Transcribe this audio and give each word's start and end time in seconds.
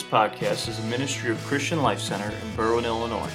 This 0.00 0.08
podcast 0.08 0.64
is 0.66 0.78
a 0.78 0.82
ministry 0.84 1.30
of 1.30 1.36
Christian 1.44 1.82
Life 1.82 2.00
Center 2.00 2.24
in 2.24 2.50
Berwyn, 2.56 2.86
Illinois. 2.86 3.30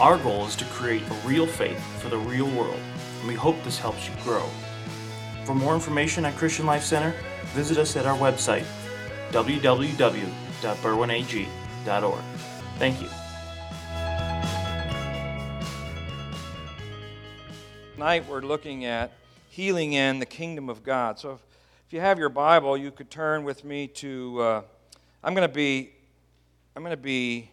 Our 0.00 0.18
goal 0.18 0.44
is 0.44 0.56
to 0.56 0.64
create 0.64 1.04
a 1.08 1.14
real 1.24 1.46
faith 1.46 1.80
for 2.00 2.08
the 2.08 2.18
real 2.18 2.50
world, 2.50 2.80
and 3.20 3.28
we 3.28 3.34
hope 3.34 3.54
this 3.62 3.78
helps 3.78 4.08
you 4.08 4.14
grow. 4.24 4.44
For 5.44 5.54
more 5.54 5.72
information 5.72 6.24
at 6.24 6.34
Christian 6.34 6.66
Life 6.66 6.82
Center, 6.82 7.14
visit 7.52 7.78
us 7.78 7.94
at 7.94 8.06
our 8.06 8.18
website, 8.18 8.64
www.berwynag.org. 9.30 12.24
Thank 12.78 13.00
you. 13.00 13.08
Tonight 17.94 18.26
we're 18.26 18.40
looking 18.40 18.84
at 18.84 19.12
healing 19.48 19.92
in 19.92 20.18
the 20.18 20.26
kingdom 20.26 20.68
of 20.68 20.82
God. 20.82 21.20
So 21.20 21.34
if, 21.34 21.40
if 21.86 21.92
you 21.92 22.00
have 22.00 22.18
your 22.18 22.30
Bible, 22.30 22.76
you 22.76 22.90
could 22.90 23.12
turn 23.12 23.44
with 23.44 23.62
me 23.62 23.86
to. 23.86 24.40
Uh, 24.40 24.62
I'm 25.26 25.32
going 25.32 25.48
to 25.48 25.54
be. 25.54 25.90
I'm 26.76 26.82
going 26.82 26.94
to 26.94 27.02
be 27.02 27.50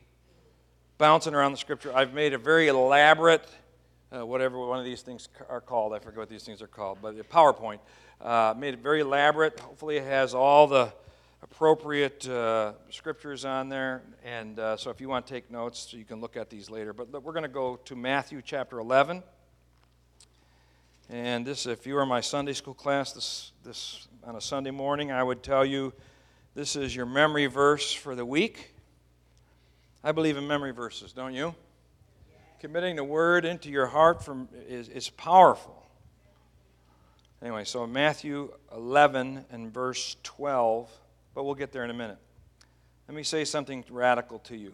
bouncing 0.98 1.34
around 1.34 1.54
the 1.54 1.58
scripture. 1.58 1.96
I've 1.96 2.14
made 2.14 2.34
a 2.34 2.38
very 2.38 2.68
elaborate, 2.68 3.48
uh, 4.14 4.26
whatever 4.26 4.60
one 4.60 4.78
of 4.78 4.84
these 4.84 5.02
things 5.04 5.30
are 5.48 5.62
called. 5.62 5.94
I 5.94 6.00
forget 6.00 6.18
what 6.18 6.30
these 6.30 6.44
things 6.44 6.62
are 6.62 6.68
called, 6.68 6.98
but 7.02 7.16
the 7.16 7.24
PowerPoint. 7.24 7.80
Uh, 8.20 8.54
made 8.58 8.74
it 8.74 8.82
very 8.82 9.00
elaborate. 9.00 9.58
Hopefully, 9.62 9.96
it 9.96 10.04
has 10.04 10.34
all 10.34 10.68
the 10.68 10.92
appropriate 11.44 12.28
uh, 12.28 12.74
scriptures 12.90 13.46
on 13.46 13.70
there. 13.70 14.02
And 14.26 14.60
uh, 14.60 14.76
so, 14.76 14.90
if 14.90 15.00
you 15.00 15.08
want 15.08 15.26
to 15.28 15.34
take 15.34 15.50
notes, 15.50 15.94
you 15.94 16.04
can 16.04 16.20
look 16.20 16.36
at 16.36 16.50
these 16.50 16.70
later. 16.70 16.92
But 16.92 17.24
we're 17.24 17.32
going 17.32 17.44
to 17.44 17.48
go 17.48 17.78
to 17.86 17.96
Matthew 17.96 18.42
chapter 18.44 18.80
11. 18.80 19.24
And 21.10 21.48
this, 21.48 21.66
if 21.68 21.88
you 21.88 21.94
were 21.94 22.06
my 22.06 22.20
Sunday 22.20 22.52
school 22.52 22.74
class 22.74 23.14
this, 23.14 23.54
this 23.64 24.10
on 24.26 24.36
a 24.36 24.42
Sunday 24.42 24.72
morning, 24.72 25.10
I 25.10 25.24
would 25.24 25.42
tell 25.42 25.64
you 25.64 25.94
this 26.54 26.76
is 26.76 26.94
your 26.94 27.06
memory 27.06 27.46
verse 27.46 27.94
for 27.94 28.14
the 28.14 28.26
week. 28.26 28.74
I 30.04 30.12
believe 30.12 30.36
in 30.36 30.48
memory 30.48 30.72
verses, 30.72 31.14
don't 31.14 31.34
you? 31.34 31.56
Committing 32.60 32.98
the 32.98 33.04
word 33.04 33.46
into 33.46 33.70
your 33.70 33.88
heart 33.88 34.24
from, 34.24 34.50
is, 34.68 34.90
is 34.90 35.10
powerful. 35.10 35.82
Anyway, 37.42 37.64
so 37.64 37.88
Matthew 37.88 38.52
11 38.76 39.46
and 39.50 39.74
verse 39.74 40.18
12, 40.24 40.92
but 41.34 41.44
we'll 41.44 41.56
get 41.56 41.72
there 41.72 41.86
in 41.86 41.90
a 41.90 41.94
minute. 41.94 42.18
Let 43.08 43.16
me 43.16 43.24
say 43.24 43.46
something 43.46 43.84
radical 43.90 44.40
to 44.40 44.58
you 44.58 44.74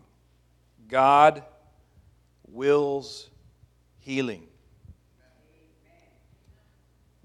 God 0.87 1.43
wills 2.47 3.29
healing. 3.99 4.47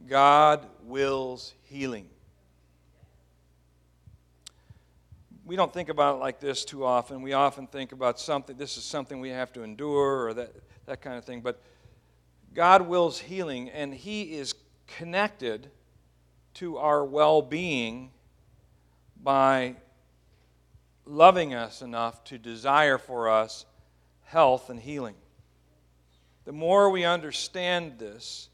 God 0.06 0.66
wills 0.82 1.54
healing. 1.62 2.06
We 5.44 5.56
don't 5.56 5.72
think 5.72 5.88
about 5.88 6.16
it 6.16 6.18
like 6.18 6.38
this 6.38 6.64
too 6.64 6.84
often. 6.84 7.20
We 7.22 7.32
often 7.32 7.66
think 7.66 7.92
about 7.92 8.20
something, 8.20 8.56
this 8.56 8.76
is 8.76 8.84
something 8.84 9.20
we 9.20 9.30
have 9.30 9.52
to 9.54 9.62
endure 9.62 10.26
or 10.26 10.34
that, 10.34 10.54
that 10.86 11.00
kind 11.00 11.16
of 11.16 11.24
thing. 11.24 11.40
But 11.40 11.60
God 12.54 12.82
wills 12.82 13.18
healing, 13.18 13.70
and 13.70 13.92
He 13.92 14.34
is 14.34 14.54
connected 14.86 15.70
to 16.54 16.76
our 16.76 17.04
well 17.04 17.42
being 17.42 18.10
by 19.22 19.76
loving 21.04 21.54
us 21.54 21.82
enough 21.82 22.22
to 22.24 22.38
desire 22.38 22.98
for 22.98 23.28
us 23.28 23.64
health 24.24 24.70
and 24.70 24.78
healing. 24.78 25.14
The 26.44 26.52
more 26.52 26.90
we 26.90 27.04
understand 27.04 27.98
this, 27.98 28.48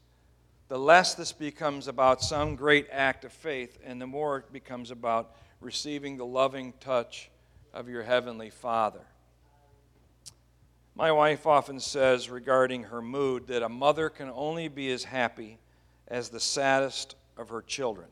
the 0.67 0.77
less 0.77 1.15
this 1.15 1.31
becomes 1.31 1.87
about 1.87 2.21
some 2.21 2.55
great 2.55 2.87
act 2.91 3.25
of 3.25 3.33
faith, 3.33 3.79
and 3.83 3.99
the 4.01 4.07
more 4.07 4.37
it 4.37 4.53
becomes 4.53 4.91
about 4.91 5.35
receiving 5.61 6.17
the 6.17 6.25
loving 6.25 6.73
touch 6.79 7.29
of 7.73 7.89
your 7.89 8.03
Heavenly 8.03 8.49
Father. 8.49 9.01
My 10.95 11.11
wife 11.11 11.45
often 11.47 11.79
says 11.79 12.29
regarding 12.29 12.83
her 12.83 13.01
mood 13.01 13.47
that 13.47 13.63
a 13.63 13.69
mother 13.69 14.09
can 14.09 14.29
only 14.33 14.67
be 14.67 14.91
as 14.91 15.03
happy 15.03 15.59
as 16.07 16.29
the 16.29 16.39
saddest 16.39 17.15
of 17.37 17.49
her 17.49 17.61
children. 17.61 18.07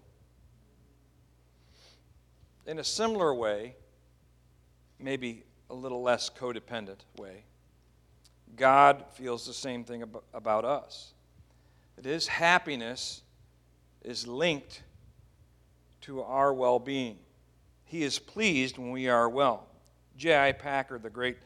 In 2.66 2.80
a 2.80 2.84
similar 2.84 3.34
way, 3.34 3.75
maybe 5.00 5.44
a 5.69 5.74
little 5.74 6.02
less 6.02 6.30
codependent 6.30 7.00
way, 7.18 7.44
God 8.56 9.03
feels 9.13 9.46
the 9.46 9.53
same 9.53 9.84
thing 9.84 10.03
about 10.34 10.66
us 10.66 11.13
that 11.97 12.06
his 12.06 12.28
happiness 12.28 13.22
is 14.03 14.28
linked 14.28 14.84
to 16.02 16.22
our 16.22 16.53
well 16.53 16.80
being. 16.80 17.18
He 17.88 18.03
is 18.03 18.20
pleased 18.20 18.78
when 18.78 18.92
we 18.92 19.08
are 19.08 19.30
well. 19.30 19.66
J.I. 20.18 20.52
Packer, 20.52 21.00
the 21.00 21.09
great 21.09 21.38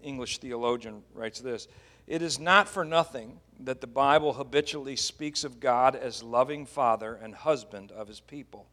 English 0.00 0.38
theologian, 0.38 1.02
writes 1.12 1.40
this 1.40 1.66
It 2.06 2.22
is 2.22 2.38
not 2.38 2.68
for 2.68 2.84
nothing 2.84 3.40
that 3.58 3.80
the 3.80 3.88
Bible 3.88 4.34
habitually 4.34 4.94
speaks 4.94 5.42
of 5.42 5.58
God 5.58 5.96
as 5.96 6.22
loving 6.22 6.64
Father 6.64 7.18
and 7.20 7.34
husband 7.34 7.90
of 7.90 8.06
his 8.06 8.20
people. 8.20 8.66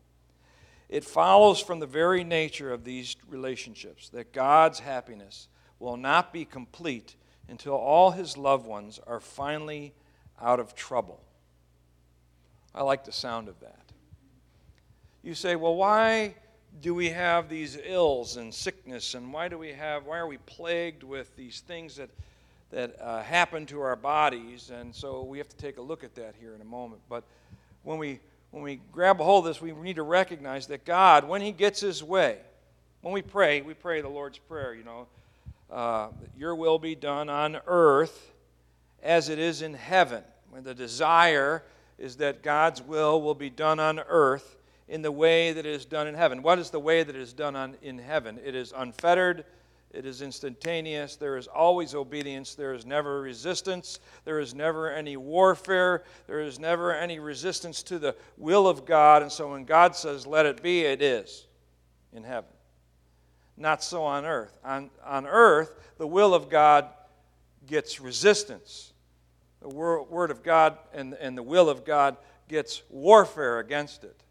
It 0.89 1.03
follows 1.03 1.59
from 1.59 1.79
the 1.79 1.87
very 1.87 2.23
nature 2.23 2.71
of 2.71 2.83
these 2.83 3.15
relationships 3.27 4.09
that 4.09 4.31
God's 4.31 4.79
happiness 4.79 5.47
will 5.79 5.97
not 5.97 6.31
be 6.31 6.45
complete 6.45 7.15
until 7.49 7.73
all 7.73 8.11
his 8.11 8.37
loved 8.37 8.67
ones 8.67 8.99
are 9.07 9.19
finally 9.19 9.93
out 10.39 10.59
of 10.59 10.75
trouble. 10.75 11.23
I 12.75 12.83
like 12.83 13.05
the 13.05 13.11
sound 13.11 13.49
of 13.49 13.59
that. 13.61 13.91
You 15.23 15.33
say, 15.33 15.55
well, 15.55 15.75
why 15.75 16.35
do 16.81 16.93
we 16.93 17.09
have 17.09 17.49
these 17.49 17.77
ills 17.83 18.37
and 18.37 18.53
sickness, 18.53 19.13
and 19.13 19.33
why 19.33 19.47
do 19.47 19.57
we 19.57 19.73
have, 19.73 20.05
why 20.05 20.17
are 20.17 20.27
we 20.27 20.37
plagued 20.37 21.03
with 21.03 21.35
these 21.35 21.61
things 21.61 21.95
that, 21.95 22.09
that 22.71 22.95
uh, 23.01 23.23
happen 23.23 23.65
to 23.67 23.81
our 23.81 23.95
bodies? 23.95 24.69
And 24.69 24.93
so 24.93 25.23
we 25.23 25.37
have 25.39 25.49
to 25.49 25.57
take 25.57 25.77
a 25.77 25.81
look 25.81 26.03
at 26.03 26.15
that 26.15 26.35
here 26.39 26.53
in 26.53 26.61
a 26.61 26.65
moment. 26.65 27.01
But 27.09 27.23
when 27.83 27.97
we, 27.97 28.19
when 28.51 28.63
we 28.63 28.79
grab 28.91 29.19
a 29.21 29.23
hold 29.23 29.47
of 29.47 29.53
this, 29.53 29.61
we 29.61 29.71
need 29.71 29.95
to 29.95 30.03
recognize 30.03 30.67
that 30.67 30.85
God, 30.85 31.27
when 31.27 31.41
He 31.41 31.51
gets 31.51 31.79
His 31.79 32.03
way, 32.03 32.37
when 33.01 33.13
we 33.13 33.21
pray, 33.21 33.61
we 33.61 33.73
pray 33.73 34.01
the 34.01 34.09
Lord's 34.09 34.37
Prayer, 34.37 34.73
you 34.73 34.83
know, 34.83 35.07
uh, 35.71 36.09
your 36.37 36.55
will 36.55 36.79
be 36.79 36.95
done 36.95 37.29
on 37.29 37.59
earth 37.67 38.31
as 39.03 39.29
it 39.29 39.39
is 39.39 39.61
in 39.61 39.73
heaven. 39.73 40.23
When 40.49 40.63
the 40.63 40.73
desire 40.73 41.63
is 41.97 42.17
that 42.17 42.43
God's 42.43 42.81
will 42.81 43.21
will 43.21 43.35
be 43.35 43.49
done 43.49 43.79
on 43.79 43.99
earth 43.99 44.57
in 44.87 45.01
the 45.01 45.11
way 45.11 45.51
that 45.53 45.65
it 45.65 45.73
is 45.73 45.85
done 45.85 46.07
in 46.07 46.15
heaven. 46.15 46.41
What 46.41 46.59
is 46.59 46.69
the 46.69 46.79
way 46.79 47.03
that 47.03 47.15
it 47.15 47.21
is 47.21 47.33
done 47.33 47.55
on, 47.55 47.75
in 47.81 47.97
heaven? 47.97 48.39
It 48.43 48.55
is 48.55 48.73
unfettered, 48.75 49.45
it 49.91 50.05
is 50.05 50.21
instantaneous, 50.21 51.15
there 51.15 51.37
is 51.37 51.47
always 51.47 51.93
obedience, 51.93 52.55
there 52.55 52.73
is 52.73 52.85
never 52.85 53.21
resistance, 53.21 53.99
there 54.25 54.39
is 54.39 54.53
never 54.53 54.91
any 54.91 55.17
warfare, 55.17 56.03
there 56.27 56.41
is 56.41 56.59
never 56.59 56.93
any 56.93 57.19
resistance 57.19 57.83
to 57.83 57.99
the 57.99 58.15
will 58.37 58.67
of 58.67 58.85
God. 58.85 59.21
And 59.21 59.31
so 59.31 59.51
when 59.51 59.65
God 59.65 59.95
says, 59.95 60.25
let 60.25 60.45
it 60.45 60.61
be, 60.61 60.81
it 60.81 61.01
is 61.01 61.47
in 62.13 62.23
heaven. 62.23 62.49
Not 63.57 63.83
so 63.83 64.03
on 64.03 64.25
earth. 64.25 64.57
On, 64.63 64.89
on 65.03 65.25
earth, 65.25 65.73
the 65.97 66.07
will 66.07 66.33
of 66.33 66.49
God 66.49 66.87
gets 67.65 67.99
resistance 67.99 68.93
the 69.61 69.69
Word 69.69 70.31
of 70.31 70.43
God 70.43 70.77
and, 70.93 71.13
and 71.15 71.37
the 71.37 71.43
will 71.43 71.69
of 71.69 71.85
God 71.85 72.17
gets 72.47 72.83
warfare 72.89 73.59
against 73.59 74.03
it. 74.03 74.23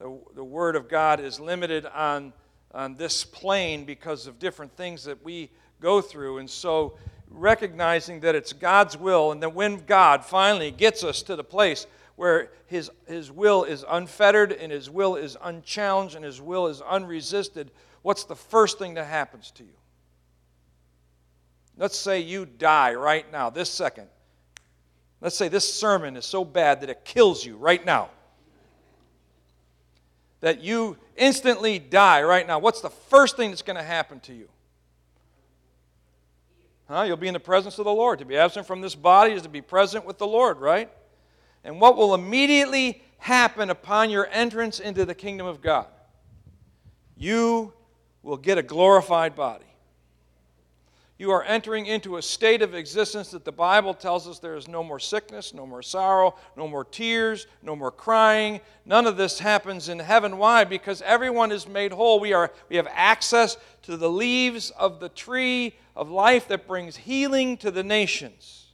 The, 0.00 0.18
the 0.34 0.44
Word 0.44 0.74
of 0.74 0.88
God 0.88 1.20
is 1.20 1.38
limited 1.38 1.86
on, 1.86 2.32
on 2.74 2.96
this 2.96 3.22
plane 3.22 3.84
because 3.84 4.26
of 4.26 4.38
different 4.38 4.76
things 4.76 5.04
that 5.04 5.22
we 5.22 5.50
go 5.80 6.00
through. 6.00 6.38
And 6.38 6.50
so, 6.50 6.96
recognizing 7.28 8.20
that 8.20 8.34
it's 8.34 8.52
God's 8.52 8.96
will, 8.96 9.30
and 9.30 9.42
that 9.42 9.54
when 9.54 9.84
God 9.84 10.24
finally 10.24 10.72
gets 10.72 11.04
us 11.04 11.22
to 11.22 11.36
the 11.36 11.44
place 11.44 11.86
where 12.16 12.50
his, 12.66 12.90
his 13.06 13.30
will 13.30 13.64
is 13.64 13.84
unfettered 13.88 14.52
and 14.52 14.70
His 14.70 14.88
will 14.88 15.16
is 15.16 15.36
unchallenged 15.42 16.14
and 16.14 16.24
His 16.24 16.40
will 16.40 16.68
is 16.68 16.80
unresisted, 16.80 17.70
what's 18.02 18.24
the 18.24 18.36
first 18.36 18.78
thing 18.78 18.94
that 18.94 19.06
happens 19.06 19.50
to 19.52 19.64
you? 19.64 19.74
Let's 21.76 21.98
say 21.98 22.20
you 22.20 22.46
die 22.46 22.94
right 22.94 23.30
now, 23.32 23.50
this 23.50 23.70
second. 23.70 24.08
Let's 25.20 25.36
say 25.36 25.48
this 25.48 25.72
sermon 25.72 26.16
is 26.16 26.24
so 26.24 26.44
bad 26.44 26.80
that 26.82 26.90
it 26.90 27.04
kills 27.04 27.44
you 27.44 27.56
right 27.56 27.84
now. 27.84 28.10
That 30.40 30.62
you 30.62 30.96
instantly 31.16 31.78
die 31.78 32.22
right 32.22 32.46
now. 32.46 32.58
What's 32.58 32.80
the 32.80 32.90
first 32.90 33.36
thing 33.36 33.50
that's 33.50 33.62
going 33.62 33.76
to 33.76 33.82
happen 33.82 34.20
to 34.20 34.34
you? 34.34 34.48
Huh? 36.88 37.02
You'll 37.02 37.16
be 37.16 37.28
in 37.28 37.34
the 37.34 37.40
presence 37.40 37.78
of 37.78 37.84
the 37.84 37.92
Lord. 37.92 38.18
To 38.18 38.24
be 38.24 38.36
absent 38.36 38.66
from 38.66 38.80
this 38.80 38.94
body 38.94 39.32
is 39.32 39.42
to 39.42 39.48
be 39.48 39.60
present 39.60 40.04
with 40.04 40.18
the 40.18 40.26
Lord, 40.26 40.58
right? 40.58 40.90
And 41.62 41.80
what 41.80 41.96
will 41.96 42.14
immediately 42.14 43.02
happen 43.18 43.70
upon 43.70 44.10
your 44.10 44.28
entrance 44.32 44.80
into 44.80 45.04
the 45.04 45.14
kingdom 45.14 45.46
of 45.46 45.62
God? 45.62 45.86
You 47.16 47.72
will 48.22 48.38
get 48.38 48.58
a 48.58 48.62
glorified 48.62 49.36
body 49.36 49.69
you 51.20 51.30
are 51.32 51.44
entering 51.44 51.84
into 51.84 52.16
a 52.16 52.22
state 52.22 52.62
of 52.62 52.74
existence 52.74 53.32
that 53.32 53.44
the 53.44 53.52
Bible 53.52 53.92
tells 53.92 54.26
us 54.26 54.38
there 54.38 54.56
is 54.56 54.66
no 54.66 54.82
more 54.82 54.98
sickness, 54.98 55.52
no 55.52 55.66
more 55.66 55.82
sorrow, 55.82 56.34
no 56.56 56.66
more 56.66 56.82
tears, 56.82 57.46
no 57.62 57.76
more 57.76 57.90
crying. 57.90 58.58
None 58.86 59.06
of 59.06 59.18
this 59.18 59.38
happens 59.38 59.90
in 59.90 59.98
heaven. 59.98 60.38
Why? 60.38 60.64
Because 60.64 61.02
everyone 61.02 61.52
is 61.52 61.68
made 61.68 61.92
whole. 61.92 62.20
We, 62.20 62.32
are, 62.32 62.50
we 62.70 62.76
have 62.76 62.88
access 62.90 63.58
to 63.82 63.98
the 63.98 64.08
leaves 64.08 64.70
of 64.70 64.98
the 64.98 65.10
tree 65.10 65.74
of 65.94 66.08
life 66.08 66.48
that 66.48 66.66
brings 66.66 66.96
healing 66.96 67.58
to 67.58 67.70
the 67.70 67.84
nations. 67.84 68.68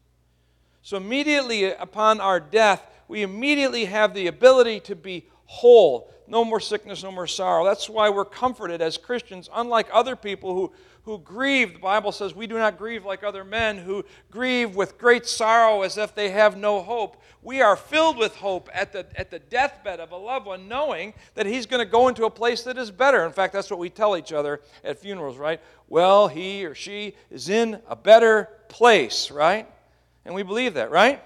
So, 0.83 0.99
immediately 0.99 1.65
upon 1.65 2.21
our 2.21 2.39
death, 2.39 2.87
we 3.09 3.23
immediately 3.23 3.87
have 3.87 4.15
the 4.15 4.29
ability 4.29 4.79
to 4.81 4.95
be 4.95 5.27
whole. 5.47 6.11
No 6.29 6.45
more 6.45 6.61
sickness, 6.61 7.03
no 7.03 7.13
more 7.13 7.27
sorrow. 7.27 7.65
That's 7.65 7.89
why 7.89 8.11
we're 8.11 8.25
comforted 8.25 8.83
as 8.83 8.99
Christians, 8.99 9.49
unlike 9.55 9.89
other 9.93 10.17
people 10.17 10.55
who, 10.55 10.73
who 11.05 11.19
grieve. 11.19 11.75
The 11.75 11.79
Bible 11.79 12.11
says 12.11 12.35
we 12.35 12.49
do 12.49 12.59
not 12.59 12.79
grieve 12.79 13.05
like 13.05 13.23
other 13.23 13.45
men 13.45 13.79
who 13.79 14.05
grieve 14.31 14.75
with 14.75 14.99
great 14.99 15.27
sorrow 15.27 15.83
as 15.83 15.97
if 15.97 16.15
they 16.15 16.31
have 16.31 16.57
no 16.57 16.83
hope. 16.83 17.23
We 17.43 17.63
are 17.63 17.77
filled 17.77 18.19
with 18.19 18.35
hope 18.35 18.69
at 18.75 18.93
the, 18.93 19.07
at 19.15 19.31
the 19.31 19.39
deathbed 19.39 20.01
of 20.01 20.11
a 20.11 20.17
loved 20.17 20.47
one, 20.47 20.67
knowing 20.67 21.15
that 21.35 21.47
he's 21.47 21.65
going 21.65 21.85
to 21.85 21.91
go 21.91 22.09
into 22.09 22.25
a 22.25 22.31
place 22.31 22.65
that 22.65 22.77
is 22.77 22.91
better. 22.91 23.25
In 23.25 23.31
fact, 23.31 23.53
that's 23.53 23.71
what 23.71 23.79
we 23.79 23.89
tell 23.89 24.17
each 24.17 24.33
other 24.33 24.61
at 24.83 24.99
funerals, 24.99 25.37
right? 25.37 25.61
Well, 25.89 26.27
he 26.27 26.67
or 26.67 26.75
she 26.75 27.15
is 27.31 27.49
in 27.49 27.81
a 27.89 27.95
better 27.95 28.49
place, 28.69 29.31
right? 29.31 29.71
And 30.25 30.35
we 30.35 30.43
believe 30.43 30.75
that, 30.75 30.91
right? 30.91 31.23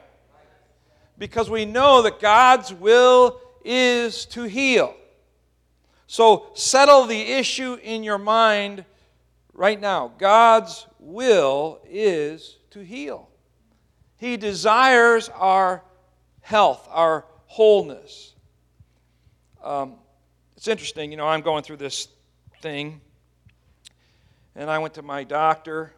Because 1.17 1.49
we 1.49 1.65
know 1.65 2.03
that 2.03 2.21
God's 2.21 2.73
will 2.73 3.41
is 3.65 4.25
to 4.27 4.45
heal. 4.45 4.95
So 6.07 6.47
settle 6.55 7.07
the 7.07 7.21
issue 7.21 7.75
in 7.83 8.03
your 8.03 8.19
mind 8.19 8.85
right 9.55 9.81
now. 9.81 10.13
God's 10.19 10.87
will 10.99 11.81
is 11.89 12.59
to 12.71 12.81
heal. 12.81 13.29
He 14.17 14.37
desires 14.37 15.29
our 15.31 15.83
health, 16.41 16.89
our 16.91 17.25
wholeness. 17.47 18.35
Um, 19.63 19.95
it's 20.57 20.69
interesting, 20.69 21.11
you 21.11 21.17
know, 21.17 21.27
I'm 21.27 21.43
going 21.43 21.63
through 21.63 21.79
this 21.79 22.09
thing, 22.61 23.01
and 24.55 24.71
I 24.71 24.79
went 24.79 24.95
to 24.95 25.03
my 25.03 25.25
doctor, 25.25 25.93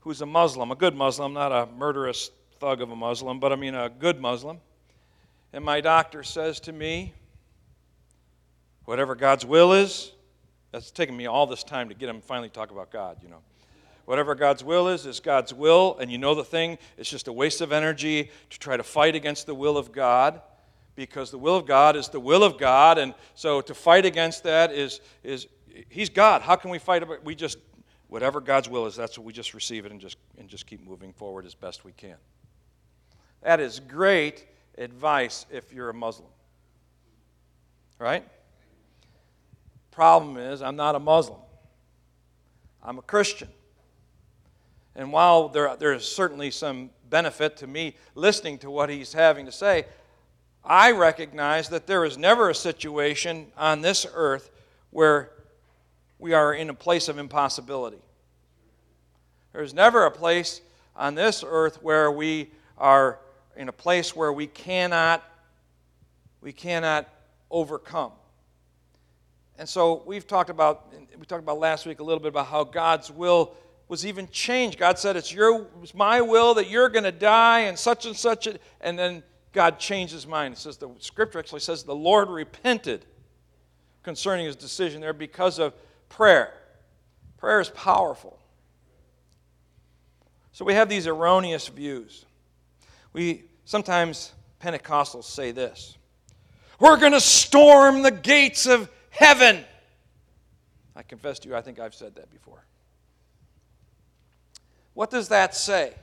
who's 0.00 0.20
a 0.20 0.26
Muslim, 0.26 0.70
a 0.70 0.76
good 0.76 0.94
Muslim, 0.94 1.32
not 1.32 1.50
a 1.50 1.66
murderous 1.72 2.30
thug 2.60 2.82
of 2.82 2.90
a 2.90 2.96
Muslim, 2.96 3.40
but 3.40 3.52
I 3.52 3.56
mean 3.56 3.74
a 3.74 3.88
good 3.88 4.20
Muslim. 4.20 4.60
And 5.54 5.64
my 5.64 5.80
doctor 5.80 6.24
says 6.24 6.58
to 6.60 6.72
me, 6.72 7.14
whatever 8.86 9.14
God's 9.14 9.46
will 9.46 9.72
is, 9.72 10.10
that's 10.72 10.90
taken 10.90 11.16
me 11.16 11.26
all 11.26 11.46
this 11.46 11.62
time 11.62 11.90
to 11.90 11.94
get 11.94 12.08
him 12.08 12.20
finally 12.20 12.48
talk 12.48 12.72
about 12.72 12.90
God, 12.90 13.18
you 13.22 13.28
know. 13.28 13.38
Whatever 14.04 14.34
God's 14.34 14.64
will 14.64 14.88
is, 14.88 15.06
is 15.06 15.20
God's 15.20 15.54
will, 15.54 15.96
and 16.00 16.10
you 16.10 16.18
know 16.18 16.34
the 16.34 16.42
thing, 16.42 16.76
it's 16.98 17.08
just 17.08 17.28
a 17.28 17.32
waste 17.32 17.60
of 17.60 17.70
energy 17.70 18.32
to 18.50 18.58
try 18.58 18.76
to 18.76 18.82
fight 18.82 19.14
against 19.14 19.46
the 19.46 19.54
will 19.54 19.78
of 19.78 19.92
God 19.92 20.42
because 20.96 21.30
the 21.30 21.38
will 21.38 21.54
of 21.54 21.66
God 21.66 21.94
is 21.94 22.08
the 22.08 22.18
will 22.18 22.42
of 22.42 22.58
God, 22.58 22.98
and 22.98 23.14
so 23.36 23.60
to 23.60 23.74
fight 23.74 24.04
against 24.04 24.42
that 24.42 24.72
is, 24.72 25.00
is 25.22 25.46
He's 25.88 26.10
God. 26.10 26.42
How 26.42 26.56
can 26.56 26.70
we 26.70 26.80
fight 26.80 27.04
about 27.04 27.24
We 27.24 27.36
just, 27.36 27.58
whatever 28.08 28.40
God's 28.40 28.68
will 28.68 28.86
is, 28.86 28.96
that's 28.96 29.16
what 29.16 29.24
we 29.24 29.32
just 29.32 29.54
receive 29.54 29.86
it 29.86 29.92
and 29.92 30.00
just, 30.00 30.16
and 30.36 30.48
just 30.48 30.66
keep 30.66 30.84
moving 30.84 31.12
forward 31.12 31.46
as 31.46 31.54
best 31.54 31.84
we 31.84 31.92
can. 31.92 32.16
That 33.42 33.60
is 33.60 33.78
great 33.78 34.46
advice 34.78 35.46
if 35.50 35.72
you're 35.72 35.90
a 35.90 35.94
Muslim. 35.94 36.28
Right? 37.98 38.24
Problem 39.90 40.36
is, 40.36 40.62
I'm 40.62 40.76
not 40.76 40.94
a 40.94 41.00
Muslim, 41.00 41.38
I'm 42.82 42.98
a 42.98 43.02
Christian. 43.02 43.48
And 44.96 45.12
while 45.12 45.48
there, 45.48 45.76
there 45.76 45.92
is 45.92 46.04
certainly 46.04 46.50
some 46.50 46.90
benefit 47.10 47.56
to 47.58 47.66
me 47.66 47.96
listening 48.14 48.58
to 48.58 48.70
what 48.70 48.90
he's 48.90 49.12
having 49.12 49.46
to 49.46 49.52
say, 49.52 49.86
I 50.64 50.92
recognize 50.92 51.68
that 51.70 51.86
there 51.86 52.04
is 52.04 52.16
never 52.16 52.48
a 52.48 52.54
situation 52.54 53.48
on 53.56 53.82
this 53.82 54.06
earth 54.14 54.50
where 54.90 55.30
we 56.18 56.32
are 56.32 56.54
in 56.54 56.70
a 56.70 56.74
place 56.74 57.08
of 57.08 57.18
impossibility. 57.18 57.98
There's 59.52 59.74
never 59.74 60.06
a 60.06 60.10
place 60.10 60.60
on 60.96 61.14
this 61.14 61.44
earth 61.46 61.82
where 61.82 62.10
we 62.10 62.50
are 62.78 63.18
in 63.56 63.68
a 63.68 63.72
place 63.72 64.14
where 64.14 64.32
we 64.32 64.46
cannot 64.46 65.22
we 66.40 66.52
cannot 66.52 67.08
overcome. 67.50 68.12
And 69.58 69.68
so 69.68 70.02
we've 70.04 70.26
talked 70.26 70.50
about 70.50 70.92
we 71.18 71.24
talked 71.26 71.42
about 71.42 71.58
last 71.58 71.86
week 71.86 72.00
a 72.00 72.04
little 72.04 72.20
bit 72.20 72.28
about 72.28 72.46
how 72.46 72.64
God's 72.64 73.10
will 73.10 73.54
was 73.88 74.04
even 74.04 74.28
changed. 74.28 74.78
God 74.78 74.98
said 74.98 75.16
it's 75.16 75.32
your 75.32 75.66
it's 75.82 75.94
my 75.94 76.20
will 76.20 76.54
that 76.54 76.68
you're 76.68 76.88
going 76.88 77.04
to 77.04 77.12
die 77.12 77.60
and 77.60 77.78
such 77.78 78.06
and 78.06 78.16
such 78.16 78.48
and 78.80 78.98
then 78.98 79.22
God 79.52 79.78
changed 79.78 80.12
his 80.12 80.26
mind. 80.26 80.54
It 80.54 80.58
says 80.58 80.76
the 80.76 80.90
scripture 80.98 81.38
actually 81.38 81.60
says 81.60 81.84
the 81.84 81.94
Lord 81.94 82.28
repented 82.28 83.04
concerning 84.02 84.46
his 84.46 84.56
decision 84.56 85.00
there 85.00 85.12
because 85.12 85.58
of 85.58 85.72
prayer. 86.08 86.52
Prayer 87.38 87.60
is 87.60 87.70
powerful. 87.70 88.38
So 90.52 90.64
we 90.64 90.74
have 90.74 90.88
these 90.88 91.06
erroneous 91.06 91.68
views. 91.68 92.24
We 93.14 93.44
sometimes 93.64 94.32
Pentecostals 94.60 95.24
say 95.24 95.52
this 95.52 95.96
We're 96.78 96.98
going 96.98 97.12
to 97.12 97.20
storm 97.20 98.02
the 98.02 98.10
gates 98.10 98.66
of 98.66 98.90
heaven. 99.08 99.64
I 100.94 101.02
confess 101.02 101.38
to 101.40 101.48
you, 101.48 101.56
I 101.56 101.62
think 101.62 101.80
I've 101.80 101.94
said 101.94 102.14
that 102.16 102.30
before. 102.30 102.62
What 104.92 105.10
does 105.10 105.28
that 105.28 105.54
say? 105.56 105.94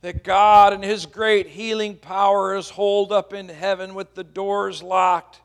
That 0.00 0.24
God 0.24 0.72
and 0.72 0.82
His 0.82 1.06
great 1.06 1.46
healing 1.46 1.96
power 1.96 2.56
is 2.56 2.70
holed 2.70 3.12
up 3.12 3.32
in 3.32 3.48
heaven 3.48 3.94
with 3.94 4.14
the 4.14 4.24
doors 4.24 4.82
locked, 4.82 5.40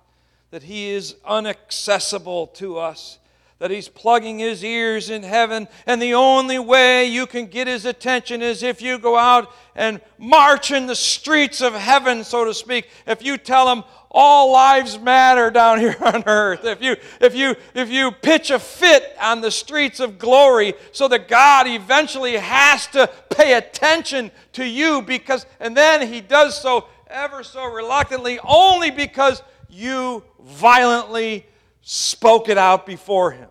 that 0.49 0.63
He 0.63 0.89
is 0.89 1.15
inaccessible 1.29 2.47
to 2.47 2.79
us, 2.79 3.19
that 3.59 3.71
he's 3.71 3.89
plugging 3.89 4.39
his 4.39 4.63
ears 4.63 5.09
in 5.09 5.23
heaven, 5.23 5.67
and 5.87 6.01
the 6.01 6.13
only 6.13 6.59
way 6.59 7.05
you 7.05 7.25
can 7.25 7.47
get 7.47 7.67
his 7.67 7.85
attention 7.85 8.41
is 8.41 8.61
if 8.61 8.81
you 8.81 8.99
go 8.99 9.17
out 9.17 9.51
and 9.75 9.99
march 10.17 10.71
in 10.71 10.85
the 10.85 10.95
streets 10.95 11.61
of 11.61 11.73
heaven, 11.73 12.23
so 12.23 12.45
to 12.45 12.53
speak. 12.53 12.87
If 13.07 13.23
you 13.23 13.37
tell 13.37 13.71
him 13.71 13.83
all 14.11 14.51
lives 14.51 14.99
matter 14.99 15.49
down 15.49 15.79
here 15.81 15.97
on 16.01 16.23
earth, 16.27 16.65
if 16.65 16.81
you 16.81 16.97
if 17.19 17.35
you 17.35 17.55
if 17.73 17.89
you 17.89 18.11
pitch 18.11 18.51
a 18.51 18.59
fit 18.59 19.15
on 19.19 19.41
the 19.41 19.51
streets 19.51 19.99
of 19.99 20.19
glory, 20.19 20.75
so 20.91 21.07
that 21.07 21.27
God 21.27 21.67
eventually 21.67 22.37
has 22.37 22.85
to 22.87 23.09
pay 23.31 23.53
attention 23.53 24.29
to 24.53 24.65
you 24.65 25.01
because 25.01 25.47
and 25.59 25.75
then 25.75 26.07
he 26.07 26.21
does 26.21 26.59
so 26.61 26.87
ever 27.09 27.43
so 27.43 27.65
reluctantly, 27.65 28.39
only 28.43 28.91
because 28.91 29.41
you 29.69 30.23
violently 30.39 31.45
spoke 31.81 32.49
it 32.49 32.57
out 32.57 32.85
before 32.85 33.31
him. 33.31 33.49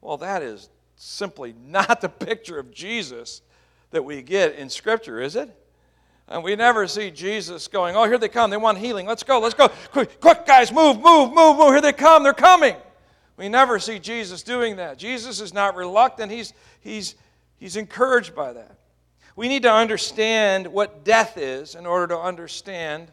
Well, 0.00 0.16
that 0.18 0.42
is 0.42 0.68
simply 0.96 1.54
not 1.66 2.00
the 2.00 2.08
picture 2.08 2.58
of 2.58 2.72
Jesus 2.72 3.42
that 3.90 4.04
we 4.04 4.22
get 4.22 4.54
in 4.54 4.68
Scripture, 4.68 5.20
is 5.20 5.36
it? 5.36 5.54
And 6.30 6.44
we 6.44 6.54
never 6.56 6.86
see 6.86 7.10
Jesus 7.10 7.68
going, 7.68 7.96
Oh, 7.96 8.04
here 8.04 8.18
they 8.18 8.28
come. 8.28 8.50
They 8.50 8.58
want 8.58 8.78
healing. 8.78 9.06
Let's 9.06 9.22
go. 9.22 9.40
Let's 9.40 9.54
go. 9.54 9.68
Quick, 9.92 10.20
quick, 10.20 10.44
guys, 10.44 10.70
move, 10.70 11.00
move, 11.00 11.32
move, 11.32 11.56
move. 11.56 11.70
Here 11.70 11.80
they 11.80 11.92
come. 11.92 12.22
They're 12.22 12.34
coming. 12.34 12.76
We 13.38 13.48
never 13.48 13.78
see 13.78 14.00
Jesus 14.00 14.42
doing 14.42 14.76
that. 14.76 14.98
Jesus 14.98 15.40
is 15.40 15.54
not 15.54 15.76
reluctant, 15.76 16.32
he's, 16.32 16.52
he's, 16.80 17.14
he's 17.56 17.76
encouraged 17.76 18.34
by 18.34 18.52
that. 18.52 18.78
We 19.36 19.46
need 19.46 19.62
to 19.62 19.72
understand 19.72 20.66
what 20.66 21.04
death 21.04 21.38
is 21.38 21.76
in 21.76 21.86
order 21.86 22.08
to 22.08 22.18
understand 22.18 23.12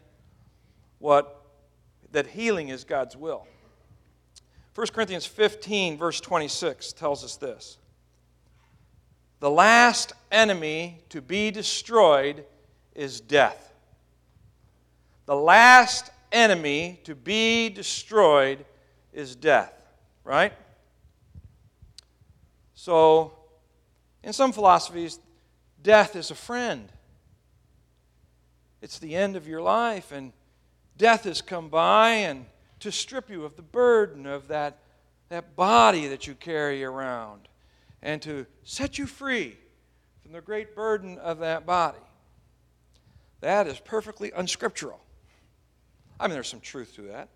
what 0.97 1.45
that 2.11 2.25
healing 2.25 2.69
is 2.69 2.83
God's 2.83 3.15
will. 3.15 3.45
1 4.75 4.87
Corinthians 4.87 5.25
15, 5.25 5.97
verse 5.97 6.19
26, 6.19 6.91
tells 6.93 7.23
us 7.23 7.37
this 7.37 7.77
The 9.39 9.49
last 9.49 10.11
enemy 10.31 10.99
to 11.09 11.21
be 11.21 11.49
destroyed 11.49 12.45
is 12.93 13.21
death. 13.21 13.73
The 15.25 15.35
last 15.35 16.11
enemy 16.31 16.99
to 17.05 17.15
be 17.15 17.69
destroyed 17.69 18.65
is 19.13 19.35
death, 19.35 19.73
right? 20.25 20.53
So, 22.73 23.31
in 24.23 24.33
some 24.33 24.51
philosophies, 24.51 25.19
death 25.81 26.17
is 26.17 26.31
a 26.31 26.35
friend. 26.35 26.91
It's 28.81 28.99
the 28.99 29.15
end 29.15 29.37
of 29.37 29.47
your 29.47 29.61
life, 29.61 30.11
and 30.11 30.33
death 30.97 31.23
has 31.23 31.41
come 31.41 31.69
by, 31.69 32.09
and 32.09 32.45
to 32.79 32.91
strip 32.91 33.29
you 33.29 33.45
of 33.45 33.55
the 33.55 33.61
burden 33.61 34.25
of 34.25 34.47
that, 34.49 34.79
that 35.29 35.55
body 35.55 36.07
that 36.07 36.27
you 36.27 36.35
carry 36.35 36.83
around 36.83 37.47
and 38.01 38.21
to 38.21 38.45
set 38.63 38.97
you 38.97 39.07
free 39.07 39.57
from 40.21 40.31
the 40.31 40.41
great 40.41 40.75
burden 40.75 41.17
of 41.19 41.39
that 41.39 41.65
body. 41.65 41.97
That 43.41 43.67
is 43.67 43.79
perfectly 43.79 44.31
unscriptural. 44.35 44.99
I 46.19 46.27
mean, 46.27 46.33
there's 46.33 46.47
some 46.47 46.61
truth 46.61 46.95
to 46.95 47.03
that. 47.03 47.29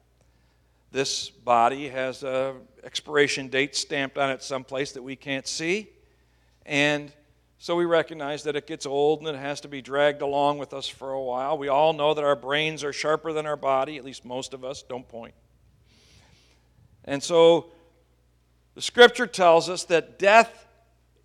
This 0.92 1.30
body 1.30 1.90
has 1.90 2.24
a 2.24 2.56
expiration 2.84 3.48
date 3.48 3.76
stamped 3.76 4.18
on 4.18 4.32
it 4.32 4.42
someplace 4.42 4.94
that 4.94 5.04
we 5.04 5.16
can't 5.16 5.48
see. 5.48 5.90
And 6.66 7.12
so 7.62 7.76
we 7.76 7.84
recognize 7.84 8.44
that 8.44 8.56
it 8.56 8.66
gets 8.68 8.86
old 8.86 9.20
and 9.20 9.28
it 9.28 9.36
has 9.36 9.60
to 9.62 9.68
be 9.68 9.82
dragged 9.82 10.22
along 10.22 10.58
with 10.58 10.74
us 10.74 10.88
for 10.88 11.12
a 11.12 11.22
while. 11.22 11.58
We 11.58 11.68
all 11.68 11.92
know 11.92 12.14
that 12.14 12.24
our 12.24 12.36
brains 12.36 12.86
are 12.86 12.94
sharper 12.94 13.34
than 13.34 13.46
our 13.46 13.58
body, 13.58 13.98
at 13.98 14.06
least 14.06 14.24
most 14.24 14.54
of 14.54 14.64
us. 14.64 14.82
Don't 14.82 15.08
point. 15.08 15.34
And 17.04 17.22
so 17.22 17.72
The 18.80 18.84
scripture 18.84 19.28
tells 19.28 19.68
us 19.68 19.84
that 19.86 20.18
death 20.18 20.66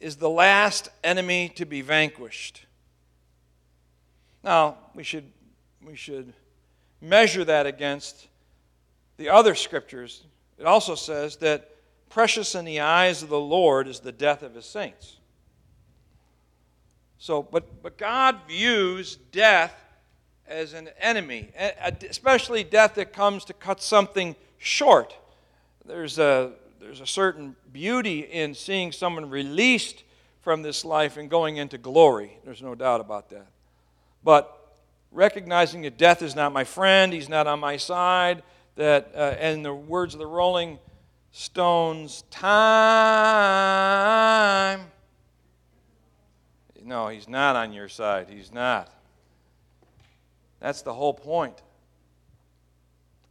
is 0.01 0.17
the 0.17 0.29
last 0.29 0.89
enemy 1.05 1.51
to 1.51 1.65
be 1.65 1.83
vanquished. 1.83 2.67
Now, 4.43 4.77
we 4.93 5.05
should, 5.05 5.31
we 5.81 5.95
should 5.95 6.33
measure 7.01 7.45
that 7.45 7.67
against 7.67 8.27
the 9.19 9.29
other 9.29 9.55
scriptures. 9.55 10.25
It 10.59 10.67
also 10.67 10.97
says 10.97 11.37
that 11.37 11.71
precious 12.11 12.57
in 12.57 12.65
the 12.65 12.81
eyes 12.81 13.23
of 13.23 13.29
the 13.29 13.39
Lord 13.39 13.87
is 13.87 14.01
the 14.01 14.11
death 14.11 14.43
of 14.43 14.57
his 14.57 14.67
saints. 14.67 15.19
So, 17.25 17.43
but, 17.43 17.83
but 17.83 17.97
God 17.97 18.41
views 18.47 19.17
death 19.33 19.75
as 20.47 20.75
an 20.75 20.91
enemy, 21.01 21.49
especially 22.07 22.63
death 22.65 22.97
that 22.97 23.15
comes 23.15 23.47
to 23.47 23.55
cut 23.55 23.83
something 23.83 24.37
short. 24.59 25.17
There's 25.87 26.19
a, 26.19 26.53
there's 26.83 27.01
a 27.01 27.07
certain 27.07 27.57
beauty 27.73 28.21
in 28.21 28.53
seeing 28.55 28.93
someone 28.93 29.31
released 29.31 30.05
from 30.43 30.61
this 30.61 30.85
life 30.85 31.17
and 31.17 31.31
going 31.31 31.57
into 31.57 31.79
glory. 31.79 32.37
There's 32.45 32.61
no 32.61 32.75
doubt 32.75 33.01
about 33.01 33.31
that. 33.31 33.47
But 34.23 34.77
recognizing 35.11 35.81
that 35.81 35.97
death 35.97 36.21
is 36.21 36.37
not 36.37 36.53
my 36.53 36.65
friend, 36.65 37.11
he's 37.11 37.31
not 37.31 37.47
on 37.47 37.59
my 37.59 37.79
side, 37.79 38.43
that, 38.77 39.13
uh, 39.15 39.35
and 39.39 39.65
the 39.65 39.73
words 39.73 40.13
of 40.13 40.21
the 40.21 40.27
Rolling 40.27 40.79
Stones, 41.33 42.25
time 42.31 42.85
no, 46.85 47.09
he's 47.09 47.29
not 47.29 47.57
on 47.57 47.73
your 47.73 47.89
side. 47.89 48.29
He's 48.29 48.53
not. 48.53 48.93
That's 50.61 50.83
the 50.83 50.95
whole 50.95 51.15
point. 51.15 51.63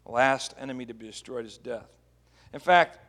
The 0.05 0.11
last 0.11 0.53
enemy 0.59 0.85
to 0.85 0.93
be 0.93 1.05
destroyed 1.05 1.45
is 1.45 1.57
death. 1.57 1.87
In 2.53 2.59
fact, 2.59 2.99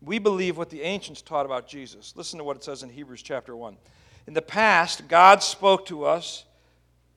we 0.00 0.18
believe 0.18 0.56
what 0.56 0.70
the 0.70 0.82
ancients 0.82 1.22
taught 1.22 1.46
about 1.46 1.68
Jesus. 1.68 2.14
Listen 2.16 2.38
to 2.38 2.44
what 2.44 2.56
it 2.56 2.64
says 2.64 2.82
in 2.82 2.88
Hebrews 2.88 3.22
chapter 3.22 3.54
1. 3.54 3.76
In 4.26 4.34
the 4.34 4.42
past, 4.42 5.08
God 5.08 5.42
spoke 5.42 5.86
to 5.86 6.04
us 6.04 6.44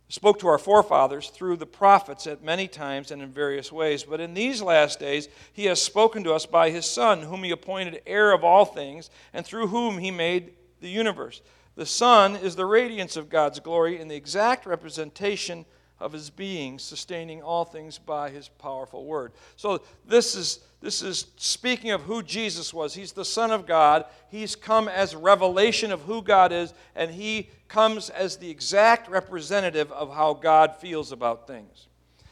spoke 0.07 0.39
to 0.39 0.47
our 0.47 0.57
forefathers 0.57 1.29
through 1.29 1.57
the 1.57 1.65
prophets 1.65 2.27
at 2.27 2.43
many 2.43 2.67
times 2.67 3.11
and 3.11 3.21
in 3.21 3.31
various 3.31 3.71
ways. 3.71 4.03
But 4.03 4.21
in 4.21 4.33
these 4.33 4.61
last 4.61 4.99
days, 4.99 5.27
he 5.51 5.65
has 5.65 5.81
spoken 5.81 6.23
to 6.25 6.33
us 6.33 6.45
by 6.45 6.69
his 6.69 6.85
Son, 6.85 7.23
whom 7.23 7.43
he 7.43 7.51
appointed 7.51 8.01
heir 8.05 8.31
of 8.31 8.43
all 8.43 8.65
things, 8.65 9.09
and 9.33 9.45
through 9.45 9.67
whom 9.67 9.97
he 9.97 10.11
made 10.11 10.53
the 10.81 10.89
universe. 10.89 11.41
The 11.75 11.85
Son 11.85 12.35
is 12.35 12.55
the 12.55 12.65
radiance 12.65 13.17
of 13.17 13.29
God's 13.29 13.59
glory 13.59 13.99
and 13.99 14.09
the 14.09 14.15
exact 14.15 14.65
representation 14.65 15.65
of 15.99 16.13
his 16.13 16.29
being, 16.29 16.77
sustaining 16.77 17.41
all 17.41 17.65
things 17.65 17.97
by 17.97 18.29
his 18.29 18.47
powerful 18.47 19.05
word. 19.05 19.31
So 19.55 19.81
this 20.05 20.35
is 20.35 20.59
this 20.85 21.01
is 21.01 21.25
speaking 21.37 21.89
of 21.89 22.03
who 22.03 22.21
Jesus 22.21 22.71
was. 22.71 22.93
He's 22.93 23.11
the 23.11 23.25
Son 23.25 23.49
of 23.49 23.65
God. 23.65 24.05
He's 24.29 24.55
come 24.55 24.87
as 24.87 25.15
revelation 25.15 25.91
of 25.91 26.03
who 26.03 26.21
God 26.21 26.51
is, 26.51 26.75
and 26.95 27.09
he 27.09 27.49
comes 27.67 28.11
as 28.11 28.37
the 28.37 28.51
exact 28.51 29.09
representative 29.09 29.91
of 29.91 30.13
how 30.13 30.35
God 30.35 30.75
feels 30.75 31.11
about 31.11 31.47
things. 31.47 31.87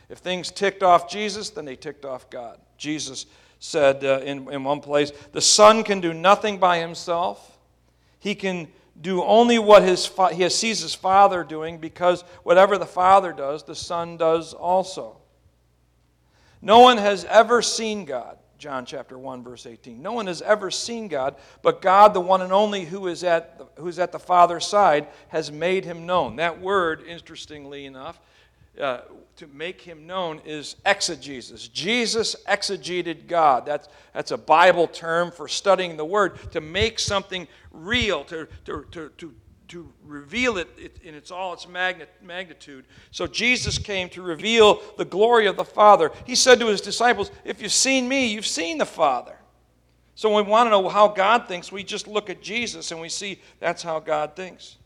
If 0.07 0.19
things 0.19 0.51
ticked 0.51 0.83
off 0.83 1.09
Jesus, 1.09 1.49
then 1.49 1.65
they 1.65 1.75
ticked 1.75 2.05
off 2.05 2.29
God. 2.29 2.59
Jesus 2.77 3.25
said 3.57 4.05
uh, 4.05 4.19
in, 4.19 4.47
in 4.51 4.63
one 4.63 4.81
place, 4.81 5.11
The 5.31 5.41
Son 5.41 5.83
can 5.83 5.99
do 5.99 6.13
nothing 6.13 6.59
by 6.59 6.77
himself. 6.77 7.57
He 8.19 8.35
can 8.35 8.67
do 9.01 9.23
only 9.23 9.57
what 9.57 9.81
his 9.81 10.05
fa- 10.05 10.31
he 10.31 10.47
sees 10.49 10.79
his 10.79 10.93
Father 10.93 11.43
doing 11.43 11.79
because 11.79 12.21
whatever 12.43 12.77
the 12.77 12.85
Father 12.85 13.33
does, 13.33 13.63
the 13.63 13.73
Son 13.73 14.15
does 14.15 14.53
also. 14.53 15.17
No 16.61 16.81
one 16.81 16.99
has 16.99 17.25
ever 17.25 17.63
seen 17.63 18.05
God. 18.05 18.37
John 18.63 18.85
chapter 18.85 19.19
1 19.19 19.43
verse 19.43 19.65
18. 19.65 20.01
No 20.01 20.13
one 20.13 20.27
has 20.27 20.41
ever 20.41 20.71
seen 20.71 21.09
God, 21.09 21.35
but 21.63 21.81
God, 21.81 22.13
the 22.13 22.21
one 22.21 22.41
and 22.41 22.53
only 22.53 22.85
who 22.85 23.07
is 23.07 23.21
at 23.25 23.57
the, 23.57 23.65
who's 23.81 23.99
at 23.99 24.13
the 24.13 24.19
Father's 24.19 24.65
side, 24.65 25.07
has 25.27 25.51
made 25.51 25.83
him 25.83 26.05
known. 26.05 26.37
That 26.37 26.61
word, 26.61 27.03
interestingly 27.05 27.85
enough, 27.85 28.21
uh, 28.79 29.01
to 29.35 29.47
make 29.47 29.81
him 29.81 30.07
known 30.07 30.39
is 30.45 30.77
exegesis. 30.85 31.67
Jesus 31.67 32.37
exegeted 32.47 33.27
God. 33.27 33.65
That's, 33.65 33.89
that's 34.13 34.31
a 34.31 34.37
Bible 34.37 34.87
term 34.87 35.29
for 35.29 35.49
studying 35.49 35.97
the 35.97 36.05
Word, 36.05 36.39
to 36.53 36.61
make 36.61 36.99
something 36.99 37.49
real, 37.71 38.23
to, 38.25 38.47
to, 38.63 38.85
to, 38.91 39.09
to 39.17 39.33
to 39.73 39.91
reveal 40.05 40.57
it 40.57 40.99
in 41.03 41.15
its 41.15 41.31
all 41.31 41.53
its 41.53 41.67
magnitude. 41.67 42.85
So 43.11 43.27
Jesus 43.27 43.77
came 43.77 44.07
to 44.09 44.21
reveal 44.21 44.81
the 44.97 45.05
glory 45.05 45.47
of 45.47 45.57
the 45.57 45.65
Father. 45.65 46.11
He 46.25 46.35
said 46.35 46.59
to 46.59 46.67
his 46.67 46.79
disciples, 46.79 47.31
If 47.43 47.61
you've 47.61 47.71
seen 47.71 48.07
me, 48.07 48.27
you've 48.27 48.47
seen 48.47 48.77
the 48.77 48.85
Father. 48.85 49.35
So 50.15 50.29
when 50.29 50.45
we 50.45 50.51
want 50.51 50.67
to 50.67 50.71
know 50.71 50.87
how 50.89 51.07
God 51.07 51.47
thinks, 51.47 51.71
we 51.71 51.83
just 51.83 52.07
look 52.07 52.29
at 52.29 52.41
Jesus 52.41 52.91
and 52.91 53.01
we 53.01 53.09
see 53.09 53.41
that's 53.59 53.81
how 53.81 53.99
God 53.99 54.35
thinks. 54.35 54.77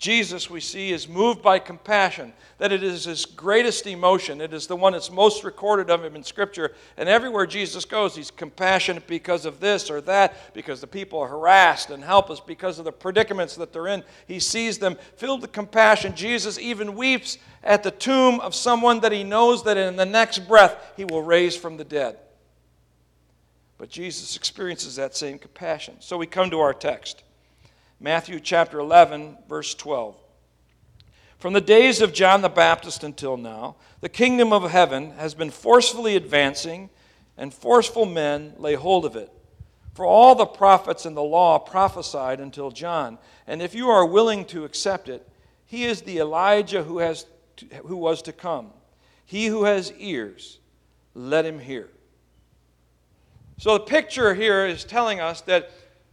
Jesus, 0.00 0.48
we 0.48 0.60
see, 0.60 0.92
is 0.92 1.06
moved 1.06 1.42
by 1.42 1.58
compassion, 1.58 2.32
that 2.56 2.72
it 2.72 2.82
is 2.82 3.04
his 3.04 3.26
greatest 3.26 3.86
emotion. 3.86 4.40
It 4.40 4.54
is 4.54 4.66
the 4.66 4.74
one 4.74 4.94
that's 4.94 5.10
most 5.10 5.44
recorded 5.44 5.90
of 5.90 6.02
him 6.02 6.16
in 6.16 6.24
Scripture. 6.24 6.72
And 6.96 7.06
everywhere 7.06 7.44
Jesus 7.44 7.84
goes, 7.84 8.16
he's 8.16 8.30
compassionate 8.30 9.06
because 9.06 9.44
of 9.44 9.60
this 9.60 9.90
or 9.90 10.00
that, 10.00 10.54
because 10.54 10.80
the 10.80 10.86
people 10.86 11.18
are 11.18 11.28
harassed 11.28 11.90
and 11.90 12.02
helpless, 12.02 12.40
because 12.40 12.78
of 12.78 12.86
the 12.86 12.92
predicaments 12.92 13.56
that 13.56 13.74
they're 13.74 13.88
in. 13.88 14.02
He 14.26 14.40
sees 14.40 14.78
them 14.78 14.96
filled 15.16 15.42
with 15.42 15.52
compassion. 15.52 16.16
Jesus 16.16 16.58
even 16.58 16.96
weeps 16.96 17.36
at 17.62 17.82
the 17.82 17.90
tomb 17.90 18.40
of 18.40 18.54
someone 18.54 19.00
that 19.00 19.12
he 19.12 19.22
knows 19.22 19.64
that 19.64 19.76
in 19.76 19.96
the 19.96 20.06
next 20.06 20.48
breath 20.48 20.94
he 20.96 21.04
will 21.04 21.22
raise 21.22 21.56
from 21.56 21.76
the 21.76 21.84
dead. 21.84 22.16
But 23.76 23.90
Jesus 23.90 24.34
experiences 24.34 24.96
that 24.96 25.14
same 25.14 25.38
compassion. 25.38 25.96
So 26.00 26.16
we 26.16 26.26
come 26.26 26.48
to 26.48 26.60
our 26.60 26.72
text. 26.72 27.22
Matthew 28.02 28.40
chapter 28.40 28.78
11, 28.78 29.36
verse 29.46 29.74
12. 29.74 30.16
From 31.38 31.52
the 31.52 31.60
days 31.60 32.00
of 32.00 32.14
John 32.14 32.40
the 32.40 32.48
Baptist 32.48 33.04
until 33.04 33.36
now, 33.36 33.76
the 34.00 34.08
kingdom 34.08 34.54
of 34.54 34.70
heaven 34.70 35.10
has 35.12 35.34
been 35.34 35.50
forcefully 35.50 36.16
advancing, 36.16 36.88
and 37.36 37.52
forceful 37.52 38.06
men 38.06 38.54
lay 38.56 38.72
hold 38.72 39.04
of 39.04 39.16
it. 39.16 39.30
For 39.92 40.06
all 40.06 40.34
the 40.34 40.46
prophets 40.46 41.04
and 41.04 41.14
the 41.14 41.22
law 41.22 41.58
prophesied 41.58 42.40
until 42.40 42.70
John. 42.70 43.18
And 43.46 43.60
if 43.60 43.74
you 43.74 43.90
are 43.90 44.06
willing 44.06 44.46
to 44.46 44.64
accept 44.64 45.10
it, 45.10 45.28
he 45.66 45.84
is 45.84 46.00
the 46.00 46.20
Elijah 46.20 46.82
who, 46.82 46.98
has 47.00 47.26
to, 47.56 47.66
who 47.84 47.96
was 47.96 48.22
to 48.22 48.32
come. 48.32 48.70
He 49.26 49.46
who 49.46 49.64
has 49.64 49.92
ears, 49.98 50.58
let 51.14 51.44
him 51.44 51.58
hear. 51.58 51.90
So 53.58 53.74
the 53.74 53.84
picture 53.84 54.34
here 54.34 54.64
is 54.64 54.84
telling 54.84 55.20
us 55.20 55.42
that 55.42 55.70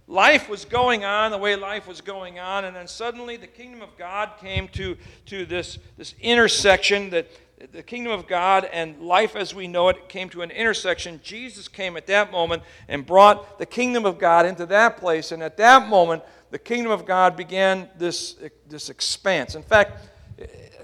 life 0.08 0.50
was 0.50 0.66
going 0.66 1.04
on 1.04 1.32
the 1.32 1.38
way 1.38 1.56
life 1.56 1.88
was 1.88 2.02
going 2.02 2.40
on, 2.40 2.66
and 2.66 2.76
then 2.76 2.88
suddenly 2.88 3.38
the 3.38 3.48
kingdom 3.48 3.82
of 3.82 3.98
God 3.98 4.32
came 4.40 4.68
to, 4.70 4.98
to 5.26 5.46
this, 5.46 5.78
this 5.98 6.16
intersection 6.22 7.10
that 7.10 7.30
the 7.72 7.84
kingdom 7.84 8.14
of 8.14 8.28
God 8.28 8.66
and 8.72 9.02
life 9.02 9.36
as 9.36 9.54
we 9.54 9.68
know 9.68 9.90
it 9.90 10.08
came 10.10 10.30
to 10.30 10.44
an 10.44 10.52
intersection. 10.52 11.20
Jesus 11.24 11.68
came 11.68 11.98
at 11.98 12.06
that 12.08 12.32
moment 12.32 12.62
and 12.88 13.06
brought 13.06 13.58
the 13.58 13.66
kingdom 13.66 14.06
of 14.06 14.20
God 14.20 14.46
into 14.46 14.66
that 14.68 14.98
place, 14.98 15.32
and 15.32 15.44
at 15.44 15.58
that 15.58 15.90
moment, 15.90 16.24
the 16.52 16.60
kingdom 16.60 16.92
of 16.92 17.06
God 17.06 17.36
began 17.36 17.90
this, 17.98 18.38
this 18.70 18.90
expanse. 18.90 19.56
In 19.56 19.64
fact, 19.64 20.08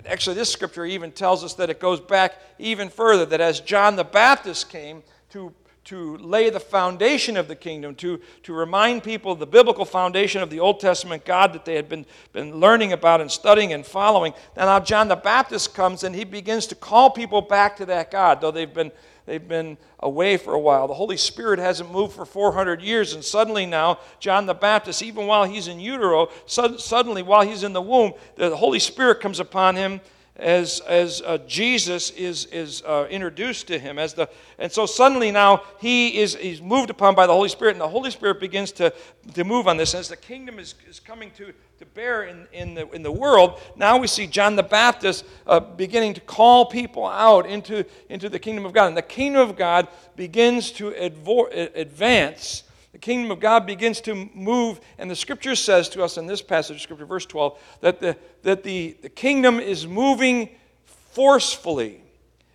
actually, 0.06 0.36
this 0.36 0.52
scripture 0.52 0.86
even 0.86 1.12
tells 1.12 1.44
us 1.44 1.54
that 1.54 1.70
it 1.70 1.80
goes 1.80 2.02
back 2.02 2.36
even 2.60 2.90
further 2.90 3.26
that 3.28 3.40
as 3.40 3.62
John 3.62 3.96
the 3.96 4.04
Baptist 4.04 4.70
came 4.70 5.04
to 5.30 5.54
to 5.86 6.18
lay 6.18 6.50
the 6.50 6.60
foundation 6.60 7.36
of 7.36 7.48
the 7.48 7.56
kingdom, 7.56 7.94
to, 7.96 8.20
to 8.44 8.54
remind 8.54 9.04
people 9.04 9.36
the 9.36 9.46
biblical 9.46 9.84
foundation 9.84 10.42
of 10.42 10.50
the 10.50 10.60
Old 10.60 10.80
Testament 10.80 11.26
God 11.26 11.54
that 11.54 11.66
they 11.66 11.76
had 11.76 11.90
been, 11.90 12.06
been 12.32 12.60
learning 12.60 12.94
about 12.94 13.20
and 13.20 13.30
studying 13.30 13.74
and 13.74 13.86
following. 13.86 14.34
And 14.56 14.68
now 14.68 14.80
John 14.80 15.10
the 15.10 15.16
Baptist 15.16 15.74
comes 15.74 16.04
and 16.04 16.16
he 16.16 16.24
begins 16.24 16.68
to 16.68 16.76
call 16.76 17.10
people 17.10 17.42
back 17.42 17.76
to 17.78 17.86
that 17.88 18.12
God, 18.12 18.40
though 18.40 18.52
they've 18.52 18.74
been, 18.74 18.92
they've 19.26 19.46
been 19.46 19.78
away 20.00 20.38
for 20.38 20.54
a 20.54 20.60
while. 20.60 20.88
The 20.88 20.94
Holy 20.94 21.18
Spirit 21.18 21.60
hasn't 21.60 21.92
moved 21.92 22.14
for 22.14 22.26
400 22.26 22.82
years, 22.82 23.14
and 23.14 23.24
suddenly 23.24 23.66
now, 23.66 24.00
John 24.20 24.46
the 24.46 24.54
Baptist, 24.54 25.02
even 25.02 25.28
while 25.28 25.44
he's 25.44 25.68
in 25.68 25.82
utero, 25.82 26.30
suddenly 26.46 27.24
while 27.24 27.42
he's 27.42 27.64
in 27.64 27.74
the 27.74 27.82
womb, 27.82 28.14
the 28.36 28.56
Holy 28.56 28.80
Spirit 28.80 29.20
comes 29.20 29.40
upon 29.42 29.76
him 29.76 30.00
as, 30.36 30.80
as 30.82 31.22
uh, 31.22 31.38
Jesus 31.48 32.10
is, 32.12 32.46
is 32.46 32.82
uh, 32.88 33.08
introduced 33.10 33.68
to 33.68 33.78
him. 33.78 34.00
As 34.00 34.14
the, 34.14 34.28
and 34.58 34.72
so 34.72 34.86
suddenly 34.86 35.32
now 35.32 35.62
he 35.80 36.18
is 36.18 36.36
he's 36.36 36.62
moved 36.62 36.90
upon 36.90 37.14
by 37.14 37.28
the 37.28 37.34
Holy 37.34 37.50
Spirit, 37.50 37.72
and 37.74 37.82
the 37.82 37.88
Holy 37.88 38.10
Spirit 38.10 38.40
begins 38.40 38.72
to, 38.74 38.92
to 39.36 39.44
move 39.44 39.68
on 39.68 39.78
this. 39.78 39.94
As 39.94 40.10
the 40.10 40.18
kingdom 40.18 40.58
is, 40.58 40.74
is 40.90 41.00
coming 41.00 41.30
to, 41.32 41.54
to 41.78 41.86
bear 41.94 42.24
in, 42.24 42.48
in, 42.52 42.74
the, 42.74 42.90
in 42.92 43.04
the 43.04 43.12
world, 43.12 43.60
now 43.76 43.98
we 43.98 44.08
see 44.08 44.26
John 44.26 44.56
the 44.56 44.64
Baptist 44.64 45.24
uh, 45.46 45.60
beginning 45.60 46.16
to 46.16 46.22
call 46.22 46.66
people 46.66 47.06
out 47.06 47.46
into, 47.46 47.86
into 48.10 48.28
the 48.28 48.40
kingdom 48.40 48.66
of 48.66 48.74
God. 48.74 48.88
And 48.88 48.98
the 48.98 49.04
kingdom 49.04 49.48
of 49.48 49.56
God 49.56 49.88
begins 50.16 50.72
to 50.74 50.92
advo- 50.92 51.76
advance 51.76 52.64
kingdom 53.04 53.32
of 53.32 53.42
God 53.42 53.66
begins 53.66 54.00
to 54.02 54.30
move, 54.34 54.80
and 54.98 55.12
the 55.12 55.16
scripture 55.16 55.56
says 55.56 55.90
to 55.90 56.02
us 56.02 56.18
in 56.18 56.26
this 56.26 56.42
passage, 56.42 56.82
scripture, 56.82 57.06
verse 57.06 57.26
12, 57.26 57.60
that 57.82 58.00
the, 58.00 58.16
that 58.44 58.64
the, 58.64 58.96
the 59.02 59.10
kingdom 59.10 59.60
is 59.60 59.86
moving 59.86 60.50
forcefully, 60.86 62.02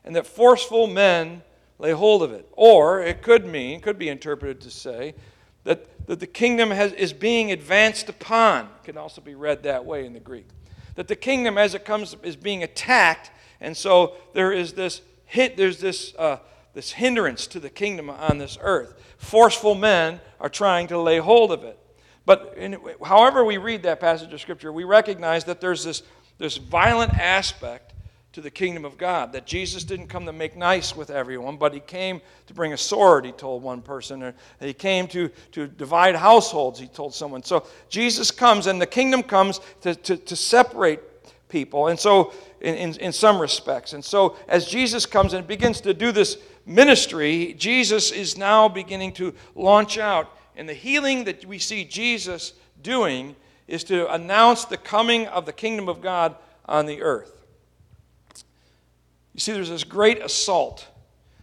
and 0.06 0.16
that 0.16 0.26
forceful 0.26 0.86
men 0.86 1.42
lay 1.78 1.92
hold 1.92 2.22
of 2.22 2.32
it. 2.32 2.48
Or 2.52 3.02
it 3.02 3.20
could 3.20 3.46
mean, 3.46 3.80
could 3.80 3.98
be 3.98 4.08
interpreted 4.08 4.62
to 4.62 4.70
say, 4.70 5.14
that, 5.64 6.06
that 6.06 6.18
the 6.18 6.26
kingdom 6.26 6.70
has, 6.70 6.94
is 6.94 7.12
being 7.12 7.52
advanced 7.52 8.08
upon. 8.08 8.64
It 8.64 8.84
can 8.84 8.96
also 8.96 9.20
be 9.20 9.34
read 9.34 9.64
that 9.64 9.84
way 9.84 10.06
in 10.06 10.14
the 10.14 10.20
Greek. 10.20 10.48
That 10.94 11.08
the 11.08 11.16
kingdom, 11.16 11.58
as 11.58 11.74
it 11.74 11.84
comes, 11.84 12.16
is 12.22 12.36
being 12.36 12.62
attacked, 12.62 13.30
and 13.60 13.76
so 13.76 14.14
there 14.32 14.50
is 14.50 14.72
this 14.72 15.02
hit, 15.26 15.58
there's 15.58 15.78
this, 15.78 16.14
uh, 16.18 16.38
this 16.72 16.92
hindrance 16.92 17.46
to 17.48 17.60
the 17.60 17.68
kingdom 17.68 18.08
on 18.08 18.38
this 18.38 18.56
earth. 18.62 18.94
Forceful 19.18 19.74
men 19.74 20.20
are 20.40 20.48
trying 20.48 20.86
to 20.88 20.98
lay 20.98 21.18
hold 21.18 21.52
of 21.52 21.64
it. 21.64 21.78
But 22.24 22.54
in, 22.56 22.78
however 23.04 23.44
we 23.44 23.58
read 23.58 23.82
that 23.84 24.00
passage 24.00 24.32
of 24.32 24.40
Scripture, 24.40 24.72
we 24.72 24.84
recognize 24.84 25.44
that 25.44 25.60
there's 25.60 25.84
this, 25.84 26.02
this 26.38 26.56
violent 26.56 27.14
aspect 27.14 27.94
to 28.32 28.40
the 28.40 28.50
kingdom 28.50 28.84
of 28.84 28.98
God. 28.98 29.32
That 29.32 29.46
Jesus 29.46 29.82
didn't 29.82 30.08
come 30.08 30.26
to 30.26 30.32
make 30.32 30.56
nice 30.56 30.94
with 30.94 31.10
everyone, 31.10 31.56
but 31.56 31.74
he 31.74 31.80
came 31.80 32.20
to 32.46 32.54
bring 32.54 32.72
a 32.72 32.76
sword, 32.76 33.24
he 33.24 33.32
told 33.32 33.62
one 33.62 33.82
person. 33.82 34.22
Or 34.22 34.34
he 34.60 34.74
came 34.74 35.08
to, 35.08 35.28
to 35.52 35.66
divide 35.66 36.14
households, 36.14 36.78
he 36.78 36.86
told 36.86 37.14
someone. 37.14 37.42
So 37.42 37.66
Jesus 37.88 38.30
comes, 38.30 38.66
and 38.66 38.80
the 38.80 38.86
kingdom 38.86 39.22
comes 39.22 39.60
to, 39.80 39.94
to, 39.94 40.16
to 40.16 40.36
separate 40.36 41.00
people. 41.48 41.88
And 41.88 41.98
so, 41.98 42.32
in, 42.60 42.74
in, 42.74 42.94
in 43.00 43.12
some 43.12 43.40
respects. 43.40 43.92
And 43.92 44.04
so, 44.04 44.36
as 44.48 44.66
Jesus 44.66 45.06
comes 45.06 45.32
and 45.32 45.46
begins 45.46 45.80
to 45.82 45.94
do 45.94 46.12
this 46.12 46.38
ministry, 46.68 47.54
Jesus 47.58 48.12
is 48.12 48.36
now 48.36 48.68
beginning 48.68 49.12
to 49.14 49.34
launch 49.54 49.98
out. 49.98 50.36
And 50.54 50.68
the 50.68 50.74
healing 50.74 51.24
that 51.24 51.44
we 51.44 51.58
see 51.58 51.84
Jesus 51.84 52.52
doing 52.82 53.34
is 53.66 53.84
to 53.84 54.12
announce 54.12 54.64
the 54.64 54.76
coming 54.76 55.26
of 55.26 55.46
the 55.46 55.52
kingdom 55.52 55.88
of 55.88 56.00
God 56.00 56.36
on 56.66 56.86
the 56.86 57.02
earth. 57.02 57.44
You 59.34 59.40
see, 59.40 59.52
there's 59.52 59.70
this 59.70 59.84
great 59.84 60.22
assault. 60.22 60.86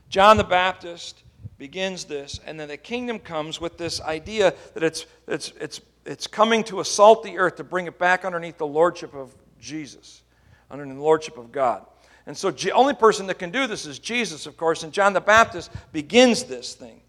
John 0.09 0.37
the 0.37 0.43
Baptist 0.43 1.23
begins 1.57 2.05
this, 2.05 2.39
and 2.45 2.59
then 2.59 2.67
the 2.67 2.77
kingdom 2.77 3.19
comes 3.19 3.61
with 3.61 3.77
this 3.77 4.01
idea 4.01 4.53
that 4.73 4.83
it's, 4.83 5.05
it's, 5.27 5.53
it's, 5.59 5.81
it's 6.05 6.27
coming 6.27 6.63
to 6.65 6.81
assault 6.81 7.23
the 7.23 7.37
earth 7.37 7.55
to 7.55 7.63
bring 7.63 7.87
it 7.87 7.97
back 7.97 8.25
underneath 8.25 8.57
the 8.57 8.67
lordship 8.67 9.13
of 9.13 9.33
Jesus, 9.59 10.23
under 10.69 10.85
the 10.85 10.93
lordship 10.93 11.37
of 11.37 11.51
God. 11.51 11.85
And 12.27 12.35
so, 12.35 12.49
the 12.49 12.71
only 12.71 12.93
person 12.93 13.27
that 13.27 13.37
can 13.39 13.51
do 13.51 13.67
this 13.67 13.85
is 13.85 13.99
Jesus, 13.99 14.45
of 14.45 14.57
course, 14.57 14.83
and 14.83 14.91
John 14.91 15.13
the 15.13 15.21
Baptist 15.21 15.71
begins 15.91 16.43
this 16.43 16.73
thing. 16.73 17.01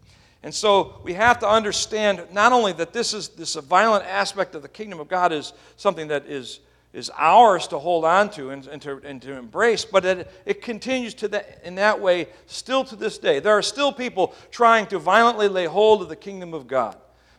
And 0.43 0.53
so, 0.53 1.01
we 1.03 1.13
have 1.13 1.39
to 1.39 1.49
understand 1.49 2.23
not 2.31 2.51
only 2.51 2.71
that 2.73 2.93
this 2.93 3.13
is 3.13 3.29
this 3.29 3.55
violent 3.55 4.05
aspect 4.05 4.53
of 4.53 4.61
the 4.61 4.69
kingdom 4.69 4.99
of 4.99 5.07
God 5.07 5.31
is 5.31 5.53
something 5.75 6.07
that 6.09 6.25
is 6.27 6.59
is 6.93 7.11
ours 7.15 7.67
to 7.67 7.77
hold 7.77 8.05
on 8.05 8.29
to 8.31 8.49
and, 8.49 8.65
and, 8.67 8.81
to, 8.81 8.99
and 9.03 9.21
to 9.21 9.33
embrace, 9.33 9.85
but 9.85 10.05
it, 10.05 10.31
it 10.45 10.61
continues 10.61 11.13
to 11.13 11.27
that, 11.27 11.61
in 11.63 11.75
that 11.75 12.01
way 12.01 12.27
still 12.47 12.83
to 12.83 12.95
this 12.95 13.17
day. 13.17 13.39
There 13.39 13.55
are 13.55 13.61
still 13.61 13.91
people 13.91 14.33
trying 14.49 14.87
to 14.87 14.97
violently 14.97 15.47
lay 15.47 15.65
hold 15.65 16.01
of 16.01 16.09
the 16.09 16.15
kingdom 16.15 16.53
of 16.53 16.65
God. 16.65 16.97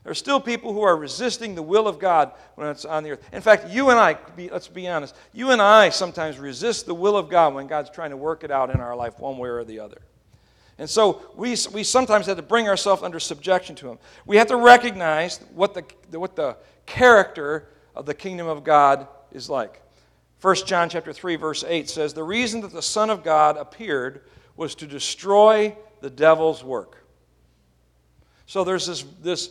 There 0.09 0.13
are 0.13 0.15
still 0.15 0.41
people 0.41 0.73
who 0.73 0.81
are 0.81 0.97
resisting 0.97 1.55
the 1.55 1.63
will 1.63 1.87
of 1.87 1.99
God 1.99 2.33
when 2.55 2.67
it's 2.69 2.87
on 2.87 3.05
the 3.05 3.11
earth. 3.11 3.29
In 3.31 3.43
fact, 3.43 3.69
you 3.69 3.91
and 3.91 4.01
I, 4.01 4.17
let's 4.51 4.67
be 4.67 4.89
honest, 4.89 5.15
you 5.35 5.51
and 5.51 5.61
I 5.61 5.91
sometimes 5.91 6.39
resist 6.39 6.87
the 6.87 6.95
will 6.95 7.15
of 7.15 7.29
God 7.29 7.53
when 7.53 7.67
God's 7.67 7.91
trying 7.91 8.09
to 8.09 8.17
work 8.17 8.43
it 8.43 8.51
out 8.51 8.75
in 8.75 8.81
our 8.81 8.97
life 8.97 9.19
one 9.19 9.37
way 9.37 9.51
or 9.51 9.65
the 9.65 9.81
other. 9.81 10.01
And 10.79 10.89
so 10.89 11.21
we, 11.37 11.55
we 11.75 11.85
sometimes 11.85 12.25
have 12.25 12.39
to 12.39 12.43
bring 12.43 12.69
ourselves 12.69 13.03
under 13.03 13.21
subjection 13.21 13.77
to 13.77 13.91
Him. 13.91 13.99
We 14.25 14.39
have 14.39 14.47
to 14.47 14.57
recognize 14.57 15.41
what 15.55 15.75
the, 15.75 16.19
what 16.19 16.37
the 16.37 16.57
character 16.87 17.69
of 17.95 18.07
the 18.07 18.15
kingdom 18.15 18.47
of 18.47 18.65
God 18.65 19.09
is 19.31 19.51
like. 19.51 19.83
1 20.41 20.57
John 20.65 20.89
chapter 20.89 21.13
3 21.13 21.37
verse 21.37 21.65
8 21.69 21.87
says 21.87 22.15
the 22.15 22.25
reason 22.25 22.63
that 22.63 22.73
the 22.73 22.81
son 22.81 23.11
of 23.11 23.23
God 23.23 23.59
appeared 23.59 24.23
was 24.57 24.75
to 24.77 24.87
destroy 24.87 25.77
the 26.01 26.09
devil's 26.09 26.65
work. 26.65 27.05
So 28.49 28.65
there's 28.65 28.87
this 28.87 29.05
this 29.23 29.51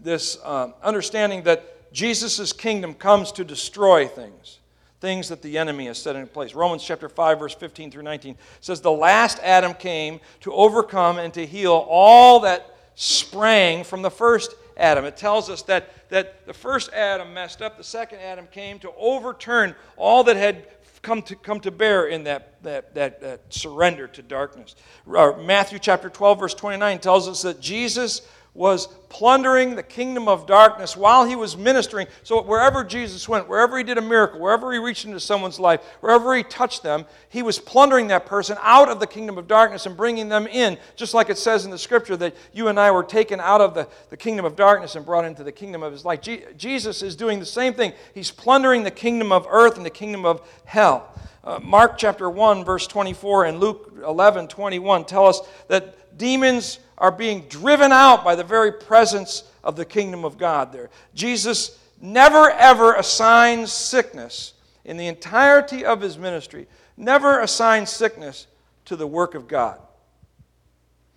this 0.00 0.38
uh, 0.44 0.72
understanding 0.82 1.44
that 1.44 1.92
Jesus' 1.94 2.52
kingdom 2.52 2.92
comes 2.92 3.32
to 3.32 3.44
destroy 3.44 4.06
things, 4.06 4.58
things 5.00 5.30
that 5.30 5.40
the 5.40 5.56
enemy 5.56 5.86
has 5.86 5.96
set 5.96 6.14
in 6.14 6.26
place. 6.26 6.54
Romans 6.54 6.84
chapter 6.84 7.08
5 7.08 7.38
verse 7.38 7.54
15 7.54 7.90
through 7.90 8.02
19 8.02 8.36
says 8.60 8.82
the 8.82 8.92
last 8.92 9.38
Adam 9.42 9.72
came 9.72 10.20
to 10.40 10.52
overcome 10.52 11.18
and 11.18 11.32
to 11.32 11.46
heal 11.46 11.86
all 11.88 12.40
that 12.40 12.76
sprang 12.96 13.82
from 13.82 14.02
the 14.02 14.10
first 14.10 14.54
Adam. 14.76 15.06
It 15.06 15.16
tells 15.16 15.48
us 15.48 15.62
that, 15.62 16.10
that 16.10 16.46
the 16.46 16.52
first 16.52 16.92
Adam 16.92 17.32
messed 17.32 17.62
up, 17.62 17.78
the 17.78 17.84
second 17.84 18.18
Adam 18.18 18.46
came 18.48 18.78
to 18.80 18.92
overturn 18.98 19.74
all 19.96 20.22
that 20.24 20.36
had 20.36 20.66
come 21.04 21.22
to, 21.22 21.36
come 21.36 21.60
to 21.60 21.70
bear 21.70 22.06
in 22.06 22.24
that, 22.24 22.60
that, 22.64 22.94
that, 22.94 23.20
that 23.20 23.40
surrender 23.50 24.08
to 24.08 24.22
darkness. 24.22 24.74
Uh, 25.06 25.32
Matthew 25.40 25.78
chapter 25.78 26.08
12, 26.08 26.40
verse 26.40 26.54
29 26.54 26.98
tells 26.98 27.28
us 27.28 27.42
that 27.42 27.60
Jesus 27.60 28.22
was 28.54 28.86
plundering 29.08 29.74
the 29.74 29.82
kingdom 29.82 30.28
of 30.28 30.46
darkness 30.46 30.96
while 30.96 31.24
he 31.24 31.34
was 31.34 31.56
ministering. 31.56 32.06
So 32.22 32.40
wherever 32.40 32.84
Jesus 32.84 33.28
went, 33.28 33.48
wherever 33.48 33.76
he 33.76 33.82
did 33.84 33.98
a 33.98 34.02
miracle, 34.02 34.40
wherever 34.40 34.72
he 34.72 34.78
reached 34.78 35.04
into 35.04 35.18
someone's 35.18 35.58
life, 35.58 35.80
wherever 36.00 36.34
he 36.36 36.44
touched 36.44 36.84
them, 36.84 37.04
he 37.28 37.42
was 37.42 37.58
plundering 37.58 38.08
that 38.08 38.26
person 38.26 38.56
out 38.60 38.88
of 38.88 39.00
the 39.00 39.06
kingdom 39.08 39.38
of 39.38 39.48
darkness 39.48 39.86
and 39.86 39.96
bringing 39.96 40.28
them 40.28 40.46
in, 40.46 40.78
just 40.94 41.14
like 41.14 41.30
it 41.30 41.38
says 41.38 41.64
in 41.64 41.72
the 41.72 41.78
scripture 41.78 42.16
that 42.16 42.34
you 42.52 42.68
and 42.68 42.78
I 42.78 42.92
were 42.92 43.04
taken 43.04 43.40
out 43.40 43.60
of 43.60 43.74
the, 43.74 43.88
the 44.10 44.16
kingdom 44.16 44.44
of 44.44 44.54
darkness 44.54 44.94
and 44.94 45.04
brought 45.04 45.24
into 45.24 45.42
the 45.42 45.52
kingdom 45.52 45.82
of 45.82 45.92
his 45.92 46.04
light. 46.04 46.22
Je- 46.22 46.44
Jesus 46.56 47.02
is 47.02 47.16
doing 47.16 47.40
the 47.40 47.46
same 47.46 47.74
thing. 47.74 47.92
He's 48.14 48.30
plundering 48.30 48.84
the 48.84 48.90
kingdom 48.92 49.32
of 49.32 49.46
earth 49.50 49.76
and 49.76 49.84
the 49.84 49.90
kingdom 49.90 50.24
of 50.24 50.48
hell. 50.64 51.12
Uh, 51.42 51.58
Mark 51.62 51.98
chapter 51.98 52.30
1, 52.30 52.64
verse 52.64 52.86
24, 52.86 53.44
and 53.44 53.60
Luke 53.60 53.92
11, 54.02 54.48
21 54.48 55.04
tell 55.04 55.26
us 55.26 55.40
that 55.68 55.94
demons 56.16 56.78
are 56.98 57.12
being 57.12 57.42
driven 57.48 57.92
out 57.92 58.24
by 58.24 58.34
the 58.34 58.44
very 58.44 58.72
presence 58.72 59.44
of 59.62 59.76
the 59.76 59.84
kingdom 59.84 60.24
of 60.24 60.38
God 60.38 60.72
there. 60.72 60.90
Jesus 61.14 61.78
never 62.00 62.50
ever 62.50 62.94
assigns 62.94 63.72
sickness 63.72 64.52
in 64.84 64.96
the 64.96 65.06
entirety 65.06 65.84
of 65.84 66.00
his 66.00 66.18
ministry, 66.18 66.66
never 66.96 67.40
assigns 67.40 67.90
sickness 67.90 68.46
to 68.84 68.96
the 68.96 69.06
work 69.06 69.34
of 69.34 69.48
God. 69.48 69.80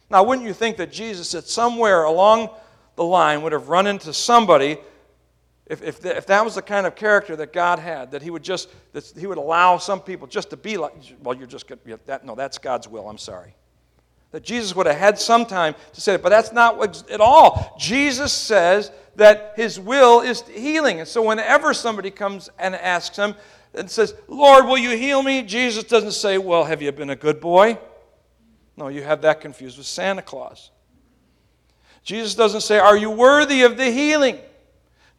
Now, 0.10 0.24
wouldn't 0.24 0.48
you 0.48 0.54
think 0.54 0.78
that 0.78 0.92
Jesus, 0.92 1.36
at 1.36 1.44
somewhere 1.44 2.04
along 2.04 2.50
the 2.96 3.04
line, 3.04 3.42
would 3.42 3.52
have 3.52 3.68
run 3.68 3.88
into 3.88 4.14
somebody, 4.14 4.78
if, 5.66 5.84
if, 5.84 6.00
the, 6.00 6.16
if 6.16 6.26
that 6.28 6.46
was 6.46 6.56
the 6.56 6.62
kind 6.62 6.88
of 6.88 6.96
character 6.96 7.36
that 7.36 7.52
God 7.52 7.80
had, 7.80 8.12
that 8.12 8.22
he 8.22 8.30
would 8.30 8.44
just, 8.44 8.70
that 8.94 9.12
he 9.20 9.28
would 9.28 9.38
allow 9.38 9.78
some 9.78 10.00
people 10.00 10.26
just 10.26 10.50
to 10.52 10.58
be 10.58 10.78
like, 10.78 10.94
well, 11.22 11.36
you're 11.36 11.46
just, 11.46 11.70
that, 12.06 12.26
no, 12.26 12.36
that's 12.36 12.58
God's 12.58 12.88
will, 12.88 13.10
I'm 13.10 13.18
sorry. 13.18 13.54
That 14.32 14.44
Jesus 14.44 14.76
would 14.76 14.88
have 14.88 14.98
had 14.98 15.18
some 15.18 15.46
time 15.46 15.74
to 15.94 16.02
say 16.02 16.16
it, 16.16 16.24
but 16.24 16.30
that's 16.30 16.52
not 16.52 17.10
at 17.10 17.22
all. 17.22 17.76
Jesus 17.80 18.34
says 18.34 18.92
that 19.16 19.54
his 19.56 19.80
will 19.80 20.22
is 20.22 20.42
healing. 20.42 21.00
And 21.00 21.08
so 21.08 21.24
whenever 21.24 21.74
somebody 21.74 22.12
comes 22.12 22.50
and 22.60 22.76
asks 22.76 23.18
him 23.18 23.36
and 23.74 23.90
says, 23.90 24.14
Lord, 24.28 24.66
will 24.66 24.78
you 24.78 24.98
heal 24.98 25.24
me? 25.24 25.44
Jesus 25.44 25.84
doesn't 25.84 26.12
say, 26.12 26.38
Well, 26.38 26.66
have 26.66 26.82
you 26.82 26.92
been 26.92 27.10
a 27.10 27.16
good 27.16 27.40
boy? 27.40 27.78
No, 28.76 28.90
you 28.90 29.02
have 29.04 29.22
that 29.24 29.42
confused 29.42 29.78
with 29.78 29.88
Santa 29.88 30.22
Claus. 30.22 30.72
Jesus 32.04 32.36
doesn't 32.36 32.62
say, 32.62 32.80
Are 32.80 32.98
you 32.98 33.10
worthy 33.10 33.64
of 33.64 33.78
the 33.78 33.92
healing? 33.92 34.40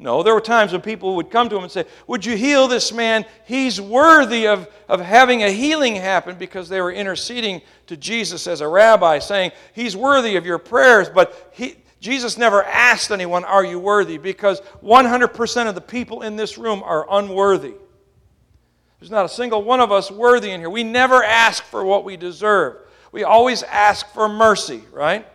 No, 0.01 0.23
there 0.23 0.33
were 0.33 0.41
times 0.41 0.71
when 0.71 0.81
people 0.81 1.17
would 1.17 1.29
come 1.29 1.49
to 1.49 1.57
him 1.57 1.65
and 1.65 1.73
say, 1.73 1.85
Would 2.07 2.25
you 2.25 2.37
heal 2.37 2.69
this 2.69 2.93
man? 2.93 3.25
He's 3.45 3.81
worthy 3.81 4.47
of, 4.47 4.69
of 4.89 5.01
having 5.01 5.43
a 5.43 5.51
healing 5.51 5.97
happen 5.97 6.37
because 6.37 6.69
they 6.69 6.81
were 6.81 6.93
interceding 6.93 7.63
to 7.89 7.97
Jesus 7.97 8.47
as 8.47 8.61
a 8.61 8.69
rabbi, 8.69 9.19
saying, 9.19 9.51
He's 9.73 9.97
worthy 9.97 10.37
of 10.37 10.47
your 10.47 10.59
prayers. 10.59 11.09
But 11.09 11.51
he, 11.53 11.77
Jesus 12.01 12.39
never 12.39 12.63
asked 12.63 13.11
anyone, 13.11 13.45
Are 13.45 13.65
you 13.65 13.81
worthy? 13.81 14.19
Because 14.19 14.61
100% 14.85 15.69
of 15.69 15.75
the 15.75 15.81
people 15.81 16.23
in 16.23 16.37
this 16.37 16.59
room 16.59 16.81
are 16.85 17.05
unworthy. 17.11 17.75
There's 19.01 19.11
not 19.11 19.25
a 19.25 19.29
single 19.29 19.63
one 19.63 19.81
of 19.81 19.91
us 19.91 20.11
worthy 20.11 20.51
in 20.51 20.61
here. 20.61 20.71
We 20.71 20.85
never 20.85 21.25
ask 21.25 21.65
for 21.65 21.85
what 21.85 22.05
we 22.05 22.17
deserve, 22.17 22.77
we 23.11 23.25
always 23.25 23.65
ask 23.65 24.07
for 24.13 24.29
mercy, 24.29 24.83
right? 24.93 25.27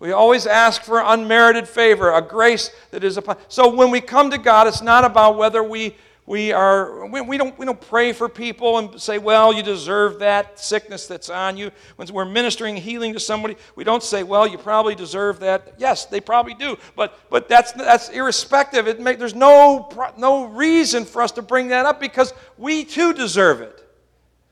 We 0.00 0.12
always 0.12 0.46
ask 0.46 0.82
for 0.82 1.02
unmerited 1.04 1.68
favor, 1.68 2.12
a 2.12 2.22
grace 2.22 2.70
that 2.90 3.04
is 3.04 3.18
upon. 3.18 3.36
So 3.48 3.72
when 3.72 3.90
we 3.90 4.00
come 4.00 4.30
to 4.30 4.38
God, 4.38 4.66
it's 4.66 4.80
not 4.80 5.04
about 5.04 5.36
whether 5.36 5.62
we 5.62 5.94
we 6.26 6.52
are 6.52 7.06
we, 7.06 7.20
we, 7.20 7.36
don't 7.36 7.58
we 7.58 7.66
don't 7.66 7.80
pray 7.80 8.12
for 8.12 8.28
people 8.28 8.78
and 8.78 9.00
say 9.00 9.18
well 9.18 9.52
you 9.52 9.64
deserve 9.64 10.20
that 10.20 10.60
sickness 10.60 11.06
that's 11.06 11.28
on 11.28 11.56
you. 11.56 11.70
When 11.96 12.06
we're 12.12 12.24
ministering 12.24 12.76
healing 12.76 13.12
to 13.14 13.20
somebody 13.20 13.56
we 13.74 13.84
don't 13.84 14.02
say 14.02 14.22
well 14.22 14.46
you 14.46 14.56
probably 14.56 14.94
deserve 14.94 15.40
that. 15.40 15.74
Yes 15.76 16.04
they 16.04 16.20
probably 16.20 16.54
do 16.54 16.76
but 16.94 17.18
but 17.30 17.48
that's 17.48 17.72
that's 17.72 18.10
irrespective. 18.10 18.86
It 18.86 19.00
may, 19.00 19.16
there's 19.16 19.34
no 19.34 19.88
no 20.16 20.44
reason 20.44 21.04
for 21.04 21.20
us 21.20 21.32
to 21.32 21.42
bring 21.42 21.68
that 21.68 21.84
up 21.84 22.00
because 22.00 22.32
we 22.56 22.84
too 22.84 23.12
deserve 23.12 23.60
it 23.60 23.79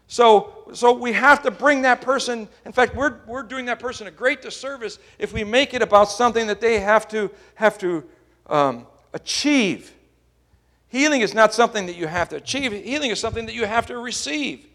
so 0.08 0.52
so 0.72 0.92
we 0.92 1.12
have 1.12 1.42
to 1.42 1.50
bring 1.50 1.82
that 1.82 2.00
person 2.00 2.48
in 2.64 2.72
fact 2.72 2.96
we're, 2.96 3.18
we're 3.26 3.42
doing 3.42 3.66
that 3.66 3.78
person 3.78 4.06
a 4.06 4.10
great 4.10 4.42
disservice 4.42 4.98
if 5.18 5.32
we 5.32 5.44
make 5.44 5.72
it 5.72 5.82
about 5.82 6.10
something 6.10 6.48
that 6.48 6.60
they 6.60 6.80
have 6.80 7.06
to 7.06 7.30
have 7.54 7.78
to 7.78 8.02
um, 8.48 8.86
achieve 9.12 9.94
Healing 10.88 11.20
is 11.20 11.34
not 11.34 11.52
something 11.52 11.86
that 11.86 11.96
you 11.96 12.06
have 12.06 12.30
to 12.30 12.36
achieve, 12.36 12.72
healing 12.72 13.10
is 13.10 13.20
something 13.20 13.46
that 13.46 13.54
you 13.54 13.66
have 13.66 13.86
to 13.86 13.98
receive. 13.98 14.66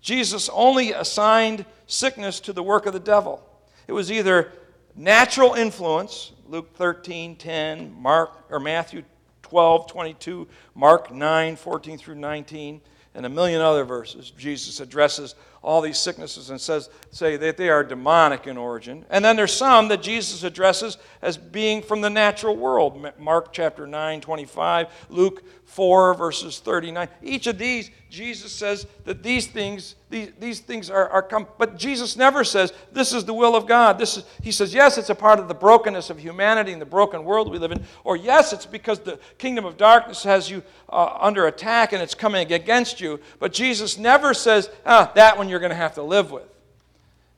Jesus 0.00 0.48
only 0.52 0.92
assigned 0.92 1.64
sickness 1.86 2.40
to 2.40 2.52
the 2.52 2.62
work 2.62 2.86
of 2.86 2.92
the 2.92 3.00
devil. 3.00 3.42
It 3.86 3.92
was 3.92 4.10
either 4.10 4.52
natural 4.96 5.54
influence, 5.54 6.32
Luke 6.48 6.74
13, 6.74 7.36
10, 7.36 7.94
Mark 8.00 8.32
or 8.50 8.58
Matthew 8.58 9.04
12, 9.42 9.86
22, 9.86 10.48
Mark 10.74 11.12
9, 11.12 11.56
14 11.56 11.98
through 11.98 12.14
19, 12.16 12.80
and 13.18 13.26
a 13.26 13.28
million 13.28 13.60
other 13.60 13.82
verses. 13.82 14.30
Jesus 14.30 14.78
addresses 14.78 15.34
all 15.60 15.80
these 15.80 15.98
sicknesses 15.98 16.50
and 16.50 16.60
says 16.60 16.88
say 17.10 17.36
that 17.36 17.56
they 17.56 17.68
are 17.68 17.82
demonic 17.82 18.46
in 18.46 18.56
origin. 18.56 19.04
And 19.10 19.24
then 19.24 19.34
there's 19.34 19.52
some 19.52 19.88
that 19.88 20.02
Jesus 20.02 20.44
addresses 20.44 20.98
as 21.20 21.36
being 21.36 21.82
from 21.82 22.00
the 22.00 22.10
natural 22.10 22.56
world. 22.56 23.04
Mark 23.18 23.52
chapter 23.52 23.88
9, 23.88 24.20
25, 24.20 24.86
Luke 25.08 25.42
4 25.68 26.14
verses 26.14 26.60
39. 26.60 27.08
Each 27.22 27.46
of 27.46 27.58
these 27.58 27.90
Jesus 28.08 28.50
says 28.50 28.86
that 29.04 29.22
these 29.22 29.46
things 29.46 29.96
these, 30.08 30.32
these 30.40 30.60
things 30.60 30.88
are, 30.88 31.06
are 31.10 31.22
come 31.22 31.46
but 31.58 31.76
Jesus 31.76 32.16
never 32.16 32.42
says 32.42 32.72
this 32.90 33.12
is 33.12 33.26
the 33.26 33.34
will 33.34 33.54
of 33.54 33.66
God. 33.66 33.98
This 33.98 34.16
is 34.16 34.24
he 34.42 34.50
says 34.50 34.72
yes 34.72 34.96
it's 34.96 35.10
a 35.10 35.14
part 35.14 35.38
of 35.38 35.46
the 35.46 35.54
brokenness 35.54 36.08
of 36.08 36.18
humanity 36.18 36.72
and 36.72 36.80
the 36.80 36.86
broken 36.86 37.22
world 37.22 37.50
we 37.50 37.58
live 37.58 37.70
in 37.70 37.84
or 38.02 38.16
yes 38.16 38.54
it's 38.54 38.64
because 38.64 39.00
the 39.00 39.20
kingdom 39.36 39.66
of 39.66 39.76
darkness 39.76 40.22
has 40.24 40.48
you 40.48 40.62
uh, 40.88 41.18
under 41.20 41.46
attack 41.46 41.92
and 41.92 42.02
it's 42.02 42.14
coming 42.14 42.50
against 42.50 42.98
you. 42.98 43.20
But 43.38 43.52
Jesus 43.52 43.98
never 43.98 44.32
says 44.32 44.70
ah 44.86 45.12
that 45.16 45.36
one 45.36 45.50
you're 45.50 45.60
going 45.60 45.68
to 45.68 45.76
have 45.76 45.94
to 45.96 46.02
live 46.02 46.30
with. 46.30 46.48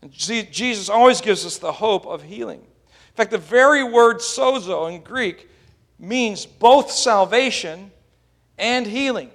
And 0.03 0.13
Jesus 0.13 0.89
always 0.89 1.21
gives 1.21 1.45
us 1.45 1.59
the 1.59 1.73
hope 1.73 2.07
of 2.07 2.23
healing. 2.23 2.61
In 2.61 3.17
fact, 3.17 3.33
the 3.33 3.39
very 3.39 3.83
word 3.83 4.19
sozo 4.19 4.91
in 4.95 5.03
Greek 5.03 5.49
means 5.99 6.47
both 6.47 6.93
salvation 6.93 7.91
and 8.61 8.87
healing. 8.87 9.31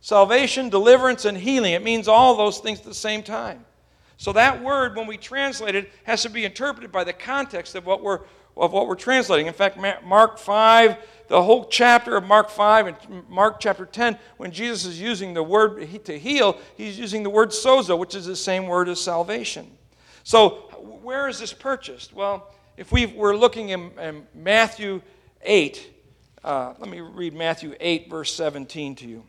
Salvation, 0.00 0.68
deliverance, 0.68 1.24
and 1.24 1.36
healing. 1.36 1.72
It 1.72 1.82
means 1.82 2.06
all 2.06 2.36
those 2.36 2.58
things 2.58 2.78
at 2.78 2.84
the 2.84 2.94
same 2.94 3.22
time. 3.22 3.64
So 4.16 4.32
that 4.34 4.62
word, 4.62 4.94
when 4.96 5.06
we 5.06 5.16
translate 5.16 5.74
it, 5.74 5.90
has 6.04 6.22
to 6.22 6.30
be 6.30 6.44
interpreted 6.44 6.92
by 6.92 7.04
the 7.04 7.12
context 7.12 7.74
of 7.74 7.86
what 7.86 8.02
we're, 8.02 8.20
of 8.56 8.72
what 8.72 8.86
we're 8.86 8.94
translating. 8.94 9.46
In 9.46 9.54
fact, 9.54 9.78
Mark 10.04 10.38
5 10.38 10.98
the 11.28 11.42
whole 11.42 11.64
chapter 11.64 12.16
of 12.16 12.24
Mark 12.24 12.50
5 12.50 12.86
and 12.86 13.28
Mark 13.28 13.60
chapter 13.60 13.86
10, 13.86 14.18
when 14.36 14.50
Jesus 14.50 14.84
is 14.84 15.00
using 15.00 15.34
the 15.34 15.42
word 15.42 16.04
to 16.04 16.18
heal, 16.18 16.58
he's 16.76 16.98
using 16.98 17.22
the 17.22 17.30
word 17.30 17.50
sozo, 17.50 17.98
which 17.98 18.14
is 18.14 18.26
the 18.26 18.36
same 18.36 18.66
word 18.66 18.88
as 18.88 19.00
salvation. 19.00 19.70
So, 20.22 20.50
where 21.02 21.28
is 21.28 21.38
this 21.38 21.52
purchased? 21.52 22.12
Well, 22.12 22.52
if 22.76 22.92
we 22.92 23.06
were 23.06 23.36
looking 23.36 23.70
in, 23.70 23.90
in 23.98 24.26
Matthew 24.34 25.00
8, 25.42 25.93
uh, 26.44 26.74
let 26.78 26.90
me 26.90 27.00
read 27.00 27.34
Matthew 27.34 27.74
8, 27.80 28.10
verse 28.10 28.34
17 28.34 28.94
to 28.96 29.08
you. 29.08 29.24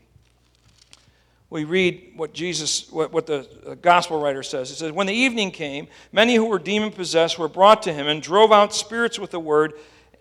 We 1.49 1.63
read 1.63 2.13
what 2.15 2.34
Jesus, 2.34 2.91
what, 2.91 3.13
what 3.13 3.25
the 3.25 3.78
gospel 3.82 4.21
writer 4.21 4.43
says. 4.43 4.69
It 4.69 4.75
says, 4.75 4.91
When 4.91 5.08
the 5.08 5.13
evening 5.13 5.51
came, 5.51 5.88
many 6.12 6.36
who 6.36 6.45
were 6.45 6.60
demon 6.60 6.91
possessed 6.91 7.39
were 7.39 7.47
brought 7.47 7.84
to 7.84 7.93
him 7.93 8.08
and 8.08 8.21
drove 8.21 8.51
out 8.51 8.75
spirits 8.75 9.17
with 9.17 9.32
the 9.32 9.39
word 9.39 9.73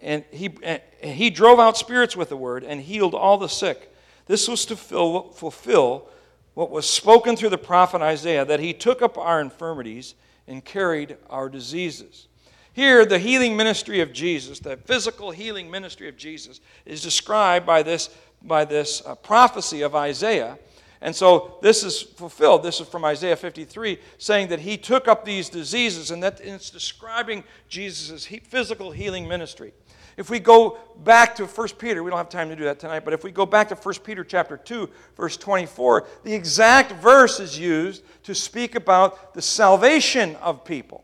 and 0.05 0.23
he, 0.31 0.55
and 0.63 0.81
he 1.01 1.31
drove 1.31 1.59
out 1.59 1.77
spirits 1.77 2.15
with 2.15 2.29
the 2.29 2.37
word 2.37 2.63
and 2.63 2.81
healed 2.81 3.15
all 3.15 3.39
the 3.39 3.49
sick. 3.49 3.91
This 4.27 4.47
was 4.47 4.67
to 4.67 4.77
fill, 4.77 5.31
fulfill 5.31 6.09
what 6.53 6.71
was 6.71 6.89
spoken 6.89 7.37
through 7.37 7.49
the 7.49 7.59
prophet 7.59 8.03
Isaiah 8.03 8.45
that 8.45 8.61
he 8.61 8.73
took 8.73 9.03
up 9.03 9.19
our 9.19 9.41
infirmities 9.41 10.15
and 10.47 10.65
carried 10.65 11.17
our 11.31 11.49
diseases. 11.49 12.29
Here, 12.75 13.07
the 13.07 13.21
healing 13.21 13.57
ministry 13.57 14.01
of 14.01 14.13
Jesus, 14.13 14.59
the 14.59 14.77
physical 14.77 15.31
healing 15.31 15.71
ministry 15.71 16.09
of 16.09 16.17
Jesus, 16.17 16.61
is 16.85 17.03
described 17.03 17.65
by 17.65 17.85
this, 17.85 18.11
by 18.43 18.65
this 18.65 19.01
uh, 19.07 19.15
prophecy 19.15 19.83
of 19.83 19.95
Isaiah. 19.95 20.59
And 21.01 21.15
so 21.15 21.59
this 21.63 21.85
is 21.85 22.03
fulfilled. 22.03 22.65
This 22.65 22.81
is 22.81 22.89
from 22.89 23.05
Isaiah 23.05 23.37
53, 23.37 23.99
saying 24.19 24.49
that 24.49 24.59
he 24.59 24.77
took 24.77 25.07
up 25.07 25.25
these 25.25 25.49
diseases, 25.49 26.11
and 26.11 26.21
that 26.25 26.41
it's 26.41 26.69
describing 26.69 27.45
Jesus' 27.69 28.27
physical 28.27 28.91
healing 28.91 29.29
ministry. 29.29 29.73
If 30.17 30.29
we 30.29 30.41
go 30.41 30.79
back 31.05 31.37
to 31.37 31.47
1 31.47 31.69
Peter, 31.79 32.03
we 32.03 32.11
don't 32.11 32.19
have 32.19 32.29
time 32.29 32.49
to 32.49 32.57
do 32.57 32.65
that 32.65 32.81
tonight, 32.81 33.05
but 33.05 33.15
if 33.15 33.23
we 33.23 33.31
go 33.31 33.47
back 33.47 33.69
to 33.69 33.77
1 33.77 33.95
Peter 34.03 34.25
chapter 34.25 34.57
2, 34.57 34.89
verse 35.17 35.37
24, 35.37 36.09
the 36.25 36.35
exact 36.35 36.93
verse 36.93 37.39
is 37.39 37.57
used 37.57 38.03
to 38.25 38.35
speak 38.35 38.75
about 38.75 39.33
the 39.35 39.43
salvation 39.43 40.35
of 40.37 40.65
people. 40.65 41.04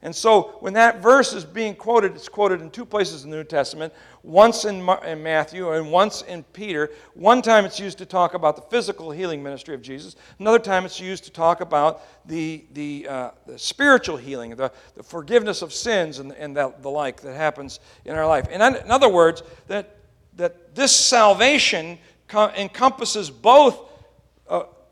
And 0.00 0.14
so 0.14 0.58
when 0.60 0.74
that 0.74 1.02
verse 1.02 1.32
is 1.32 1.44
being 1.44 1.74
quoted, 1.74 2.14
it's 2.14 2.28
quoted 2.28 2.60
in 2.60 2.70
two 2.70 2.84
places 2.84 3.24
in 3.24 3.30
the 3.30 3.36
New 3.36 3.44
Testament 3.44 3.92
once 4.22 4.64
in, 4.64 4.88
in, 5.04 5.22
Matthew 5.22 5.72
and 5.72 5.90
once 5.90 6.22
in 6.22 6.44
Peter. 6.52 6.90
One 7.14 7.42
time 7.42 7.64
it's 7.64 7.80
used 7.80 7.98
to 7.98 8.06
talk 8.06 8.34
about 8.34 8.54
the 8.54 8.62
physical 8.62 9.10
healing 9.10 9.42
ministry 9.42 9.74
of 9.74 9.82
Jesus, 9.82 10.14
another 10.38 10.60
time 10.60 10.84
it's 10.84 11.00
used 11.00 11.24
to 11.24 11.32
talk 11.32 11.60
about 11.60 12.02
the, 12.28 12.64
the, 12.74 13.08
uh, 13.08 13.30
the 13.46 13.58
spiritual 13.58 14.16
healing, 14.16 14.54
the, 14.54 14.70
the 14.94 15.02
forgiveness 15.02 15.62
of 15.62 15.72
sins, 15.72 16.20
and, 16.20 16.30
and 16.32 16.56
the, 16.56 16.72
the 16.80 16.90
like 16.90 17.20
that 17.22 17.34
happens 17.34 17.80
in 18.04 18.14
our 18.14 18.26
life. 18.26 18.46
And 18.52 18.62
in 18.76 18.90
other 18.92 19.08
words, 19.08 19.42
that, 19.66 19.96
that 20.36 20.76
this 20.76 20.94
salvation 20.94 21.98
encompasses 22.32 23.30
both. 23.30 23.87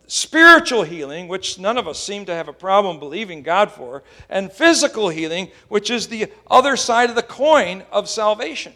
Spiritual 0.09 0.85
healing, 0.85 1.27
which 1.27 1.59
none 1.59 1.77
of 1.77 1.88
us 1.88 1.99
seem 1.99 2.27
to 2.27 2.35
have 2.35 2.47
a 2.47 2.53
problem 2.53 3.01
believing 3.01 3.42
God 3.42 3.73
for, 3.73 4.05
and 4.29 4.53
physical 4.53 5.09
healing, 5.09 5.51
which 5.69 5.90
is 5.90 6.07
the 6.07 6.31
other 6.49 6.77
side 6.77 7.11
of 7.11 7.16
the 7.16 7.23
coin 7.23 7.83
of 7.90 8.09
salvation. 8.09 8.73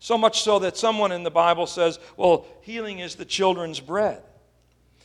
So 0.00 0.18
much 0.18 0.42
so 0.42 0.58
that 0.60 0.76
someone 0.76 1.12
in 1.12 1.22
the 1.22 1.30
Bible 1.30 1.66
says, 1.66 2.00
well, 2.16 2.46
healing 2.62 2.98
is 2.98 3.14
the 3.14 3.24
children's 3.24 3.78
bread. 3.78 4.22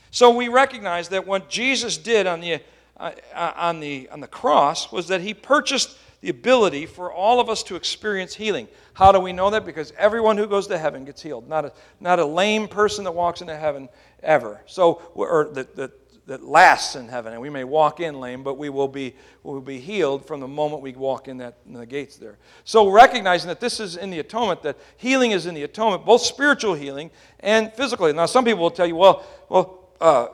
So 0.10 0.32
we 0.32 0.48
recognize 0.48 1.10
that 1.10 1.28
what 1.28 1.50
Jesus 1.50 1.98
did 1.98 2.26
on 2.26 2.40
the, 2.40 2.62
uh, 2.98 3.12
uh 3.34 3.54
on 3.56 3.82
the, 3.82 4.10
on 4.10 4.22
the 4.22 4.28
cross 4.28 4.92
was 4.92 5.10
that 5.10 5.22
he 5.22 5.34
purchased 5.34 5.98
the 6.22 6.30
ability 6.30 6.86
for 6.86 7.12
all 7.12 7.40
of 7.40 7.50
us 7.50 7.62
to 7.64 7.76
experience 7.76 8.34
healing. 8.34 8.68
How 8.94 9.12
do 9.12 9.20
we 9.20 9.34
know 9.34 9.50
that? 9.50 9.66
Because 9.66 9.94
everyone 9.98 10.38
who 10.38 10.48
goes 10.48 10.66
to 10.68 10.78
heaven 10.78 11.06
gets 11.06 11.22
healed. 11.22 11.48
Not 11.48 11.66
a, 11.66 11.74
not 12.00 12.18
a 12.18 12.26
lame 12.26 12.68
person 12.68 13.04
that 13.04 13.12
walks 13.12 13.42
into 13.42 13.56
heaven 13.56 13.90
ever. 14.26 14.62
So, 14.66 15.02
or 15.14 15.50
that, 15.54 15.76
that, 15.76 15.92
that 16.28 16.44
lasts 16.44 16.96
in 16.96 17.08
heaven. 17.08 17.34
And 17.34 17.42
we 17.42 17.50
may 17.50 17.64
walk 17.64 18.00
in 18.00 18.20
lame, 18.20 18.44
but 18.44 18.58
we 18.58 18.70
will 18.70 18.88
be, 18.88 19.16
will 19.44 19.62
be 19.62 19.80
healed 19.80 20.26
from 20.26 20.40
the 20.40 20.48
moment 20.48 20.82
we 20.82 20.94
walk 20.94 21.28
in, 21.28 21.38
that, 21.38 21.58
in 21.68 21.74
the 21.74 21.86
gates 21.86 22.18
there. 22.18 22.38
So, 22.64 22.90
recognizing 22.90 23.48
that 23.48 23.60
this 23.60 23.80
is 23.80 23.96
in 23.96 24.10
the 24.10 24.20
atonement, 24.20 24.64
that 24.64 24.78
healing 24.98 25.32
is 25.32 25.46
in 25.46 25.54
the 25.54 25.64
atonement, 25.64 26.06
both 26.06 26.22
spiritual 26.22 26.74
healing 26.74 27.12
and 27.40 27.72
physical. 27.74 28.12
Now, 28.14 28.26
some 28.26 28.44
people 28.44 28.64
will 28.64 28.72
tell 28.72 28.88
you, 28.88 28.96
well, 28.96 29.26
well, 29.50 29.90
uh, 30.02 30.28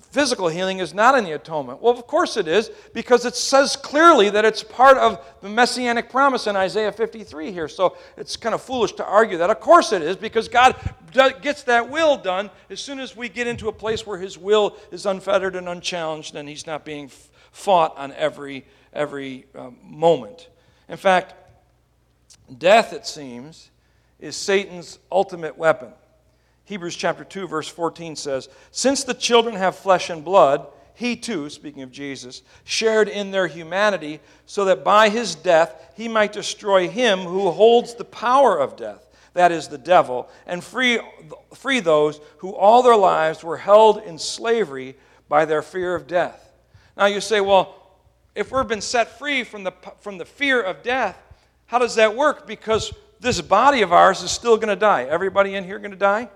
physical 0.00 0.48
healing 0.48 0.78
is 0.78 0.94
not 0.94 1.16
in 1.16 1.24
the 1.24 1.32
atonement. 1.32 1.82
Well, 1.82 1.92
of 1.92 2.06
course 2.06 2.36
it 2.36 2.48
is, 2.48 2.70
because 2.92 3.24
it 3.24 3.34
says 3.34 3.76
clearly 3.76 4.30
that 4.30 4.44
it's 4.44 4.62
part 4.62 4.96
of 4.96 5.24
the 5.42 5.48
messianic 5.48 6.10
promise 6.10 6.46
in 6.46 6.56
Isaiah 6.56 6.92
53 6.92 7.52
here. 7.52 7.68
So 7.68 7.96
it's 8.16 8.36
kind 8.36 8.54
of 8.54 8.62
foolish 8.62 8.92
to 8.92 9.04
argue 9.04 9.38
that. 9.38 9.50
Of 9.50 9.60
course 9.60 9.92
it 9.92 10.02
is, 10.02 10.16
because 10.16 10.48
God 10.48 10.76
gets 11.12 11.62
that 11.64 11.90
will 11.90 12.16
done 12.16 12.50
as 12.70 12.80
soon 12.80 13.00
as 13.00 13.16
we 13.16 13.28
get 13.28 13.46
into 13.46 13.68
a 13.68 13.72
place 13.72 14.06
where 14.06 14.18
His 14.18 14.38
will 14.38 14.76
is 14.90 15.06
unfettered 15.06 15.56
and 15.56 15.68
unchallenged 15.68 16.34
and 16.34 16.48
He's 16.48 16.66
not 16.66 16.84
being 16.84 17.10
fought 17.52 17.96
on 17.96 18.12
every, 18.12 18.64
every 18.92 19.46
uh, 19.54 19.70
moment. 19.82 20.48
In 20.88 20.96
fact, 20.96 21.34
death, 22.58 22.92
it 22.92 23.06
seems, 23.06 23.70
is 24.18 24.36
Satan's 24.36 24.98
ultimate 25.12 25.56
weapon. 25.56 25.92
Hebrews 26.68 26.96
chapter 26.96 27.24
2, 27.24 27.48
verse 27.48 27.66
14 27.66 28.14
says, 28.14 28.50
Since 28.72 29.04
the 29.04 29.14
children 29.14 29.56
have 29.56 29.74
flesh 29.74 30.10
and 30.10 30.22
blood, 30.22 30.66
he 30.92 31.16
too, 31.16 31.48
speaking 31.48 31.80
of 31.80 31.90
Jesus, 31.90 32.42
shared 32.64 33.08
in 33.08 33.30
their 33.30 33.46
humanity, 33.46 34.20
so 34.44 34.66
that 34.66 34.84
by 34.84 35.08
his 35.08 35.34
death 35.34 35.92
he 35.96 36.08
might 36.08 36.30
destroy 36.30 36.86
him 36.86 37.20
who 37.20 37.50
holds 37.50 37.94
the 37.94 38.04
power 38.04 38.58
of 38.58 38.76
death, 38.76 39.08
that 39.32 39.50
is, 39.50 39.68
the 39.68 39.78
devil, 39.78 40.28
and 40.46 40.62
free, 40.62 41.00
free 41.54 41.80
those 41.80 42.20
who 42.38 42.54
all 42.54 42.82
their 42.82 42.96
lives 42.96 43.42
were 43.42 43.56
held 43.56 44.02
in 44.02 44.18
slavery 44.18 44.94
by 45.26 45.46
their 45.46 45.62
fear 45.62 45.94
of 45.94 46.06
death. 46.06 46.52
Now 46.98 47.06
you 47.06 47.22
say, 47.22 47.40
well, 47.40 47.96
if 48.34 48.52
we've 48.52 48.68
been 48.68 48.82
set 48.82 49.18
free 49.18 49.42
from 49.42 49.64
the, 49.64 49.72
from 50.00 50.18
the 50.18 50.26
fear 50.26 50.60
of 50.60 50.82
death, 50.82 51.16
how 51.64 51.78
does 51.78 51.94
that 51.94 52.14
work? 52.14 52.46
Because 52.46 52.92
this 53.20 53.40
body 53.40 53.80
of 53.80 53.90
ours 53.90 54.22
is 54.22 54.30
still 54.30 54.56
going 54.56 54.68
to 54.68 54.76
die. 54.76 55.04
Everybody 55.04 55.54
in 55.54 55.64
here 55.64 55.78
going 55.78 55.92
to 55.92 55.96
die? 55.96 56.28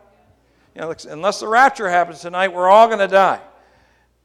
You 0.75 0.81
know, 0.81 0.95
unless 1.09 1.41
the 1.41 1.49
rapture 1.49 1.89
happens 1.89 2.21
tonight, 2.21 2.53
we're 2.53 2.69
all 2.69 2.87
going 2.87 2.99
to 2.99 3.09
die. 3.09 3.41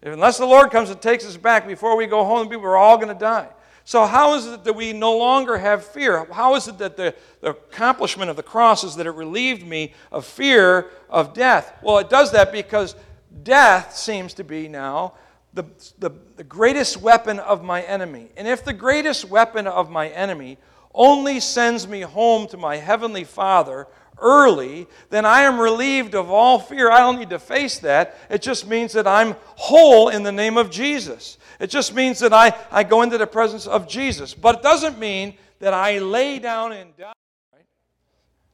Unless 0.01 0.37
the 0.37 0.45
Lord 0.45 0.71
comes 0.71 0.89
and 0.89 1.01
takes 1.01 1.25
us 1.25 1.37
back 1.37 1.67
before 1.67 1.97
we 1.97 2.05
go 2.05 2.23
home, 2.23 2.47
we're 2.49 2.77
all 2.77 2.97
going 2.97 3.09
to 3.09 3.15
die. 3.15 3.49
So, 3.83 4.05
how 4.05 4.35
is 4.35 4.45
it 4.45 4.63
that 4.65 4.73
we 4.73 4.91
no 4.91 5.17
longer 5.17 5.57
have 5.57 5.85
fear? 5.85 6.25
How 6.31 6.55
is 6.55 6.67
it 6.67 6.77
that 6.79 6.97
the, 6.97 7.15
the 7.39 7.51
accomplishment 7.51 8.29
of 8.29 8.35
the 8.35 8.43
cross 8.43 8.83
is 8.83 8.95
that 8.95 9.07
it 9.07 9.11
relieved 9.11 9.65
me 9.65 9.93
of 10.11 10.25
fear 10.25 10.89
of 11.09 11.33
death? 11.33 11.73
Well, 11.81 11.97
it 11.99 12.09
does 12.09 12.33
that 12.33 12.51
because 12.51 12.95
death 13.43 13.95
seems 13.95 14.33
to 14.35 14.43
be 14.43 14.67
now 14.67 15.13
the, 15.53 15.63
the, 15.99 16.11
the 16.35 16.43
greatest 16.43 16.97
weapon 16.97 17.39
of 17.39 17.63
my 17.63 17.81
enemy. 17.81 18.27
And 18.35 18.47
if 18.47 18.63
the 18.63 18.73
greatest 18.73 19.25
weapon 19.25 19.67
of 19.67 19.89
my 19.89 20.09
enemy 20.09 20.57
only 20.93 21.39
sends 21.39 21.87
me 21.87 22.01
home 22.01 22.47
to 22.47 22.57
my 22.57 22.75
heavenly 22.77 23.23
Father 23.23 23.87
early, 24.19 24.87
then 25.09 25.25
I 25.25 25.41
am 25.41 25.59
relieved 25.59 26.15
of 26.15 26.29
all 26.29 26.59
fear. 26.59 26.91
I 26.91 26.99
don't 26.99 27.19
need 27.19 27.29
to 27.29 27.39
face 27.39 27.79
that. 27.79 28.17
It 28.29 28.41
just 28.41 28.67
means 28.67 28.93
that 28.93 29.07
I'm 29.07 29.35
whole 29.55 30.09
in 30.09 30.23
the 30.23 30.31
name 30.31 30.57
of 30.57 30.69
Jesus. 30.69 31.37
It 31.59 31.69
just 31.69 31.93
means 31.93 32.19
that 32.19 32.33
I, 32.33 32.53
I 32.71 32.83
go 32.83 33.01
into 33.01 33.17
the 33.17 33.27
presence 33.27 33.67
of 33.67 33.87
Jesus. 33.87 34.33
But 34.33 34.57
it 34.57 34.61
doesn't 34.61 34.99
mean 34.99 35.35
that 35.59 35.73
I 35.73 35.99
lay 35.99 36.39
down 36.39 36.71
and 36.71 36.95
die. 36.97 37.13
Right? 37.53 37.65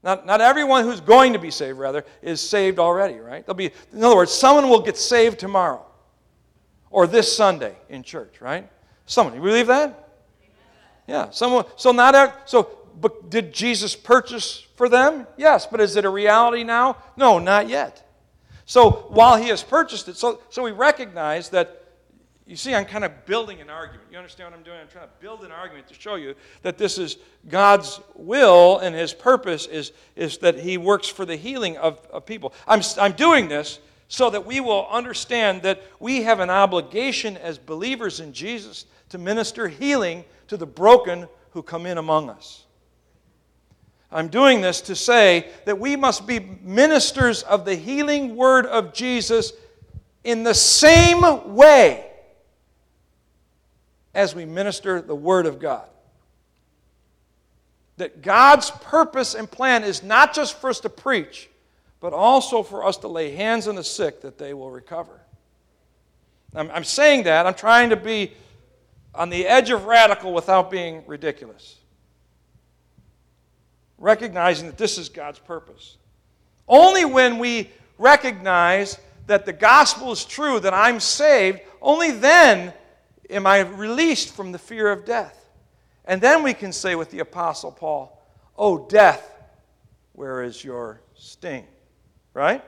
Not, 0.03 0.25
not 0.25 0.41
everyone 0.41 0.83
who's 0.83 1.01
going 1.01 1.33
to 1.33 1.39
be 1.39 1.51
saved, 1.51 1.77
rather, 1.77 2.05
is 2.21 2.41
saved 2.41 2.79
already, 2.79 3.15
right? 3.15 3.45
There'll 3.45 3.55
be, 3.55 3.71
in 3.91 4.03
other 4.03 4.15
words, 4.15 4.31
someone 4.31 4.69
will 4.69 4.81
get 4.81 4.97
saved 4.97 5.39
tomorrow 5.39 5.85
or 6.89 7.07
this 7.07 7.35
Sunday 7.35 7.75
in 7.89 8.03
church, 8.03 8.39
right? 8.39 8.69
Someone. 9.05 9.35
You 9.35 9.41
believe 9.41 9.67
that? 9.67 10.09
Yeah. 11.07 11.29
Someone. 11.31 11.65
So 11.75 11.91
not. 11.91 12.49
So, 12.49 12.82
but 12.99 13.29
did 13.29 13.53
Jesus 13.53 13.95
purchase 13.95 14.65
for 14.75 14.89
them? 14.89 15.27
Yes. 15.37 15.65
But 15.65 15.81
is 15.81 15.95
it 15.95 16.05
a 16.05 16.09
reality 16.09 16.63
now? 16.63 16.97
No, 17.17 17.39
not 17.39 17.69
yet. 17.69 18.07
So 18.65 19.07
while 19.09 19.35
he 19.35 19.49
has 19.49 19.63
purchased 19.63 20.07
it, 20.07 20.17
so 20.17 20.39
so 20.49 20.63
we 20.63 20.71
recognize 20.71 21.49
that. 21.49 21.79
You 22.45 22.57
see, 22.57 22.75
I'm 22.75 22.83
kind 22.83 23.05
of 23.05 23.25
building 23.25 23.61
an 23.61 23.69
argument. 23.69 24.09
You 24.11 24.17
understand 24.17 24.51
what 24.51 24.57
I'm 24.57 24.65
doing? 24.65 24.77
I'm 24.77 24.89
trying 24.89 25.07
to 25.07 25.13
build 25.21 25.45
an 25.45 25.51
argument 25.53 25.87
to 25.87 25.93
show 25.93 26.15
you 26.15 26.35
that 26.61 26.77
this 26.77 26.97
is 26.97 27.15
God's 27.47 28.01
will 28.15 28.79
and 28.79 28.93
His 28.93 29.13
purpose 29.13 29.65
is, 29.65 29.93
is 30.17 30.39
that 30.39 30.59
He 30.59 30.77
works 30.77 31.07
for 31.07 31.25
the 31.25 31.37
healing 31.37 31.77
of, 31.77 32.05
of 32.11 32.25
people. 32.25 32.53
I'm, 32.67 32.81
I'm 32.99 33.13
doing 33.13 33.47
this 33.47 33.79
so 34.13 34.29
that 34.29 34.45
we 34.45 34.59
will 34.59 34.87
understand 34.91 35.63
that 35.63 35.81
we 35.99 36.21
have 36.21 36.39
an 36.39 36.49
obligation 36.49 37.37
as 37.37 37.57
believers 37.57 38.19
in 38.19 38.33
Jesus 38.33 38.85
to 39.09 39.17
minister 39.17 39.67
healing 39.67 40.23
to 40.47 40.57
the 40.57 40.67
broken 40.67 41.27
who 41.51 41.63
come 41.63 41.85
in 41.85 41.97
among 41.97 42.29
us. 42.29 42.65
I'm 44.13 44.27
doing 44.27 44.61
this 44.61 44.81
to 44.81 44.95
say 44.95 45.47
that 45.65 45.79
we 45.79 45.95
must 45.95 46.27
be 46.27 46.39
ministers 46.61 47.41
of 47.43 47.65
the 47.65 47.75
healing 47.75 48.35
word 48.35 48.67
of 48.67 48.93
Jesus 48.93 49.53
in 50.23 50.43
the 50.43 50.53
same 50.53 51.55
way 51.55 52.05
as 54.13 54.35
we 54.35 54.45
minister 54.45 55.01
the 55.01 55.15
word 55.15 55.47
of 55.47 55.59
God. 55.59 55.87
That 57.97 58.21
God's 58.21 58.69
purpose 58.69 59.33
and 59.33 59.49
plan 59.49 59.83
is 59.83 60.03
not 60.03 60.33
just 60.33 60.61
for 60.61 60.69
us 60.69 60.79
to 60.81 60.89
preach, 60.89 61.49
but 61.99 62.13
also 62.13 62.61
for 62.61 62.85
us 62.85 62.97
to 62.97 63.07
lay 63.07 63.31
hands 63.35 63.67
on 63.67 63.75
the 63.75 63.83
sick 63.83 64.21
that 64.21 64.37
they 64.37 64.53
will 64.53 64.69
recover. 64.69 65.19
I'm, 66.53 66.69
I'm 66.69 66.83
saying 66.83 67.23
that, 67.23 67.47
I'm 67.47 67.53
trying 67.55 67.89
to 67.89 67.95
be 67.95 68.33
on 69.15 69.29
the 69.29 69.47
edge 69.47 69.71
of 69.71 69.85
radical 69.85 70.33
without 70.33 70.69
being 70.69 71.03
ridiculous. 71.07 71.77
Recognizing 74.03 74.67
that 74.67 74.77
this 74.77 74.97
is 74.97 75.07
God's 75.07 75.39
purpose. 75.39 75.95
Only 76.67 77.05
when 77.05 77.39
we 77.39 77.69
recognize 77.97 78.97
that 79.27 79.45
the 79.45 79.53
gospel 79.53 80.11
is 80.11 80.25
true, 80.25 80.59
that 80.59 80.73
I'm 80.73 80.99
saved, 80.99 81.61
only 81.81 82.11
then 82.11 82.73
am 83.29 83.47
I 83.47 83.61
released 83.61 84.35
from 84.35 84.51
the 84.51 84.59
fear 84.59 84.91
of 84.91 85.05
death. 85.05 85.45
And 86.03 86.19
then 86.19 86.43
we 86.43 86.53
can 86.53 86.73
say 86.73 86.95
with 86.95 87.11
the 87.11 87.19
Apostle 87.19 87.71
Paul, 87.71 88.21
Oh, 88.57 88.89
death, 88.89 89.25
where 90.11 90.43
is 90.43 90.61
your 90.61 90.99
sting? 91.15 91.65
Right? 92.33 92.61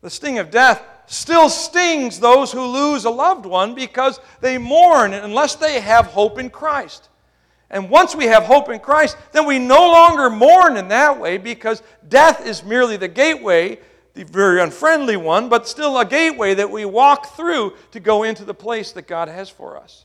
The 0.00 0.10
sting 0.10 0.40
of 0.40 0.50
death 0.50 0.82
still 1.06 1.48
stings 1.48 2.18
those 2.18 2.50
who 2.50 2.66
lose 2.66 3.04
a 3.04 3.10
loved 3.10 3.46
one 3.46 3.76
because 3.76 4.18
they 4.40 4.58
mourn 4.58 5.14
unless 5.14 5.54
they 5.54 5.78
have 5.78 6.06
hope 6.06 6.40
in 6.40 6.50
Christ. 6.50 7.08
And 7.70 7.88
once 7.88 8.16
we 8.16 8.24
have 8.24 8.44
hope 8.44 8.68
in 8.68 8.80
Christ, 8.80 9.16
then 9.32 9.46
we 9.46 9.58
no 9.58 9.90
longer 9.92 10.28
mourn 10.28 10.76
in 10.76 10.88
that 10.88 11.20
way 11.20 11.38
because 11.38 11.82
death 12.08 12.44
is 12.44 12.64
merely 12.64 12.96
the 12.96 13.08
gateway, 13.08 13.78
the 14.14 14.24
very 14.24 14.60
unfriendly 14.60 15.16
one, 15.16 15.48
but 15.48 15.68
still 15.68 15.96
a 15.98 16.04
gateway 16.04 16.54
that 16.54 16.70
we 16.70 16.84
walk 16.84 17.36
through 17.36 17.74
to 17.92 18.00
go 18.00 18.24
into 18.24 18.44
the 18.44 18.54
place 18.54 18.90
that 18.92 19.06
God 19.06 19.28
has 19.28 19.48
for 19.48 19.76
us. 19.76 20.04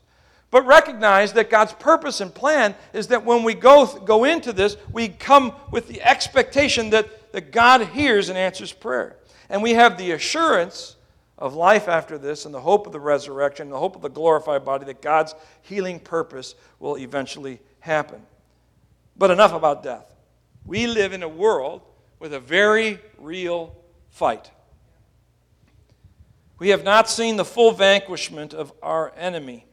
But 0.52 0.68
recognize 0.68 1.34
that 1.34 1.50
God's 1.50 1.74
purpose 1.74 2.22
and 2.22 2.34
plan 2.34 2.76
is 2.94 3.08
that 3.08 3.26
when 3.26 3.44
we 3.44 3.56
go, 3.56 3.88
go 4.00 4.24
into 4.24 4.54
this, 4.54 4.78
we 4.92 5.10
come 5.10 5.54
with 5.72 5.88
the 5.88 6.02
expectation 6.04 6.92
that, 6.92 7.34
that 7.34 7.52
God 7.52 7.82
hears 7.88 8.30
and 8.30 8.38
answers 8.38 8.72
prayer. 8.72 9.16
And 9.50 9.64
we 9.64 9.72
have 9.72 9.98
the 9.98 10.12
assurance 10.12 10.95
of 11.38 11.54
life 11.54 11.88
after 11.88 12.18
this 12.18 12.46
and 12.46 12.54
the 12.54 12.62
hope 12.62 12.88
of 12.88 12.94
the 12.94 13.00
resurrection, 13.00 13.70
the 13.70 13.80
hope 13.80 13.96
of 13.96 14.02
the 14.02 14.10
glorified 14.10 14.64
body, 14.64 14.86
that 14.86 15.02
God's 15.02 15.36
healing 15.62 16.00
purpose 16.00 16.56
will 16.80 16.98
eventually 16.98 17.60
happen. 17.80 18.22
But 19.18 19.32
enough 19.32 19.54
about 19.54 19.84
death. 19.84 20.06
We 20.66 20.88
live 20.88 21.14
in 21.14 21.24
a 21.24 21.30
world 21.30 21.82
with 22.20 22.34
a 22.34 22.40
very 22.40 23.00
real 23.18 23.76
fight. 24.10 24.50
We 26.58 26.70
have 26.70 26.84
not 26.84 27.10
seen 27.10 27.36
the 27.36 27.46
full 27.46 27.72
vanquishment 27.72 28.54
of 28.54 28.72
our 28.82 29.14
enemy, 29.18 29.66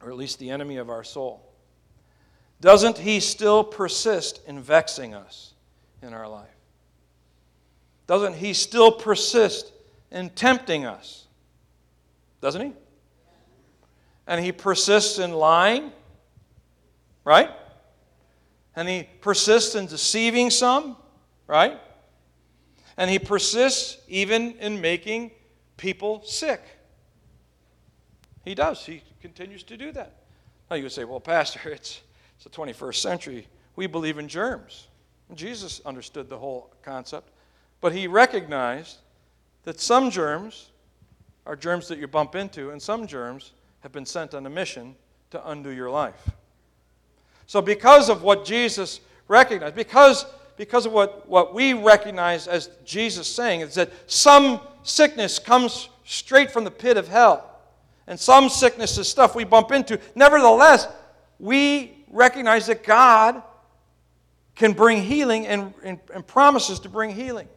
or 0.00 0.10
at 0.10 0.16
least 0.16 0.38
the 0.38 0.50
enemy 0.50 0.78
of 0.78 0.88
our 0.88 1.04
soul. 1.04 1.46
Doesn't 2.60 2.98
he 2.98 3.20
still 3.20 3.62
persist 3.62 4.40
in 4.46 4.60
vexing 4.60 5.14
us 5.14 5.52
in 6.02 6.14
our 6.14 6.28
life? 6.28 6.48
Doesn't 8.06 8.34
he 8.34 8.54
still 8.54 8.90
persist 8.90 9.72
in 10.10 10.30
tempting 10.30 10.84
us. 10.84 11.26
Doesn't 12.40 12.62
he? 12.62 12.72
And 14.26 14.44
he 14.44 14.52
persists 14.52 15.18
in 15.18 15.32
lying, 15.32 15.92
right? 17.24 17.50
And 18.76 18.88
he 18.88 19.08
persists 19.20 19.74
in 19.74 19.86
deceiving 19.86 20.50
some, 20.50 20.96
right? 21.46 21.78
And 22.96 23.10
he 23.10 23.18
persists 23.18 23.98
even 24.08 24.52
in 24.58 24.80
making 24.80 25.32
people 25.76 26.22
sick. 26.24 26.62
He 28.44 28.54
does. 28.54 28.84
He 28.84 29.02
continues 29.20 29.62
to 29.64 29.76
do 29.76 29.92
that. 29.92 30.16
Now 30.70 30.76
you 30.76 30.84
would 30.84 30.92
say, 30.92 31.04
well, 31.04 31.20
Pastor, 31.20 31.60
it's, 31.70 32.00
it's 32.36 32.44
the 32.44 32.50
21st 32.50 32.96
century. 32.96 33.48
We 33.76 33.86
believe 33.86 34.18
in 34.18 34.28
germs. 34.28 34.88
Jesus 35.34 35.80
understood 35.84 36.28
the 36.28 36.38
whole 36.38 36.72
concept. 36.82 37.30
But 37.80 37.92
he 37.92 38.06
recognized 38.06 38.98
that 39.64 39.80
some 39.80 40.10
germs 40.10 40.70
are 41.46 41.56
germs 41.56 41.88
that 41.88 41.98
you 41.98 42.06
bump 42.06 42.34
into, 42.34 42.70
and 42.70 42.80
some 42.80 43.06
germs 43.06 43.52
have 43.80 43.92
been 43.92 44.06
sent 44.06 44.34
on 44.34 44.46
a 44.46 44.50
mission 44.50 44.94
to 45.30 45.50
undo 45.50 45.70
your 45.70 45.90
life. 45.90 46.30
So, 47.46 47.60
because 47.60 48.08
of 48.08 48.22
what 48.22 48.44
Jesus 48.44 49.00
recognized, 49.26 49.74
because, 49.74 50.26
because 50.56 50.86
of 50.86 50.92
what, 50.92 51.28
what 51.28 51.54
we 51.54 51.72
recognize 51.72 52.46
as 52.46 52.70
Jesus 52.84 53.26
saying, 53.26 53.60
is 53.60 53.74
that 53.74 53.90
some 54.06 54.60
sickness 54.82 55.38
comes 55.38 55.88
straight 56.04 56.50
from 56.50 56.64
the 56.64 56.70
pit 56.70 56.96
of 56.96 57.08
hell, 57.08 57.60
and 58.06 58.18
some 58.18 58.48
sickness 58.48 58.98
is 58.98 59.08
stuff 59.08 59.34
we 59.34 59.44
bump 59.44 59.72
into. 59.72 59.98
Nevertheless, 60.14 60.88
we 61.38 62.04
recognize 62.10 62.66
that 62.66 62.82
God 62.82 63.42
can 64.54 64.72
bring 64.72 65.02
healing 65.02 65.46
and, 65.46 65.72
and, 65.82 65.98
and 66.12 66.26
promises 66.26 66.80
to 66.80 66.88
bring 66.88 67.10
healing. 67.10 67.48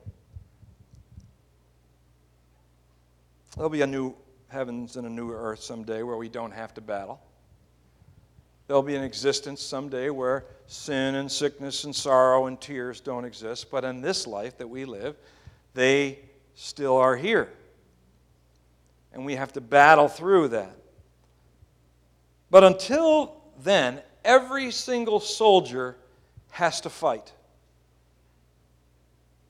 There'll 3.56 3.70
be 3.70 3.82
a 3.82 3.88
new 3.88 4.16
heavens 4.48 4.98
and 4.98 5.06
a 5.06 5.10
new 5.10 5.32
earth 5.32 5.62
someday 5.62 6.02
where 6.02 6.18
we 6.18 6.30
don't 6.30 6.52
have 6.52 6.74
to 6.76 6.82
battle. 6.82 7.22
There'll 8.68 8.82
be 8.82 8.96
an 8.96 9.04
existence 9.04 9.62
someday 9.62 10.10
where 10.10 10.46
sin 10.68 11.16
and 11.16 11.32
sickness 11.32 11.84
and 11.84 11.96
sorrow 11.96 12.48
and 12.48 12.60
tears 12.60 13.00
don't 13.00 13.26
exist. 13.26 13.70
But 13.70 13.84
in 13.84 14.02
this 14.02 14.26
life 14.26 14.58
that 14.58 14.68
we 14.68 14.86
live, 14.86 15.16
they 15.74 16.20
still 16.56 16.98
are 16.98 17.16
here. 17.16 17.50
And 19.12 19.26
we 19.26 19.36
have 19.36 19.54
to 19.54 19.62
battle 19.62 20.08
through 20.08 20.50
that. 20.50 20.76
But 22.50 22.64
until 22.64 23.42
then, 23.62 24.02
every 24.24 24.72
single 24.72 25.20
soldier 25.20 25.98
has 26.52 26.82
to 26.82 26.90
fight. 26.90 27.32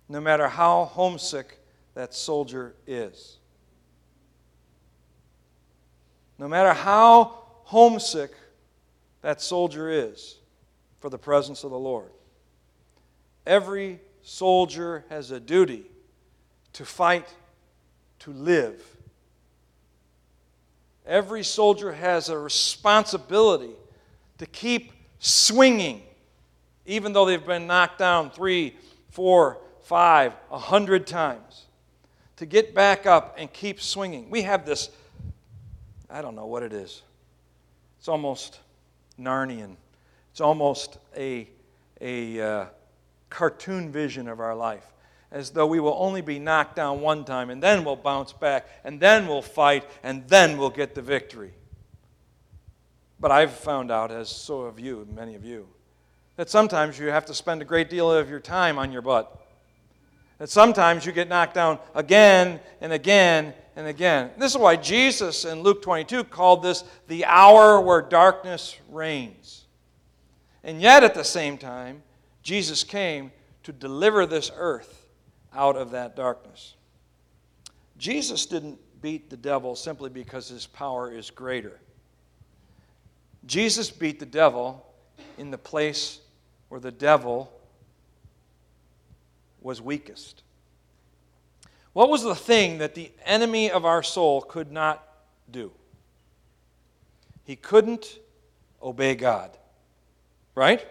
No 0.09 0.19
matter 0.19 0.49
how 0.49 0.85
homesick 0.85 1.59
that 1.93 2.13
soldier 2.13 2.75
is. 2.85 3.37
No 6.37 6.47
matter 6.47 6.73
how 6.73 7.37
homesick 7.63 8.31
that 9.21 9.41
soldier 9.41 9.89
is 9.89 10.37
for 10.99 11.09
the 11.09 11.17
presence 11.17 11.63
of 11.63 11.71
the 11.71 11.79
Lord, 11.79 12.09
every 13.45 13.99
soldier 14.21 15.05
has 15.09 15.31
a 15.31 15.39
duty 15.39 15.85
to 16.73 16.85
fight 16.85 17.27
to 18.19 18.31
live. 18.31 18.81
Every 21.05 21.43
soldier 21.43 21.91
has 21.91 22.29
a 22.29 22.37
responsibility 22.37 23.75
to 24.37 24.45
keep 24.45 24.93
swinging, 25.19 26.01
even 26.85 27.13
though 27.13 27.25
they've 27.25 27.45
been 27.45 27.67
knocked 27.67 27.99
down 27.99 28.31
three, 28.31 28.75
four, 29.09 29.59
five, 29.83 30.33
a 30.49 30.57
hundred 30.57 31.05
times. 31.05 31.65
To 32.37 32.45
get 32.45 32.73
back 32.73 33.05
up 33.05 33.35
and 33.37 33.51
keep 33.51 33.81
swinging. 33.81 34.29
We 34.29 34.41
have 34.41 34.65
this 34.65 34.89
I 36.13 36.21
don't 36.21 36.35
know 36.35 36.45
what 36.45 36.61
it 36.61 36.73
is. 36.73 37.01
It's 37.97 38.07
almost 38.07 38.59
Narnian. 39.19 39.75
It's 40.31 40.41
almost 40.41 40.99
a, 41.17 41.49
a 41.99 42.39
uh, 42.39 42.65
cartoon 43.31 43.91
vision 43.91 44.27
of 44.27 44.39
our 44.39 44.55
life, 44.55 44.85
as 45.31 45.49
though 45.49 45.65
we 45.65 45.79
will 45.79 45.97
only 45.97 46.21
be 46.21 46.37
knocked 46.37 46.75
down 46.75 47.01
one 47.01 47.25
time 47.25 47.49
and 47.49 47.63
then 47.63 47.83
we'll 47.83 47.95
bounce 47.95 48.31
back 48.31 48.67
and 48.83 48.99
then 48.99 49.27
we'll 49.27 49.41
fight 49.41 49.89
and 50.03 50.27
then 50.27 50.59
we'll 50.59 50.69
get 50.69 50.93
the 50.93 51.01
victory. 51.01 51.51
But 53.19 53.31
I've 53.31 53.53
found 53.53 53.91
out, 53.91 54.11
as 54.11 54.29
so 54.29 54.65
have 54.65 54.79
you, 54.79 55.07
many 55.15 55.33
of 55.33 55.43
you, 55.43 55.67
that 56.35 56.47
sometimes 56.47 56.99
you 56.99 57.07
have 57.07 57.25
to 57.25 57.33
spend 57.33 57.63
a 57.63 57.65
great 57.65 57.89
deal 57.89 58.11
of 58.11 58.29
your 58.29 58.39
time 58.39 58.77
on 58.77 58.91
your 58.91 59.01
butt. 59.01 59.35
That 60.37 60.49
sometimes 60.49 61.07
you 61.07 61.11
get 61.11 61.27
knocked 61.27 61.55
down 61.55 61.79
again 61.95 62.59
and 62.81 62.93
again 62.93 63.55
and 63.75 63.87
again. 63.87 64.31
This 64.37 64.51
is 64.51 64.57
why 64.57 64.75
Jesus 64.75 65.45
in 65.45 65.61
Luke 65.61 65.81
22 65.81 66.25
called 66.25 66.63
this 66.63 66.83
the 67.07 67.25
hour 67.25 67.81
where 67.81 68.01
darkness 68.01 68.77
reigns. 68.89 69.65
And 70.63 70.81
yet, 70.81 71.03
at 71.03 71.13
the 71.13 71.23
same 71.23 71.57
time, 71.57 72.03
Jesus 72.41 72.83
came 72.83 73.31
to 73.63 73.73
deliver 73.73 74.25
this 74.25 74.51
earth 74.55 75.07
out 75.53 75.75
of 75.75 75.91
that 75.91 76.15
darkness. 76.15 76.75
Jesus 77.97 78.45
didn't 78.45 78.79
beat 79.01 79.29
the 79.29 79.37
devil 79.37 79.75
simply 79.75 80.09
because 80.09 80.47
his 80.47 80.65
power 80.65 81.13
is 81.13 81.29
greater. 81.29 81.79
Jesus 83.45 83.91
beat 83.91 84.19
the 84.19 84.25
devil 84.25 84.85
in 85.37 85.51
the 85.51 85.57
place 85.57 86.19
where 86.69 86.79
the 86.79 86.91
devil 86.91 87.51
was 89.61 89.81
weakest. 89.81 90.42
What 91.93 92.09
was 92.09 92.23
the 92.23 92.35
thing 92.35 92.79
that 92.79 92.95
the 92.95 93.11
enemy 93.25 93.71
of 93.71 93.85
our 93.85 94.03
soul 94.03 94.41
could 94.41 94.71
not 94.71 95.07
do? 95.49 95.71
He 97.45 97.55
couldn't 97.55 98.19
obey 98.81 99.15
God. 99.15 99.51
Right? 100.55 100.85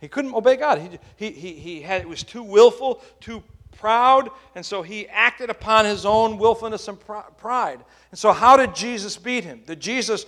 He 0.00 0.08
couldn't 0.08 0.34
obey 0.34 0.56
God. 0.56 0.80
He, 0.80 0.98
he, 1.16 1.30
he, 1.32 1.52
he 1.54 1.80
had, 1.82 2.02
it 2.02 2.08
was 2.08 2.22
too 2.22 2.42
willful, 2.42 3.02
too 3.20 3.42
proud, 3.72 4.30
and 4.54 4.64
so 4.64 4.82
he 4.82 5.08
acted 5.08 5.50
upon 5.50 5.84
his 5.84 6.04
own 6.04 6.38
willfulness 6.38 6.88
and 6.88 6.98
pride. 7.00 7.78
And 8.10 8.18
so, 8.18 8.32
how 8.32 8.56
did 8.56 8.74
Jesus 8.74 9.16
beat 9.16 9.44
him? 9.44 9.62
Did 9.66 9.80
Jesus 9.80 10.26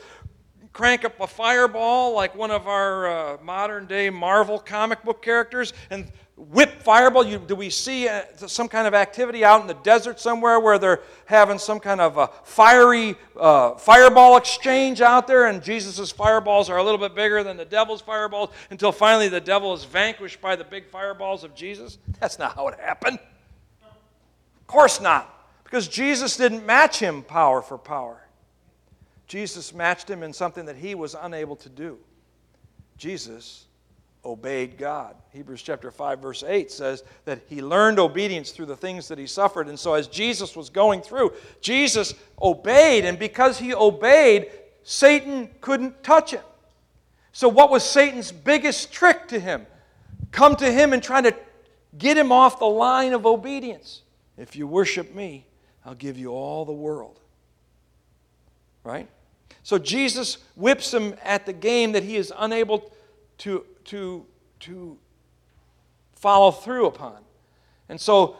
crank 0.72 1.04
up 1.04 1.18
a 1.20 1.26
fireball 1.26 2.14
like 2.14 2.34
one 2.34 2.50
of 2.50 2.66
our 2.66 3.06
uh, 3.06 3.36
modern 3.42 3.86
day 3.86 4.10
Marvel 4.10 4.58
comic 4.58 5.02
book 5.04 5.22
characters 5.22 5.72
and 5.90 6.10
whip 6.36 6.82
fireball? 6.82 7.24
You, 7.24 7.38
do 7.38 7.54
we 7.54 7.70
see 7.70 8.08
uh, 8.08 8.22
some 8.36 8.68
kind 8.68 8.86
of 8.86 8.94
activity 8.94 9.44
out 9.44 9.60
in 9.60 9.66
the 9.66 9.74
desert 9.74 10.18
somewhere 10.18 10.58
where 10.58 10.78
they're 10.78 11.00
having 11.26 11.58
some 11.58 11.78
kind 11.80 12.00
of 12.00 12.18
a 12.18 12.28
fiery 12.44 13.16
uh, 13.38 13.74
fireball 13.76 14.36
exchange 14.36 15.00
out 15.00 15.26
there 15.26 15.46
and 15.46 15.62
Jesus' 15.62 16.10
fireballs 16.10 16.68
are 16.68 16.78
a 16.78 16.82
little 16.82 16.98
bit 16.98 17.14
bigger 17.14 17.42
than 17.42 17.56
the 17.56 17.64
devil's 17.64 18.00
fireballs 18.00 18.50
until 18.70 18.92
finally 18.92 19.28
the 19.28 19.40
devil 19.40 19.72
is 19.74 19.84
vanquished 19.84 20.40
by 20.40 20.56
the 20.56 20.64
big 20.64 20.86
fireballs 20.86 21.44
of 21.44 21.54
Jesus? 21.54 21.98
That's 22.20 22.38
not 22.38 22.54
how 22.54 22.68
it 22.68 22.78
happened. 22.80 23.18
Of 23.82 24.66
course 24.66 25.00
not, 25.00 25.48
because 25.62 25.88
Jesus 25.88 26.36
didn't 26.36 26.66
match 26.66 26.98
him 26.98 27.22
power 27.22 27.62
for 27.62 27.78
power. 27.78 28.20
Jesus 29.26 29.72
matched 29.72 30.10
him 30.10 30.22
in 30.22 30.32
something 30.32 30.66
that 30.66 30.76
he 30.76 30.94
was 30.94 31.14
unable 31.20 31.56
to 31.56 31.68
do. 31.68 31.98
Jesus 32.96 33.66
obeyed 34.24 34.78
God. 34.78 35.16
Hebrews 35.32 35.62
chapter 35.62 35.90
5 35.90 36.18
verse 36.20 36.42
8 36.46 36.70
says 36.70 37.04
that 37.24 37.40
he 37.48 37.62
learned 37.62 37.98
obedience 37.98 38.50
through 38.50 38.66
the 38.66 38.76
things 38.76 39.08
that 39.08 39.18
he 39.18 39.26
suffered 39.26 39.68
and 39.68 39.78
so 39.78 39.94
as 39.94 40.06
Jesus 40.06 40.56
was 40.56 40.70
going 40.70 41.02
through, 41.02 41.32
Jesus 41.60 42.14
obeyed 42.40 43.04
and 43.04 43.18
because 43.18 43.58
he 43.58 43.74
obeyed, 43.74 44.50
Satan 44.82 45.48
couldn't 45.60 46.02
touch 46.02 46.32
him. 46.32 46.42
So 47.32 47.48
what 47.48 47.70
was 47.70 47.82
Satan's 47.82 48.30
biggest 48.30 48.92
trick 48.92 49.28
to 49.28 49.40
him? 49.40 49.66
Come 50.30 50.56
to 50.56 50.70
him 50.70 50.92
and 50.92 51.02
try 51.02 51.20
to 51.20 51.34
get 51.98 52.16
him 52.16 52.32
off 52.32 52.58
the 52.58 52.64
line 52.66 53.12
of 53.12 53.26
obedience. 53.26 54.02
If 54.36 54.56
you 54.56 54.66
worship 54.66 55.14
me, 55.14 55.46
I'll 55.84 55.94
give 55.94 56.18
you 56.18 56.30
all 56.30 56.64
the 56.64 56.72
world. 56.72 57.20
Right? 58.82 59.08
So 59.62 59.78
Jesus 59.78 60.38
whips 60.56 60.92
him 60.92 61.14
at 61.24 61.46
the 61.46 61.52
game 61.52 61.92
that 61.92 62.02
he 62.02 62.16
is 62.16 62.32
unable 62.36 62.92
to, 63.38 63.64
to, 63.86 64.26
to 64.60 64.98
follow 66.14 66.50
through 66.50 66.86
upon. 66.86 67.18
And 67.88 68.00
so 68.00 68.36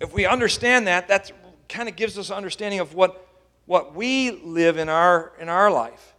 if 0.00 0.12
we 0.12 0.26
understand 0.26 0.86
that, 0.86 1.08
that 1.08 1.30
kind 1.68 1.88
of 1.88 1.96
gives 1.96 2.18
us 2.18 2.30
an 2.30 2.36
understanding 2.36 2.80
of 2.80 2.94
what, 2.94 3.26
what 3.66 3.94
we 3.94 4.30
live 4.30 4.76
in 4.76 4.88
our, 4.88 5.32
in 5.40 5.48
our 5.48 5.70
life. 5.70 6.14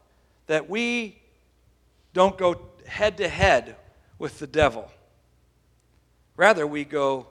That 0.48 0.70
we 0.70 1.22
don't 2.14 2.38
go 2.38 2.62
head 2.88 3.18
to 3.18 3.28
head 3.28 3.76
with 4.18 4.40
the 4.40 4.48
devil. 4.48 4.90
Rather, 6.38 6.66
we 6.66 6.84
go 6.84 7.28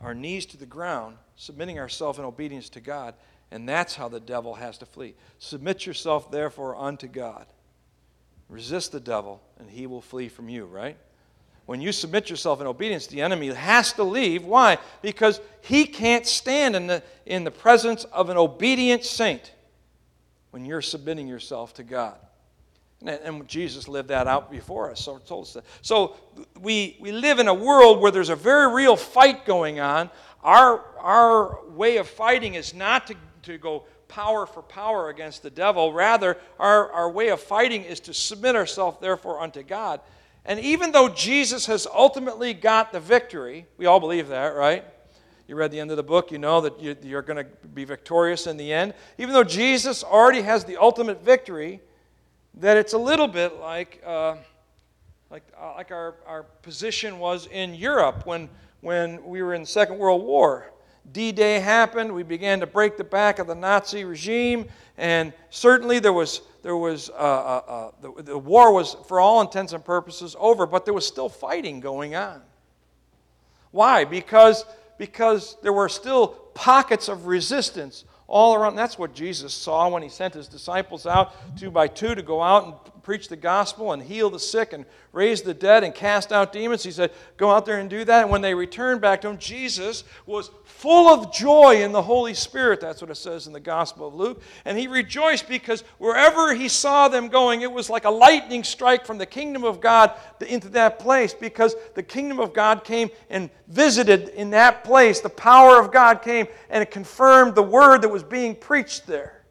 our 0.00 0.14
knees 0.14 0.46
to 0.46 0.56
the 0.56 0.66
ground, 0.66 1.16
submitting 1.36 1.78
ourselves 1.78 2.18
in 2.18 2.24
obedience 2.24 2.68
to 2.70 2.80
God, 2.80 3.14
and 3.50 3.68
that's 3.68 3.94
how 3.94 4.08
the 4.08 4.20
devil 4.20 4.54
has 4.54 4.78
to 4.78 4.86
flee. 4.86 5.14
Submit 5.38 5.86
yourself, 5.86 6.30
therefore, 6.30 6.76
unto 6.76 7.06
God. 7.06 7.46
Resist 8.52 8.92
the 8.92 9.00
devil, 9.00 9.40
and 9.58 9.70
he 9.70 9.86
will 9.86 10.02
flee 10.02 10.28
from 10.28 10.50
you, 10.50 10.66
right? 10.66 10.98
When 11.64 11.80
you 11.80 11.90
submit 11.90 12.28
yourself 12.28 12.60
in 12.60 12.66
obedience, 12.66 13.06
the 13.06 13.22
enemy 13.22 13.48
has 13.48 13.94
to 13.94 14.04
leave. 14.04 14.44
Why? 14.44 14.76
Because 15.00 15.40
he 15.62 15.86
can't 15.86 16.26
stand 16.26 16.76
in 16.76 16.86
the, 16.86 17.02
in 17.24 17.44
the 17.44 17.50
presence 17.50 18.04
of 18.04 18.28
an 18.28 18.36
obedient 18.36 19.06
saint 19.06 19.52
when 20.50 20.66
you're 20.66 20.82
submitting 20.82 21.26
yourself 21.26 21.72
to 21.74 21.82
God. 21.82 22.18
And, 23.00 23.20
and 23.24 23.48
Jesus 23.48 23.88
lived 23.88 24.10
that 24.10 24.26
out 24.26 24.50
before 24.50 24.90
us, 24.90 25.00
so 25.00 25.16
told 25.16 25.46
us 25.46 25.54
that. 25.54 25.64
So 25.80 26.16
we, 26.60 26.98
we 27.00 27.10
live 27.10 27.38
in 27.38 27.48
a 27.48 27.54
world 27.54 28.02
where 28.02 28.10
there's 28.10 28.28
a 28.28 28.36
very 28.36 28.70
real 28.74 28.96
fight 28.96 29.46
going 29.46 29.80
on. 29.80 30.10
Our, 30.42 30.84
our 30.98 31.64
way 31.70 31.96
of 31.96 32.06
fighting 32.06 32.52
is 32.52 32.74
not 32.74 33.06
to 33.06 33.16
to 33.42 33.58
go 33.58 33.84
power 34.12 34.44
for 34.44 34.60
power 34.60 35.08
against 35.08 35.42
the 35.42 35.48
devil. 35.48 35.92
Rather, 35.92 36.36
our, 36.58 36.92
our 36.92 37.10
way 37.10 37.28
of 37.28 37.40
fighting 37.40 37.82
is 37.82 37.98
to 38.00 38.12
submit 38.12 38.54
ourselves, 38.54 38.98
therefore, 39.00 39.40
unto 39.40 39.62
God. 39.62 40.00
And 40.44 40.60
even 40.60 40.92
though 40.92 41.08
Jesus 41.08 41.64
has 41.66 41.86
ultimately 41.86 42.52
got 42.52 42.92
the 42.92 43.00
victory, 43.00 43.66
we 43.78 43.86
all 43.86 44.00
believe 44.00 44.28
that, 44.28 44.54
right? 44.54 44.84
You 45.48 45.56
read 45.56 45.70
the 45.70 45.80
end 45.80 45.90
of 45.90 45.96
the 45.96 46.02
book, 46.02 46.30
you 46.30 46.38
know 46.38 46.60
that 46.60 46.78
you, 46.80 47.16
are 47.16 47.22
going 47.22 47.42
to 47.42 47.68
be 47.68 47.84
victorious 47.84 48.46
in 48.46 48.58
the 48.58 48.70
end. 48.70 48.92
Even 49.16 49.32
though 49.32 49.44
Jesus 49.44 50.04
already 50.04 50.42
has 50.42 50.64
the 50.64 50.76
ultimate 50.76 51.24
victory, 51.24 51.80
that 52.54 52.76
it's 52.76 52.92
a 52.92 52.98
little 52.98 53.28
bit 53.28 53.60
like, 53.60 54.02
uh, 54.04 54.36
like, 55.30 55.44
uh, 55.58 55.74
like 55.74 55.90
our, 55.90 56.16
our 56.26 56.42
position 56.42 57.18
was 57.18 57.46
in 57.46 57.74
Europe 57.74 58.26
when, 58.26 58.50
when 58.82 59.24
we 59.24 59.42
were 59.42 59.54
in 59.54 59.62
the 59.62 59.66
Second 59.66 59.96
World 59.96 60.22
War. 60.22 60.70
D 61.10 61.32
Day 61.32 61.58
happened. 61.58 62.12
We 62.12 62.22
began 62.22 62.60
to 62.60 62.66
break 62.66 62.96
the 62.96 63.04
back 63.04 63.38
of 63.38 63.46
the 63.46 63.54
Nazi 63.54 64.04
regime. 64.04 64.68
And 64.98 65.32
certainly 65.50 65.98
there 65.98 66.12
was, 66.12 66.42
there 66.62 66.76
was 66.76 67.10
uh, 67.10 67.12
uh, 67.12 67.62
uh, 67.66 67.90
the, 68.00 68.22
the 68.22 68.38
war 68.38 68.72
was, 68.72 68.96
for 69.08 69.18
all 69.20 69.40
intents 69.40 69.72
and 69.72 69.84
purposes, 69.84 70.36
over, 70.38 70.66
but 70.66 70.84
there 70.84 70.94
was 70.94 71.06
still 71.06 71.28
fighting 71.28 71.80
going 71.80 72.14
on. 72.14 72.42
Why? 73.72 74.04
Because, 74.04 74.64
because 74.98 75.56
there 75.62 75.72
were 75.72 75.88
still 75.88 76.28
pockets 76.54 77.08
of 77.08 77.26
resistance 77.26 78.04
all 78.28 78.54
around. 78.54 78.76
That's 78.76 78.98
what 78.98 79.14
Jesus 79.14 79.52
saw 79.52 79.88
when 79.88 80.02
he 80.02 80.08
sent 80.08 80.34
his 80.34 80.46
disciples 80.46 81.06
out 81.06 81.34
two 81.58 81.70
by 81.70 81.88
two 81.88 82.14
to 82.14 82.22
go 82.22 82.42
out 82.42 82.64
and 82.64 82.74
preach 83.02 83.28
the 83.28 83.36
gospel 83.36 83.92
and 83.92 84.02
heal 84.02 84.30
the 84.30 84.38
sick 84.38 84.72
and 84.72 84.84
raise 85.12 85.42
the 85.42 85.54
dead 85.54 85.84
and 85.84 85.94
cast 85.94 86.32
out 86.32 86.52
demons. 86.52 86.82
He 86.82 86.90
said, 86.90 87.10
Go 87.36 87.50
out 87.50 87.66
there 87.66 87.78
and 87.78 87.90
do 87.90 88.04
that. 88.04 88.22
And 88.22 88.30
when 88.30 88.40
they 88.40 88.54
returned 88.54 89.00
back 89.00 89.20
to 89.22 89.28
him, 89.28 89.38
Jesus 89.38 90.04
was 90.26 90.50
full 90.64 91.08
of 91.08 91.32
joy 91.32 91.82
in 91.82 91.92
the 91.92 92.02
Holy 92.02 92.34
Spirit. 92.34 92.80
That's 92.80 93.00
what 93.00 93.10
it 93.10 93.16
says 93.16 93.46
in 93.46 93.52
the 93.52 93.60
Gospel 93.60 94.08
of 94.08 94.14
Luke. 94.14 94.42
And 94.64 94.78
he 94.78 94.86
rejoiced 94.86 95.48
because 95.48 95.82
wherever 95.98 96.54
he 96.54 96.68
saw 96.68 97.08
them 97.08 97.28
going, 97.28 97.62
it 97.62 97.70
was 97.70 97.90
like 97.90 98.04
a 98.04 98.10
lightning 98.10 98.64
strike 98.64 99.04
from 99.04 99.18
the 99.18 99.26
kingdom 99.26 99.64
of 99.64 99.80
God 99.80 100.12
into 100.46 100.68
that 100.70 100.98
place 100.98 101.34
because 101.34 101.76
the 101.94 102.02
kingdom 102.02 102.40
of 102.40 102.52
God 102.52 102.84
came 102.84 103.10
and 103.30 103.50
visited 103.68 104.28
in 104.30 104.50
that 104.50 104.84
place. 104.84 105.20
The 105.20 105.28
power 105.28 105.78
of 105.80 105.92
God 105.92 106.22
came 106.22 106.46
and 106.70 106.82
it 106.82 106.90
confirmed 106.90 107.54
the 107.54 107.62
word 107.62 108.02
that 108.02 108.08
was 108.08 108.22
being 108.22 108.54
preached 108.54 109.06
there. 109.06 109.41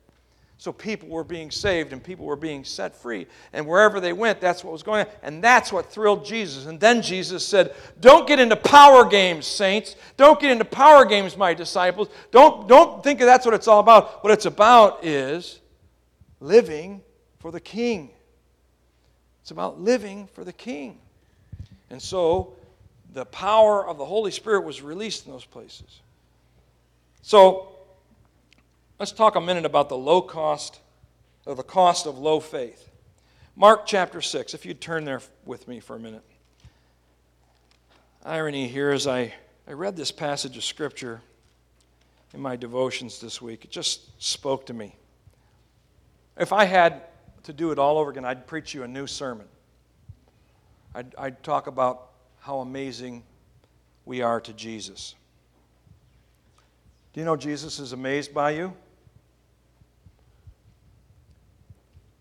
So 0.62 0.72
people 0.72 1.10
were 1.10 1.24
being 1.24 1.50
saved 1.50 1.92
and 1.92 2.04
people 2.04 2.28
were 2.28 2.36
being 2.36 2.64
set 2.64 2.96
free. 2.96 3.26
And 3.52 3.66
wherever 3.66 4.00
they 4.00 4.14
went, 4.14 4.40
that's 4.40 4.64
what 4.64 4.72
was 4.72 4.84
going 4.84 5.08
on. 5.08 5.12
And 5.24 5.44
that's 5.44 5.74
what 5.74 5.92
thrilled 5.92 6.24
Jesus. 6.24 6.68
And 6.68 6.80
then 6.80 7.02
Jesus 7.02 7.44
said, 7.44 7.74
Don't 8.00 8.28
get 8.28 8.40
into 8.40 8.56
power 8.56 9.10
games, 9.10 9.48
saints. 9.48 9.96
Don't 10.18 10.40
get 10.40 10.52
into 10.52 10.64
power 10.64 11.04
games, 11.04 11.36
my 11.36 11.56
disciples. 11.56 12.10
Don't, 12.30 12.68
don't 12.68 13.04
think 13.04 13.18
that's 13.18 13.44
what 13.44 13.56
it's 13.56 13.68
all 13.68 13.80
about. 13.80 14.24
What 14.24 14.32
it's 14.32 14.46
about 14.46 15.04
is 15.04 15.60
living 16.40 17.02
for 17.40 17.50
the 17.50 17.60
king. 17.60 18.12
It's 19.42 19.50
about 19.50 19.82
living 19.82 20.28
for 20.28 20.44
the 20.44 20.54
king. 20.54 21.00
And 21.90 22.00
so 22.00 22.54
the 23.14 23.26
power 23.26 23.88
of 23.88 23.98
the 23.98 24.06
Holy 24.06 24.30
Spirit 24.30 24.64
was 24.64 24.84
released 24.84 25.26
in 25.26 25.32
those 25.32 25.44
places. 25.44 26.02
So 27.24 27.71
Let's 29.02 29.12
talk 29.12 29.36
a 29.36 29.42
minute 29.42 29.66
about 29.66 29.90
the 29.90 29.98
low 29.98 30.22
cost, 30.22 30.80
or 31.48 31.56
the 31.56 31.64
cost 31.64 32.06
of 32.06 32.20
low 32.20 32.40
faith. 32.40 32.88
Mark 33.56 33.88
chapter 33.88 34.22
6, 34.22 34.54
if 34.54 34.64
you'd 34.64 34.80
turn 34.80 35.06
there 35.06 35.24
with 35.44 35.68
me 35.68 35.80
for 35.80 35.96
a 35.96 36.00
minute. 36.00 36.22
irony 38.24 38.68
here 38.68 38.92
is 38.92 39.08
I, 39.08 39.34
I 39.68 39.72
read 39.72 39.98
this 39.98 40.12
passage 40.12 40.56
of 40.56 40.64
Scripture 40.64 41.20
in 42.32 42.42
my 42.42 42.56
devotions 42.56 43.20
this 43.20 43.42
week. 43.42 43.66
It 43.66 43.72
just 43.72 44.22
spoke 44.24 44.68
to 44.68 44.74
me. 44.76 44.96
If 46.38 46.54
I 46.54 46.66
had 46.66 47.02
to 47.46 47.54
do 47.54 47.72
it 47.72 47.80
all 47.80 47.98
over 47.98 48.12
again, 48.12 48.24
I'd 48.24 48.46
preach 48.46 48.76
you 48.76 48.84
a 48.84 48.88
new 48.88 49.08
sermon. 49.08 49.48
I'd, 50.94 51.16
I'd 51.18 51.42
talk 51.42 51.66
about 51.66 52.10
how 52.42 52.60
amazing 52.60 53.24
we 54.06 54.22
are 54.22 54.40
to 54.42 54.54
Jesus. 54.54 55.16
Do 57.14 57.20
you 57.20 57.26
know 57.26 57.36
Jesus 57.36 57.80
is 57.80 57.94
amazed 57.94 58.32
by 58.32 58.52
you? 58.52 58.76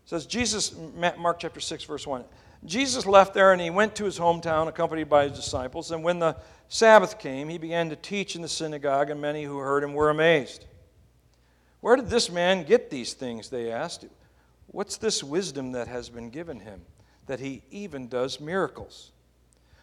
says 0.11 0.25
Jesus, 0.25 0.75
Mark 1.17 1.39
chapter 1.39 1.61
6, 1.61 1.85
verse 1.85 2.05
1. 2.05 2.25
Jesus 2.65 3.05
left 3.05 3.33
there 3.33 3.53
and 3.53 3.61
he 3.61 3.69
went 3.69 3.95
to 3.95 4.03
his 4.03 4.19
hometown 4.19 4.67
accompanied 4.67 5.07
by 5.07 5.29
his 5.29 5.39
disciples. 5.39 5.89
And 5.89 6.03
when 6.03 6.19
the 6.19 6.35
Sabbath 6.67 7.17
came, 7.17 7.47
he 7.47 7.57
began 7.57 7.89
to 7.91 7.95
teach 7.95 8.35
in 8.35 8.41
the 8.41 8.49
synagogue, 8.49 9.09
and 9.09 9.21
many 9.21 9.45
who 9.45 9.59
heard 9.59 9.85
him 9.85 9.93
were 9.93 10.09
amazed. 10.09 10.65
Where 11.79 11.95
did 11.95 12.09
this 12.09 12.29
man 12.29 12.65
get 12.65 12.89
these 12.89 13.13
things? 13.13 13.47
They 13.47 13.71
asked. 13.71 14.03
What's 14.67 14.97
this 14.97 15.23
wisdom 15.23 15.71
that 15.71 15.87
has 15.87 16.09
been 16.09 16.29
given 16.29 16.59
him, 16.59 16.81
that 17.27 17.39
he 17.39 17.61
even 17.71 18.09
does 18.09 18.41
miracles? 18.41 19.11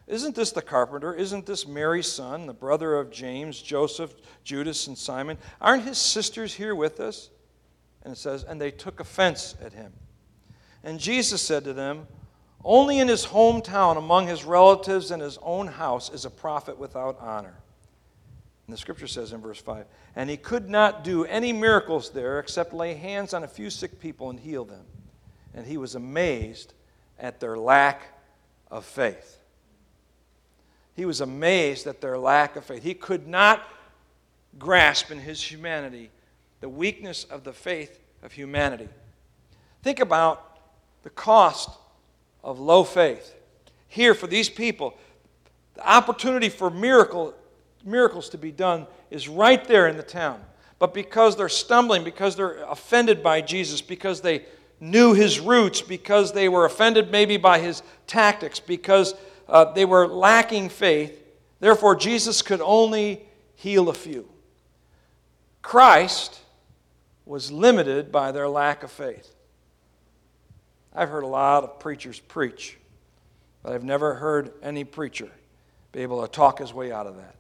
Isn't 0.06 0.34
this 0.34 0.52
the 0.52 0.60
carpenter? 0.60 1.14
Isn't 1.14 1.46
this 1.46 1.66
Mary's 1.66 2.12
son, 2.12 2.44
the 2.44 2.52
brother 2.52 2.96
of 2.96 3.10
James, 3.10 3.62
Joseph, 3.62 4.12
Judas, 4.44 4.88
and 4.88 4.98
Simon? 4.98 5.38
Aren't 5.58 5.84
his 5.84 5.96
sisters 5.96 6.52
here 6.52 6.74
with 6.74 7.00
us? 7.00 7.30
And 8.02 8.12
it 8.12 8.18
says, 8.18 8.44
And 8.44 8.60
they 8.60 8.70
took 8.70 9.00
offense 9.00 9.54
at 9.64 9.72
him. 9.72 9.94
And 10.84 10.98
Jesus 10.98 11.42
said 11.42 11.64
to 11.64 11.72
them, 11.72 12.06
Only 12.64 12.98
in 12.98 13.08
his 13.08 13.26
hometown, 13.26 13.96
among 13.96 14.26
his 14.26 14.44
relatives 14.44 15.10
and 15.10 15.22
his 15.22 15.38
own 15.42 15.66
house, 15.66 16.10
is 16.10 16.24
a 16.24 16.30
prophet 16.30 16.78
without 16.78 17.18
honor. 17.20 17.54
And 18.66 18.74
the 18.74 18.78
scripture 18.78 19.06
says 19.06 19.32
in 19.32 19.40
verse 19.40 19.60
5 19.60 19.86
And 20.14 20.28
he 20.28 20.36
could 20.36 20.68
not 20.68 21.02
do 21.02 21.24
any 21.24 21.52
miracles 21.52 22.10
there 22.10 22.38
except 22.38 22.72
lay 22.72 22.94
hands 22.94 23.34
on 23.34 23.44
a 23.44 23.48
few 23.48 23.70
sick 23.70 23.98
people 23.98 24.30
and 24.30 24.38
heal 24.38 24.64
them. 24.64 24.84
And 25.54 25.66
he 25.66 25.78
was 25.78 25.94
amazed 25.94 26.74
at 27.18 27.40
their 27.40 27.56
lack 27.56 28.02
of 28.70 28.84
faith. 28.84 29.38
He 30.94 31.04
was 31.04 31.20
amazed 31.20 31.86
at 31.86 32.00
their 32.00 32.18
lack 32.18 32.56
of 32.56 32.64
faith. 32.64 32.82
He 32.82 32.94
could 32.94 33.26
not 33.26 33.62
grasp 34.58 35.10
in 35.10 35.18
his 35.18 35.40
humanity 35.40 36.10
the 36.60 36.68
weakness 36.68 37.24
of 37.24 37.44
the 37.44 37.52
faith 37.52 38.00
of 38.22 38.32
humanity. 38.32 38.88
Think 39.82 40.00
about 40.00 40.47
the 41.02 41.10
cost 41.10 41.70
of 42.42 42.58
low 42.58 42.84
faith. 42.84 43.34
Here, 43.88 44.14
for 44.14 44.26
these 44.26 44.48
people, 44.48 44.96
the 45.74 45.88
opportunity 45.88 46.48
for 46.48 46.70
miracle, 46.70 47.34
miracles 47.84 48.28
to 48.30 48.38
be 48.38 48.52
done 48.52 48.86
is 49.10 49.28
right 49.28 49.64
there 49.66 49.86
in 49.88 49.96
the 49.96 50.02
town. 50.02 50.40
But 50.78 50.94
because 50.94 51.36
they're 51.36 51.48
stumbling, 51.48 52.04
because 52.04 52.36
they're 52.36 52.62
offended 52.64 53.22
by 53.22 53.40
Jesus, 53.40 53.80
because 53.80 54.20
they 54.20 54.44
knew 54.80 55.14
his 55.14 55.40
roots, 55.40 55.80
because 55.80 56.32
they 56.32 56.48
were 56.48 56.64
offended 56.64 57.10
maybe 57.10 57.36
by 57.36 57.58
his 57.58 57.82
tactics, 58.06 58.60
because 58.60 59.14
uh, 59.48 59.72
they 59.72 59.84
were 59.84 60.06
lacking 60.06 60.68
faith. 60.68 61.20
Therefore, 61.58 61.96
Jesus 61.96 62.42
could 62.42 62.60
only 62.60 63.22
heal 63.56 63.88
a 63.88 63.94
few. 63.94 64.28
Christ 65.62 66.38
was 67.26 67.50
limited 67.50 68.12
by 68.12 68.30
their 68.32 68.48
lack 68.48 68.82
of 68.82 68.90
faith. 68.90 69.34
I've 70.98 71.10
heard 71.10 71.22
a 71.22 71.28
lot 71.28 71.62
of 71.62 71.78
preachers 71.78 72.18
preach, 72.18 72.76
but 73.62 73.72
I've 73.72 73.84
never 73.84 74.14
heard 74.14 74.50
any 74.64 74.82
preacher 74.82 75.30
be 75.92 76.00
able 76.00 76.22
to 76.22 76.28
talk 76.28 76.58
his 76.58 76.74
way 76.74 76.90
out 76.90 77.06
of 77.06 77.16
that. 77.18 77.36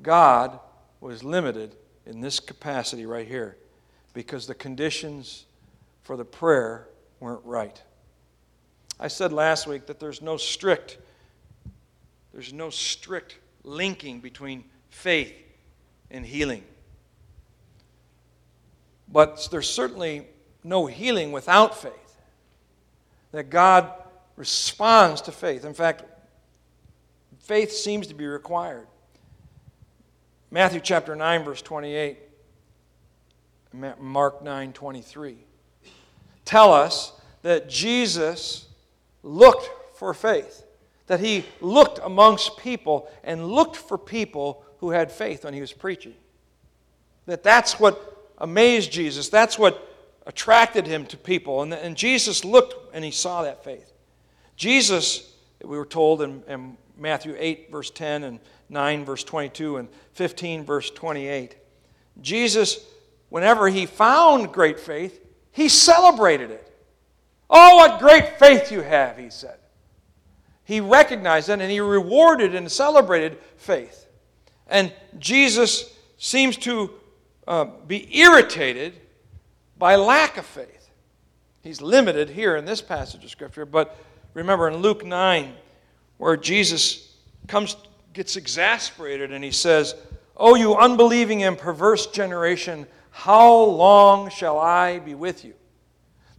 God 0.00 0.58
was 1.02 1.22
limited 1.22 1.76
in 2.06 2.22
this 2.22 2.40
capacity 2.40 3.04
right 3.04 3.28
here 3.28 3.58
because 4.14 4.46
the 4.46 4.54
conditions 4.54 5.44
for 6.04 6.16
the 6.16 6.24
prayer 6.24 6.88
weren't 7.20 7.44
right. 7.44 7.82
I 8.98 9.08
said 9.08 9.30
last 9.30 9.66
week 9.66 9.84
that 9.86 10.00
there's 10.00 10.22
no 10.22 10.38
strict 10.38 10.96
there's 12.32 12.54
no 12.54 12.70
strict 12.70 13.36
linking 13.62 14.20
between 14.20 14.64
faith 14.88 15.34
and 16.10 16.24
healing. 16.24 16.64
But 19.06 19.48
there's 19.50 19.68
certainly 19.68 20.26
no 20.64 20.86
healing 20.86 21.30
without 21.30 21.76
faith. 21.76 22.01
That 23.32 23.50
God 23.50 23.92
responds 24.36 25.22
to 25.22 25.32
faith. 25.32 25.64
In 25.64 25.74
fact, 25.74 26.04
faith 27.40 27.72
seems 27.72 28.06
to 28.08 28.14
be 28.14 28.26
required. 28.26 28.86
Matthew 30.50 30.80
chapter 30.80 31.16
9 31.16 31.44
verse 31.44 31.62
28 31.62 32.18
Mark 33.98 34.42
9 34.42 34.72
23 34.74 35.38
tell 36.44 36.74
us 36.74 37.12
that 37.40 37.68
Jesus 37.68 38.68
looked 39.22 39.70
for 39.96 40.12
faith, 40.14 40.64
that 41.06 41.20
he 41.20 41.44
looked 41.60 41.98
amongst 42.02 42.58
people 42.58 43.08
and 43.24 43.46
looked 43.46 43.76
for 43.76 43.96
people 43.96 44.64
who 44.78 44.90
had 44.90 45.10
faith 45.10 45.44
when 45.44 45.54
he 45.54 45.60
was 45.60 45.72
preaching. 45.72 46.14
That 47.26 47.42
that's 47.42 47.78
what 47.78 48.32
amazed 48.38 48.92
Jesus, 48.92 49.28
that's 49.28 49.58
what 49.58 49.88
attracted 50.26 50.86
him 50.86 51.06
to 51.06 51.16
people. 51.16 51.62
And, 51.62 51.72
and 51.72 51.96
Jesus 51.96 52.44
looked 52.44 52.94
and 52.94 53.04
he 53.04 53.10
saw 53.10 53.42
that 53.42 53.64
faith. 53.64 53.92
Jesus, 54.56 55.32
we 55.62 55.76
were 55.76 55.86
told 55.86 56.22
in, 56.22 56.42
in 56.46 56.76
Matthew 56.98 57.34
8, 57.38 57.70
verse 57.70 57.90
10, 57.90 58.24
and 58.24 58.40
9, 58.68 59.04
verse 59.04 59.24
22, 59.24 59.78
and 59.78 59.88
15, 60.12 60.64
verse 60.64 60.90
28, 60.90 61.56
Jesus, 62.20 62.84
whenever 63.28 63.68
he 63.68 63.86
found 63.86 64.52
great 64.52 64.78
faith, 64.78 65.24
he 65.52 65.68
celebrated 65.68 66.50
it. 66.50 66.68
Oh, 67.50 67.76
what 67.76 68.00
great 68.00 68.38
faith 68.38 68.72
you 68.72 68.80
have, 68.80 69.18
he 69.18 69.30
said. 69.30 69.58
He 70.64 70.80
recognized 70.80 71.48
it 71.48 71.60
and 71.60 71.70
he 71.70 71.80
rewarded 71.80 72.54
and 72.54 72.70
celebrated 72.70 73.36
faith. 73.56 74.06
And 74.68 74.92
Jesus 75.18 75.94
seems 76.16 76.56
to 76.58 76.90
uh, 77.46 77.66
be 77.86 78.08
irritated 78.18 78.94
by 79.82 79.96
lack 79.96 80.36
of 80.36 80.46
faith. 80.46 80.90
He's 81.60 81.82
limited 81.82 82.30
here 82.30 82.54
in 82.54 82.64
this 82.64 82.80
passage 82.80 83.24
of 83.24 83.30
Scripture, 83.30 83.66
but 83.66 83.96
remember 84.32 84.68
in 84.68 84.76
Luke 84.76 85.04
9, 85.04 85.52
where 86.18 86.36
Jesus 86.36 87.16
comes, 87.48 87.74
gets 88.12 88.36
exasperated 88.36 89.32
and 89.32 89.42
he 89.42 89.50
says, 89.50 89.96
Oh, 90.36 90.54
you 90.54 90.76
unbelieving 90.76 91.42
and 91.42 91.58
perverse 91.58 92.06
generation, 92.06 92.86
how 93.10 93.52
long 93.52 94.30
shall 94.30 94.56
I 94.56 95.00
be 95.00 95.16
with 95.16 95.44
you? 95.44 95.54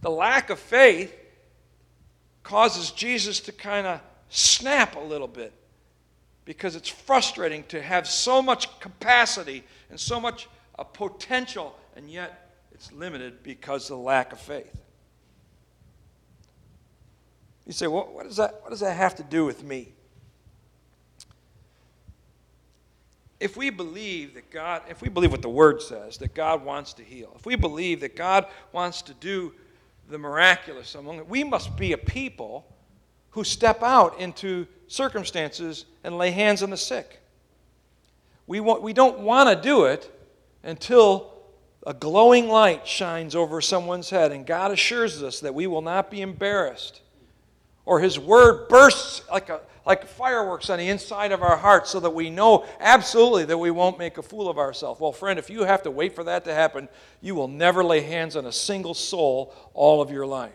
The 0.00 0.10
lack 0.10 0.48
of 0.48 0.58
faith 0.58 1.14
causes 2.44 2.92
Jesus 2.92 3.40
to 3.40 3.52
kind 3.52 3.86
of 3.86 4.00
snap 4.30 4.96
a 4.96 5.00
little 5.00 5.28
bit 5.28 5.52
because 6.46 6.76
it's 6.76 6.88
frustrating 6.88 7.62
to 7.64 7.82
have 7.82 8.08
so 8.08 8.40
much 8.40 8.80
capacity 8.80 9.64
and 9.90 10.00
so 10.00 10.18
much 10.18 10.48
uh, 10.78 10.84
potential, 10.84 11.76
and 11.94 12.08
yet 12.08 12.43
it's 12.74 12.92
limited 12.92 13.42
because 13.42 13.84
of 13.90 13.98
the 13.98 14.02
lack 14.02 14.32
of 14.32 14.40
faith. 14.40 14.80
You 17.66 17.72
say, 17.72 17.86
well, 17.86 18.08
what, 18.12 18.26
does 18.26 18.36
that, 18.36 18.60
what 18.60 18.70
does 18.70 18.80
that 18.80 18.96
have 18.96 19.14
to 19.16 19.22
do 19.22 19.44
with 19.44 19.64
me? 19.64 19.92
If 23.40 23.56
we 23.56 23.70
believe 23.70 24.34
that 24.34 24.50
God, 24.50 24.82
if 24.88 25.00
we 25.00 25.08
believe 25.08 25.30
what 25.30 25.42
the 25.42 25.48
Word 25.48 25.80
says, 25.80 26.18
that 26.18 26.34
God 26.34 26.64
wants 26.64 26.92
to 26.94 27.02
heal, 27.02 27.32
if 27.36 27.46
we 27.46 27.56
believe 27.56 28.00
that 28.00 28.16
God 28.16 28.46
wants 28.72 29.02
to 29.02 29.14
do 29.14 29.54
the 30.08 30.18
miraculous 30.18 30.94
among 30.94 31.18
it. 31.18 31.28
We 31.28 31.44
must 31.44 31.76
be 31.76 31.92
a 31.92 31.98
people 31.98 32.66
who 33.30 33.44
step 33.44 33.82
out 33.82 34.20
into 34.20 34.66
circumstances 34.86 35.86
and 36.04 36.18
lay 36.18 36.30
hands 36.30 36.62
on 36.62 36.70
the 36.70 36.76
sick. 36.76 37.20
We, 38.46 38.60
want, 38.60 38.82
we 38.82 38.92
don't 38.92 39.20
want 39.20 39.48
to 39.48 39.60
do 39.60 39.86
it 39.86 40.10
until 40.62 41.33
a 41.86 41.94
glowing 41.94 42.48
light 42.48 42.86
shines 42.86 43.34
over 43.34 43.60
someone's 43.60 44.10
head 44.10 44.32
and 44.32 44.46
God 44.46 44.70
assures 44.70 45.22
us 45.22 45.40
that 45.40 45.54
we 45.54 45.66
will 45.66 45.82
not 45.82 46.10
be 46.10 46.22
embarrassed 46.22 47.02
or 47.84 48.00
His 48.00 48.18
Word 48.18 48.68
bursts 48.68 49.22
like 49.30 49.50
a 49.50 49.60
like 49.86 50.06
fireworks 50.06 50.70
on 50.70 50.78
the 50.78 50.88
inside 50.88 51.32
of 51.32 51.42
our 51.42 51.56
hearts 51.56 51.90
so 51.90 52.00
that 52.00 52.10
we 52.10 52.30
know 52.30 52.64
absolutely 52.80 53.44
that 53.44 53.58
we 53.58 53.70
won't 53.70 53.98
make 53.98 54.18
a 54.18 54.22
fool 54.22 54.48
of 54.48 54.58
ourselves. 54.58 55.00
Well, 55.00 55.12
friend, 55.12 55.38
if 55.38 55.50
you 55.50 55.64
have 55.64 55.82
to 55.82 55.90
wait 55.90 56.14
for 56.14 56.24
that 56.24 56.44
to 56.44 56.54
happen, 56.54 56.88
you 57.20 57.34
will 57.34 57.48
never 57.48 57.84
lay 57.84 58.00
hands 58.00 58.36
on 58.36 58.46
a 58.46 58.52
single 58.52 58.94
soul 58.94 59.54
all 59.74 60.00
of 60.00 60.10
your 60.10 60.26
life. 60.26 60.52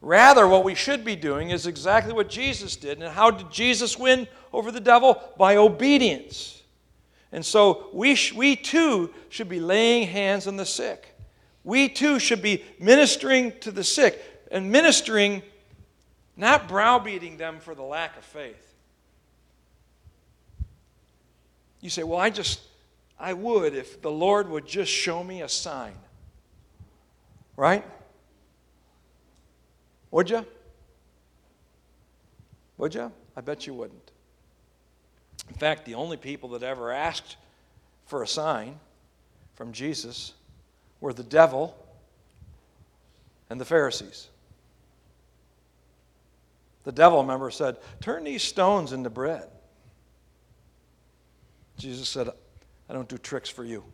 Rather, 0.00 0.46
what 0.46 0.64
we 0.64 0.74
should 0.74 1.04
be 1.04 1.16
doing 1.16 1.50
is 1.50 1.66
exactly 1.66 2.12
what 2.12 2.30
Jesus 2.30 2.76
did. 2.76 3.02
And 3.02 3.12
how 3.12 3.30
did 3.30 3.50
Jesus 3.50 3.98
win 3.98 4.28
over 4.52 4.70
the 4.70 4.80
devil? 4.80 5.20
By 5.36 5.56
obedience. 5.56 6.57
And 7.32 7.44
so 7.44 7.88
we, 7.92 8.14
sh- 8.14 8.32
we 8.32 8.56
too 8.56 9.12
should 9.28 9.48
be 9.48 9.60
laying 9.60 10.08
hands 10.08 10.46
on 10.46 10.56
the 10.56 10.66
sick. 10.66 11.14
We 11.62 11.88
too 11.88 12.18
should 12.18 12.40
be 12.40 12.64
ministering 12.78 13.52
to 13.60 13.70
the 13.70 13.84
sick 13.84 14.22
and 14.50 14.70
ministering 14.72 15.42
not 16.36 16.68
browbeating 16.68 17.36
them 17.36 17.58
for 17.58 17.74
the 17.74 17.82
lack 17.82 18.16
of 18.16 18.24
faith, 18.24 18.68
You 21.80 21.90
say, 21.90 22.02
Well, 22.02 22.18
I 22.18 22.30
just, 22.30 22.60
I 23.18 23.32
would 23.32 23.74
if 23.74 24.00
the 24.02 24.10
Lord 24.10 24.48
would 24.48 24.66
just 24.66 24.90
show 24.90 25.22
me 25.22 25.42
a 25.42 25.48
sign. 25.48 25.94
Right? 27.56 27.84
Would 30.10 30.30
you? 30.30 30.46
Would 32.78 32.94
you? 32.94 33.12
I 33.36 33.40
bet 33.40 33.66
you 33.66 33.74
wouldn't. 33.74 34.07
In 35.48 35.54
fact, 35.54 35.84
the 35.84 35.94
only 35.94 36.16
people 36.16 36.50
that 36.50 36.62
ever 36.62 36.92
asked 36.92 37.36
for 38.06 38.22
a 38.22 38.26
sign 38.26 38.78
from 39.54 39.72
Jesus 39.72 40.34
were 41.00 41.12
the 41.12 41.22
devil 41.22 41.76
and 43.50 43.60
the 43.60 43.64
Pharisees. 43.64 44.28
The 46.84 46.92
devil, 46.92 47.20
remember, 47.20 47.50
said, 47.50 47.76
Turn 48.00 48.24
these 48.24 48.42
stones 48.42 48.92
into 48.92 49.10
bread. 49.10 49.48
Jesus 51.76 52.08
said, 52.08 52.28
I 52.88 52.92
don't 52.92 53.08
do 53.08 53.18
tricks 53.18 53.50
for 53.50 53.64
you. 53.64 53.84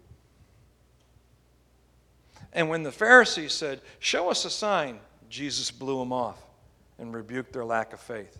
And 2.52 2.68
when 2.68 2.82
the 2.82 2.92
Pharisees 2.92 3.52
said, 3.52 3.80
Show 3.98 4.30
us 4.30 4.44
a 4.44 4.50
sign, 4.50 5.00
Jesus 5.28 5.70
blew 5.70 5.98
them 5.98 6.12
off 6.12 6.40
and 6.98 7.12
rebuked 7.12 7.52
their 7.52 7.64
lack 7.64 7.92
of 7.92 8.00
faith. 8.00 8.38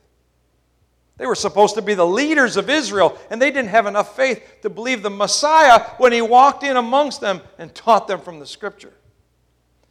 They 1.16 1.26
were 1.26 1.36
supposed 1.36 1.76
to 1.76 1.82
be 1.82 1.94
the 1.94 2.06
leaders 2.06 2.56
of 2.56 2.68
Israel, 2.68 3.16
and 3.30 3.40
they 3.40 3.50
didn't 3.50 3.68
have 3.68 3.86
enough 3.86 4.16
faith 4.16 4.42
to 4.62 4.70
believe 4.70 5.02
the 5.02 5.10
Messiah 5.10 5.80
when 5.98 6.12
he 6.12 6.20
walked 6.20 6.64
in 6.64 6.76
amongst 6.76 7.20
them 7.20 7.40
and 7.56 7.72
taught 7.74 8.08
them 8.08 8.20
from 8.20 8.40
the 8.40 8.46
Scripture. 8.46 8.92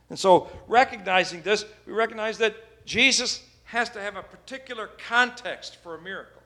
And 0.09 0.19
so, 0.19 0.49
recognizing 0.67 1.41
this, 1.41 1.65
we 1.88 1.93
recognize 1.93 2.38
that 2.39 2.55
Jesus 2.86 3.41
has 3.63 3.89
to 3.91 4.01
have 4.01 4.17
a 4.17 4.24
particular 4.24 4.89
context 5.07 5.78
for 5.78 5.95
a 5.95 6.01
miracle. 6.01 6.41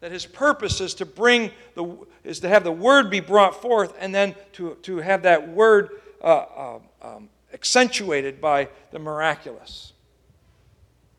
That 0.00 0.10
his 0.10 0.24
purpose 0.24 0.80
is 0.80 0.94
to 0.94 1.06
bring 1.06 1.50
the 1.74 1.98
is 2.24 2.40
to 2.40 2.48
have 2.48 2.64
the 2.64 2.72
word 2.72 3.10
be 3.10 3.20
brought 3.20 3.60
forth, 3.60 3.94
and 4.00 4.14
then 4.14 4.34
to, 4.54 4.76
to 4.82 4.98
have 4.98 5.22
that 5.22 5.48
word 5.48 5.90
uh, 6.22 6.26
uh, 6.26 6.78
um, 7.02 7.28
accentuated 7.52 8.40
by 8.40 8.68
the 8.90 8.98
miraculous. 8.98 9.92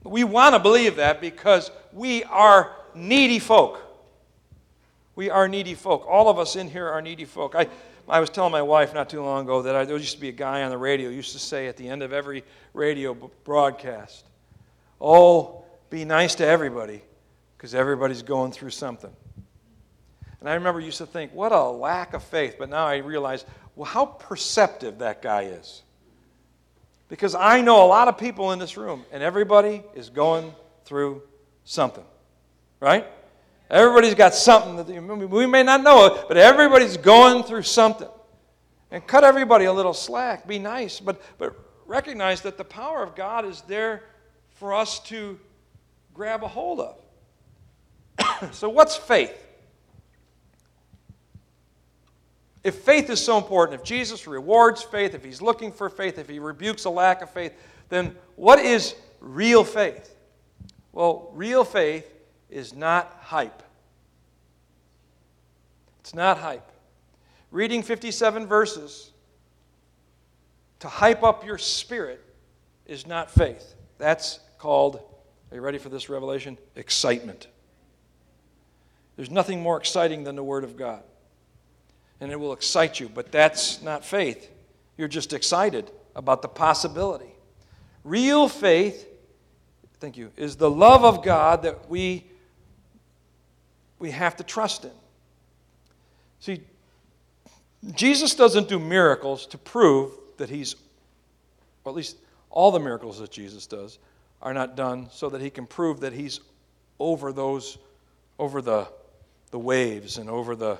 We 0.03 0.23
want 0.23 0.55
to 0.55 0.59
believe 0.59 0.95
that 0.95 1.21
because 1.21 1.71
we 1.91 2.23
are 2.23 2.75
needy 2.99 3.39
folk. 3.39 3.81
We 5.15 5.29
are 5.29 5.47
needy 5.47 5.73
folk. 5.73 6.05
All 6.07 6.29
of 6.29 6.39
us 6.39 6.55
in 6.55 6.69
here 6.69 6.87
are 6.87 7.01
needy 7.01 7.25
folk. 7.25 7.55
I, 7.55 7.67
I 8.07 8.19
was 8.19 8.29
telling 8.29 8.51
my 8.51 8.61
wife 8.61 8.93
not 8.93 9.09
too 9.09 9.21
long 9.21 9.43
ago 9.43 9.61
that 9.63 9.75
I, 9.75 9.85
there 9.85 9.97
used 9.97 10.15
to 10.15 10.21
be 10.21 10.29
a 10.29 10.33
guy 10.33 10.63
on 10.63 10.69
the 10.69 10.77
radio 10.77 11.09
used 11.09 11.33
to 11.33 11.39
say 11.39 11.67
at 11.67 11.77
the 11.77 11.87
end 11.87 12.03
of 12.03 12.13
every 12.13 12.43
radio 12.73 13.13
broadcast, 13.43 14.25
Oh, 15.01 15.63
be 15.89 16.05
nice 16.05 16.35
to 16.35 16.45
everybody 16.45 17.01
because 17.57 17.73
everybody's 17.73 18.21
going 18.21 18.51
through 18.51 18.71
something. 18.71 19.11
And 20.39 20.49
I 20.49 20.53
remember 20.53 20.79
used 20.79 20.99
to 20.99 21.05
think, 21.05 21.33
what 21.33 21.51
a 21.51 21.63
lack 21.63 22.13
of 22.13 22.23
faith. 22.23 22.55
But 22.57 22.69
now 22.69 22.85
I 22.85 22.97
realize, 22.97 23.45
well, 23.75 23.85
how 23.85 24.05
perceptive 24.05 24.99
that 24.99 25.21
guy 25.21 25.43
is. 25.43 25.83
Because 27.09 27.35
I 27.35 27.61
know 27.61 27.83
a 27.83 27.87
lot 27.87 28.07
of 28.07 28.17
people 28.17 28.51
in 28.51 28.59
this 28.59 28.77
room, 28.77 29.03
and 29.11 29.23
everybody 29.23 29.83
is 29.95 30.09
going 30.09 30.53
through 30.85 31.23
something. 31.65 32.03
Right? 32.79 33.05
Everybody's 33.69 34.15
got 34.15 34.33
something 34.33 34.77
that 34.77 35.29
we 35.29 35.45
may 35.45 35.63
not 35.63 35.83
know 35.83 36.25
but 36.27 36.37
everybody's 36.37 36.97
going 36.97 37.43
through 37.43 37.63
something. 37.63 38.07
And 38.91 39.05
cut 39.05 39.23
everybody 39.23 39.65
a 39.65 39.73
little 39.73 39.93
slack. 39.93 40.47
Be 40.47 40.57
nice, 40.57 40.99
but, 40.99 41.21
but 41.37 41.55
recognize 41.85 42.41
that 42.41 42.57
the 42.57 42.63
power 42.63 43.03
of 43.03 43.15
God 43.15 43.45
is 43.45 43.61
there 43.61 44.03
for 44.55 44.73
us 44.73 44.99
to 45.01 45.39
grab 46.13 46.43
a 46.43 46.47
hold 46.47 46.79
of. 46.79 48.51
so, 48.55 48.67
what's 48.67 48.95
faith? 48.95 49.45
If 52.63 52.75
faith 52.75 53.09
is 53.09 53.23
so 53.23 53.37
important, 53.37 53.79
if 53.79 53.85
Jesus 53.85 54.27
rewards 54.27 54.83
faith, 54.83 55.13
if 55.13 55.23
he's 55.23 55.41
looking 55.41 55.71
for 55.71 55.89
faith, 55.89 56.17
if 56.17 56.27
he 56.27 56.39
rebukes 56.39 56.85
a 56.85 56.89
lack 56.89 57.21
of 57.21 57.29
faith, 57.29 57.53
then 57.89 58.15
what 58.35 58.59
is 58.59 58.95
real 59.21 59.63
faith? 59.63 60.15
Well, 60.91 61.29
real 61.33 61.63
faith 61.63 62.11
is 62.49 62.73
not 62.73 63.17
hype. 63.21 63.63
It's 65.99 66.13
not 66.13 66.37
hype. 66.39 66.71
Reading 67.51 67.83
57 67.83 68.47
verses 68.47 69.11
to 70.79 70.87
hype 70.87 71.23
up 71.23 71.45
your 71.45 71.57
spirit 71.57 72.23
is 72.85 73.05
not 73.05 73.29
faith. 73.29 73.75
That's 73.97 74.39
called, 74.57 75.01
are 75.51 75.55
you 75.55 75.61
ready 75.61 75.77
for 75.77 75.89
this 75.89 76.09
revelation? 76.09 76.57
Excitement. 76.75 77.47
There's 79.15 79.29
nothing 79.29 79.61
more 79.61 79.77
exciting 79.77 80.23
than 80.23 80.35
the 80.35 80.43
Word 80.43 80.63
of 80.63 80.77
God. 80.77 81.03
And 82.21 82.31
it 82.31 82.39
will 82.39 82.53
excite 82.53 82.99
you, 82.99 83.09
but 83.09 83.31
that's 83.31 83.81
not 83.81 84.05
faith. 84.05 84.49
You're 84.97 85.07
just 85.07 85.33
excited 85.33 85.91
about 86.15 86.41
the 86.41 86.47
possibility. 86.47 87.33
Real 88.03 88.47
faith, 88.47 89.07
thank 89.99 90.17
you, 90.17 90.31
is 90.37 90.55
the 90.55 90.69
love 90.69 91.03
of 91.03 91.23
God 91.23 91.63
that 91.63 91.89
we 91.89 92.25
we 93.99 94.11
have 94.11 94.37
to 94.37 94.43
trust 94.43 94.85
in. 94.85 94.91
See, 96.39 96.61
Jesus 97.93 98.35
doesn't 98.35 98.67
do 98.67 98.79
miracles 98.79 99.45
to 99.47 99.57
prove 99.57 100.13
that 100.37 100.49
he's, 100.49 100.75
or 101.83 101.91
at 101.91 101.95
least 101.95 102.17
all 102.49 102.71
the 102.71 102.79
miracles 102.79 103.19
that 103.19 103.31
Jesus 103.31 103.67
does 103.67 103.99
are 104.41 104.53
not 104.53 104.75
done 104.75 105.07
so 105.11 105.29
that 105.29 105.41
he 105.41 105.49
can 105.49 105.65
prove 105.65 105.99
that 105.99 106.13
he's 106.13 106.39
over 106.97 107.31
those, 107.31 107.77
over 108.37 108.61
the, 108.61 108.87
the 109.51 109.59
waves 109.59 110.17
and 110.17 110.29
over 110.29 110.55
the, 110.55 110.79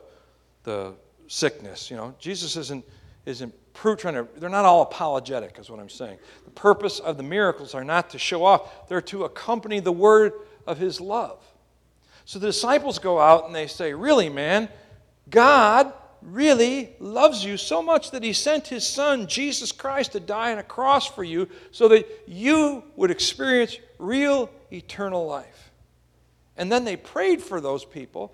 the 0.63 0.93
sickness. 1.27 1.91
You 1.91 1.97
know, 1.97 2.15
Jesus 2.19 2.55
isn't, 2.55 2.85
isn't 3.25 3.53
trying 3.73 4.15
to, 4.15 4.27
they're 4.37 4.49
not 4.49 4.65
all 4.65 4.81
apologetic, 4.81 5.57
is 5.59 5.69
what 5.69 5.79
I'm 5.79 5.89
saying. 5.89 6.17
The 6.45 6.51
purpose 6.51 6.99
of 6.99 7.17
the 7.17 7.23
miracles 7.23 7.73
are 7.73 7.83
not 7.83 8.09
to 8.11 8.19
show 8.19 8.43
off, 8.43 8.87
they're 8.89 9.01
to 9.03 9.23
accompany 9.23 9.79
the 9.79 9.91
word 9.91 10.33
of 10.67 10.77
his 10.77 10.99
love. 10.99 11.39
So 12.29 12.37
the 12.37 12.45
disciples 12.45 12.99
go 12.99 13.19
out 13.19 13.47
and 13.47 13.55
they 13.55 13.65
say, 13.65 13.91
Really, 13.91 14.29
man, 14.29 14.69
God 15.31 15.91
really 16.21 16.91
loves 16.99 17.43
you 17.43 17.57
so 17.57 17.81
much 17.81 18.11
that 18.11 18.21
he 18.21 18.33
sent 18.33 18.67
his 18.67 18.85
son, 18.85 19.25
Jesus 19.25 19.71
Christ, 19.71 20.11
to 20.11 20.19
die 20.19 20.51
on 20.51 20.59
a 20.59 20.63
cross 20.63 21.07
for 21.07 21.23
you 21.23 21.49
so 21.71 21.87
that 21.87 22.07
you 22.27 22.83
would 22.95 23.09
experience 23.09 23.79
real 23.97 24.51
eternal 24.71 25.25
life. 25.25 25.71
And 26.55 26.71
then 26.71 26.85
they 26.85 26.97
prayed 26.97 27.41
for 27.41 27.59
those 27.59 27.83
people. 27.83 28.31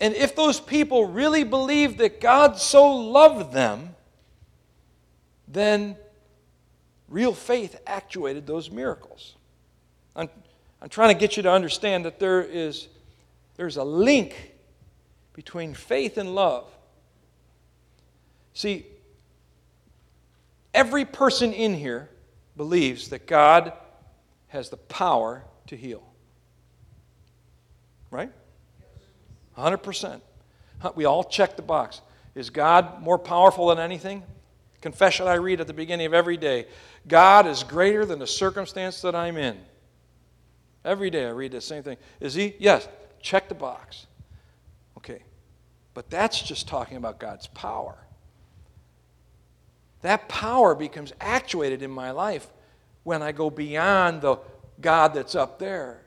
And 0.00 0.12
if 0.12 0.34
those 0.34 0.58
people 0.58 1.04
really 1.04 1.44
believed 1.44 1.98
that 1.98 2.20
God 2.20 2.58
so 2.58 2.96
loved 2.96 3.52
them, 3.52 3.94
then 5.46 5.96
real 7.06 7.32
faith 7.32 7.80
actuated 7.86 8.44
those 8.44 8.72
miracles. 8.72 9.36
I'm 10.80 10.88
trying 10.88 11.14
to 11.14 11.18
get 11.18 11.36
you 11.36 11.42
to 11.44 11.50
understand 11.50 12.04
that 12.04 12.18
there 12.18 12.42
is 12.42 12.88
there's 13.56 13.76
a 13.76 13.84
link 13.84 14.54
between 15.32 15.74
faith 15.74 16.16
and 16.16 16.34
love. 16.34 16.64
See, 18.54 18.86
every 20.72 21.04
person 21.04 21.52
in 21.52 21.74
here 21.74 22.08
believes 22.56 23.08
that 23.08 23.26
God 23.26 23.72
has 24.48 24.70
the 24.70 24.76
power 24.76 25.44
to 25.66 25.76
heal. 25.76 26.02
Right? 28.10 28.30
100%. 29.56 30.20
We 30.94 31.04
all 31.04 31.24
check 31.24 31.56
the 31.56 31.62
box. 31.62 32.00
Is 32.34 32.50
God 32.50 33.02
more 33.02 33.18
powerful 33.18 33.68
than 33.68 33.80
anything? 33.80 34.22
Confession 34.80 35.26
I 35.26 35.34
read 35.34 35.60
at 35.60 35.66
the 35.66 35.74
beginning 35.74 36.06
of 36.06 36.14
every 36.14 36.36
day 36.36 36.66
God 37.08 37.46
is 37.48 37.64
greater 37.64 38.04
than 38.04 38.20
the 38.20 38.26
circumstance 38.26 39.00
that 39.02 39.16
I'm 39.16 39.36
in. 39.36 39.58
Every 40.88 41.10
day 41.10 41.26
I 41.26 41.30
read 41.32 41.52
the 41.52 41.60
same 41.60 41.82
thing. 41.82 41.98
Is 42.18 42.32
he? 42.32 42.54
Yes. 42.58 42.88
Check 43.20 43.50
the 43.50 43.54
box. 43.54 44.06
Okay. 44.96 45.22
But 45.92 46.08
that's 46.08 46.40
just 46.40 46.66
talking 46.66 46.96
about 46.96 47.20
God's 47.20 47.46
power. 47.48 47.98
That 50.00 50.30
power 50.30 50.74
becomes 50.74 51.12
actuated 51.20 51.82
in 51.82 51.90
my 51.90 52.12
life 52.12 52.48
when 53.02 53.22
I 53.22 53.32
go 53.32 53.50
beyond 53.50 54.22
the 54.22 54.38
God 54.80 55.12
that's 55.12 55.34
up 55.34 55.58
there 55.58 56.00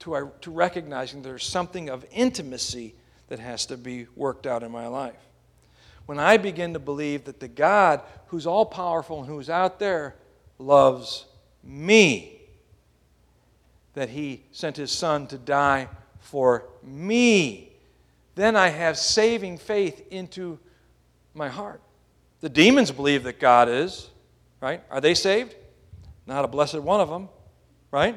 to, 0.00 0.16
uh, 0.16 0.26
to 0.40 0.50
recognizing 0.50 1.22
there's 1.22 1.44
something 1.44 1.88
of 1.88 2.04
intimacy 2.10 2.96
that 3.28 3.38
has 3.38 3.66
to 3.66 3.76
be 3.76 4.08
worked 4.16 4.48
out 4.48 4.64
in 4.64 4.72
my 4.72 4.88
life. 4.88 5.14
When 6.06 6.18
I 6.18 6.38
begin 6.38 6.72
to 6.72 6.80
believe 6.80 7.24
that 7.26 7.38
the 7.38 7.46
God 7.46 8.00
who's 8.28 8.48
all 8.48 8.66
powerful 8.66 9.20
and 9.20 9.28
who's 9.28 9.48
out 9.48 9.78
there 9.78 10.16
loves 10.58 11.26
me 11.62 12.37
that 13.98 14.10
he 14.10 14.40
sent 14.52 14.76
his 14.76 14.92
son 14.92 15.26
to 15.26 15.36
die 15.36 15.88
for 16.20 16.64
me. 16.84 17.72
Then 18.36 18.54
I 18.54 18.68
have 18.68 18.96
saving 18.96 19.58
faith 19.58 20.06
into 20.12 20.60
my 21.34 21.48
heart. 21.48 21.80
The 22.40 22.48
demons 22.48 22.92
believe 22.92 23.24
that 23.24 23.40
God 23.40 23.68
is, 23.68 24.08
right? 24.60 24.82
Are 24.88 25.00
they 25.00 25.14
saved? 25.14 25.56
Not 26.28 26.44
a 26.44 26.48
blessed 26.48 26.78
one 26.78 27.00
of 27.00 27.08
them, 27.08 27.28
right? 27.90 28.16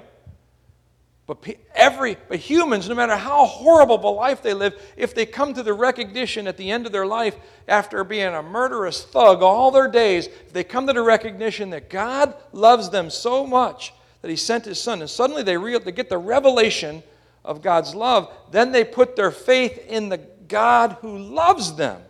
But 1.25 1.43
every 1.73 2.15
but 2.29 2.37
humans, 2.37 2.87
no 2.87 2.93
matter 2.93 3.15
how 3.15 3.47
horrible 3.47 4.07
a 4.07 4.11
life 4.11 4.43
they 4.43 4.53
live, 4.53 4.79
if 4.95 5.15
they 5.15 5.25
come 5.25 5.55
to 5.55 5.63
the 5.63 5.73
recognition 5.73 6.45
at 6.45 6.57
the 6.57 6.69
end 6.69 6.85
of 6.85 6.91
their 6.91 7.07
life, 7.07 7.35
after 7.67 8.03
being 8.03 8.35
a 8.35 8.43
murderous 8.43 9.03
thug 9.03 9.41
all 9.41 9.71
their 9.71 9.87
days, 9.87 10.27
if 10.27 10.53
they 10.53 10.63
come 10.63 10.85
to 10.85 10.93
the 10.93 11.01
recognition 11.01 11.71
that 11.71 11.89
God 11.89 12.35
loves 12.53 12.91
them 12.91 13.09
so 13.09 13.47
much 13.47 13.93
that 14.21 14.29
He 14.29 14.35
sent 14.35 14.65
His 14.65 14.81
Son, 14.81 15.01
and 15.01 15.09
suddenly 15.09 15.43
they, 15.43 15.57
re- 15.57 15.77
they 15.79 15.91
get 15.91 16.09
the 16.09 16.17
revelation 16.17 17.03
of 17.43 17.61
God's 17.61 17.95
love, 17.95 18.31
then 18.51 18.71
they 18.71 18.83
put 18.83 19.15
their 19.15 19.31
faith 19.31 19.85
in 19.87 20.09
the 20.09 20.19
God 20.47 20.97
who 21.01 21.17
loves 21.17 21.75
them. 21.75 22.01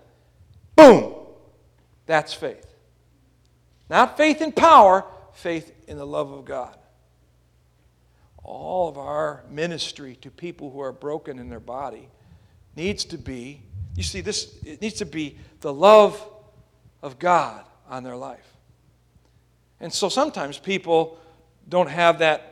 Boom! 0.76 1.14
That's 2.06 2.34
faith. 2.34 2.68
Not 3.90 4.18
faith 4.18 4.42
in 4.42 4.52
power, 4.52 5.06
faith 5.34 5.72
in 5.88 5.98
the 5.98 6.06
love 6.06 6.32
of 6.32 6.46
God 6.46 6.78
all 8.44 8.90
of 8.90 8.98
our 8.98 9.44
ministry 9.50 10.16
to 10.22 10.32
people 10.32 10.72
who 10.72 10.82
are 10.82 10.92
broken 10.92 11.40
in 11.40 11.50
their 11.50 11.60
body 11.60 12.08
needs 12.76 13.06
to 13.06 13.18
be 13.18 13.62
you 13.96 14.04
see 14.04 14.22
this 14.22 14.56
it 14.66 14.82
needs 14.82 14.96
to 14.96 15.06
be 15.06 15.38
the 15.62 15.74
love 15.74 16.24
of 17.02 17.20
god 17.20 17.64
on 17.90 18.04
their 18.04 18.16
life 18.16 18.58
and 19.80 19.92
so 19.94 20.10
sometimes 20.10 20.58
people 20.58 21.20
don't 21.68 21.90
have 21.90 22.20
that 22.20 22.48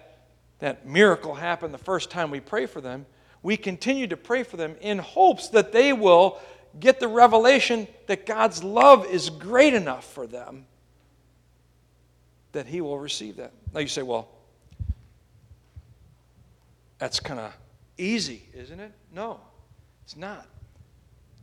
that 0.60 0.86
miracle 0.86 1.36
happen 1.36 1.72
the 1.72 1.78
first 1.78 2.12
time 2.12 2.32
we 2.32 2.40
pray 2.40 2.66
for 2.66 2.82
them 2.82 3.06
we 3.42 3.56
continue 3.56 4.08
to 4.08 4.18
pray 4.18 4.44
for 4.44 4.58
them 4.58 4.76
in 4.82 5.00
hopes 5.00 5.50
that 5.50 5.72
they 5.72 5.94
will 5.94 6.38
get 6.80 7.00
the 7.00 7.08
revelation 7.08 7.88
that 8.08 8.26
god's 8.26 8.64
love 8.64 9.06
is 9.06 9.30
great 9.30 9.74
enough 9.74 10.06
for 10.14 10.28
them 10.28 10.66
that 12.52 12.66
he 12.66 12.82
will 12.82 13.00
receive 13.00 13.38
that 13.38 13.54
now 13.74 13.80
you 13.80 13.88
say 13.88 14.02
well 14.02 14.30
that's 17.00 17.22
kind 17.22 17.40
of 17.40 17.54
easy, 17.98 18.44
isn't 18.54 18.80
it? 18.80 18.92
No, 19.14 19.40
it's 20.04 20.18
not. 20.18 20.48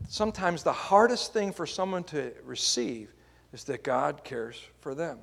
Sometimes 0.08 0.62
the 0.62 0.72
hardest 0.72 1.32
thing 1.32 1.52
for 1.52 1.66
someone 1.66 2.04
to 2.04 2.32
receive 2.44 3.12
is 3.52 3.64
that 3.64 3.82
God 3.82 4.22
cares 4.22 4.60
for 4.80 4.94
them 4.94 5.18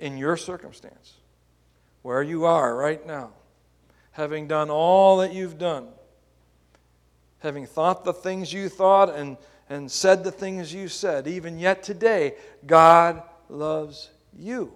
in 0.00 0.16
your 0.16 0.36
circumstance, 0.36 1.14
where 2.02 2.22
you 2.22 2.46
are 2.46 2.74
right 2.74 3.06
now, 3.06 3.30
having 4.12 4.48
done 4.48 4.70
all 4.70 5.18
that 5.18 5.32
you've 5.32 5.58
done, 5.58 5.86
having 7.40 7.66
thought 7.66 8.04
the 8.04 8.12
things 8.12 8.52
you 8.52 8.68
thought 8.68 9.14
and, 9.14 9.36
and 9.68 9.90
said 9.90 10.24
the 10.24 10.32
things 10.32 10.74
you 10.74 10.88
said, 10.88 11.28
even 11.28 11.58
yet 11.58 11.82
today, 11.82 12.34
God 12.66 13.22
loves 13.48 14.10
you. 14.36 14.72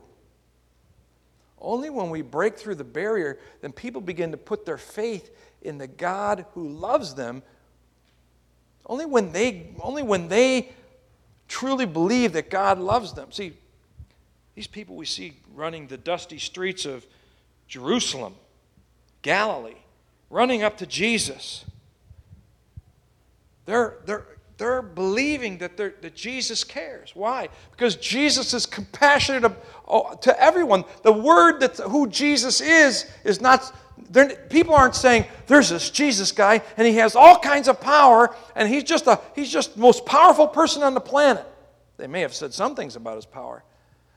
Only 1.58 1.88
when 1.88 2.10
we 2.10 2.20
break 2.20 2.58
through 2.58 2.74
the 2.74 2.84
barrier, 2.84 3.38
then 3.62 3.72
people 3.72 4.02
begin 4.02 4.30
to 4.32 4.36
put 4.36 4.66
their 4.66 4.76
faith 4.76 5.34
in 5.62 5.78
the 5.78 5.86
God 5.86 6.44
who 6.52 6.68
loves 6.68 7.14
them. 7.14 7.42
Only 8.84 9.06
when 9.06 9.32
they, 9.32 9.68
only 9.80 10.02
when 10.02 10.28
they 10.28 10.72
truly 11.48 11.86
believe 11.86 12.34
that 12.34 12.50
God 12.50 12.78
loves 12.78 13.14
them. 13.14 13.32
See, 13.32 13.54
these 14.54 14.66
people 14.66 14.96
we 14.96 15.06
see 15.06 15.34
running 15.54 15.86
the 15.86 15.96
dusty 15.96 16.38
streets 16.38 16.84
of 16.84 17.06
Jerusalem, 17.66 18.34
Galilee, 19.22 19.74
running 20.30 20.62
up 20.62 20.78
to 20.78 20.86
Jesus. 20.86 21.64
They're, 23.66 23.96
they're, 24.04 24.26
they're 24.56 24.82
believing 24.82 25.58
that, 25.58 25.76
they're, 25.76 25.94
that 26.02 26.14
Jesus 26.14 26.62
cares. 26.62 27.10
Why? 27.14 27.48
Because 27.72 27.96
Jesus 27.96 28.54
is 28.54 28.66
compassionate 28.66 29.52
to 30.22 30.42
everyone. 30.42 30.84
The 31.02 31.12
word 31.12 31.60
that 31.60 31.76
who 31.78 32.08
Jesus 32.08 32.60
is 32.60 33.10
is 33.24 33.40
not. 33.40 33.74
People 34.50 34.74
aren't 34.74 34.94
saying 34.94 35.24
there's 35.46 35.70
this 35.70 35.88
Jesus 35.90 36.32
guy 36.32 36.62
and 36.76 36.86
he 36.86 36.94
has 36.96 37.16
all 37.16 37.38
kinds 37.38 37.68
of 37.68 37.80
power 37.80 38.34
and 38.54 38.68
he's 38.68 38.84
just 38.84 39.06
a 39.06 39.20
he's 39.34 39.50
just 39.50 39.74
the 39.74 39.80
most 39.80 40.04
powerful 40.04 40.46
person 40.46 40.82
on 40.82 40.94
the 40.94 41.00
planet. 41.00 41.44
They 41.96 42.06
may 42.06 42.20
have 42.20 42.34
said 42.34 42.52
some 42.52 42.74
things 42.74 42.96
about 42.96 43.16
his 43.16 43.26
power, 43.26 43.64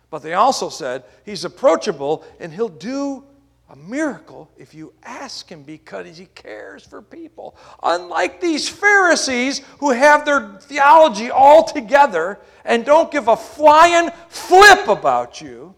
but 0.10 0.20
they 0.24 0.34
also 0.34 0.70
said 0.70 1.03
he's 1.26 1.43
approachable 1.45 2.24
and 2.39 2.53
he'll 2.53 2.70
do 2.70 3.24
a 3.70 3.76
miracle 3.76 4.49
if 4.58 4.74
you 4.74 4.93
ask 5.03 5.49
him 5.49 5.64
because 5.64 6.18
he 6.18 6.28
cares 6.28 6.86
for 6.86 7.01
people. 7.01 7.58
Unlike 7.84 8.39
these 8.39 8.70
Pharisees 8.70 9.60
who 9.80 9.91
have 9.91 10.26
their 10.26 10.58
theology 10.62 11.30
all 11.30 11.66
together 11.66 12.39
and 12.64 12.86
don't 12.86 13.12
give 13.12 13.28
a 13.28 13.36
flying 13.36 14.10
flip 14.30 14.88
about 14.88 15.41
you, 15.41 15.76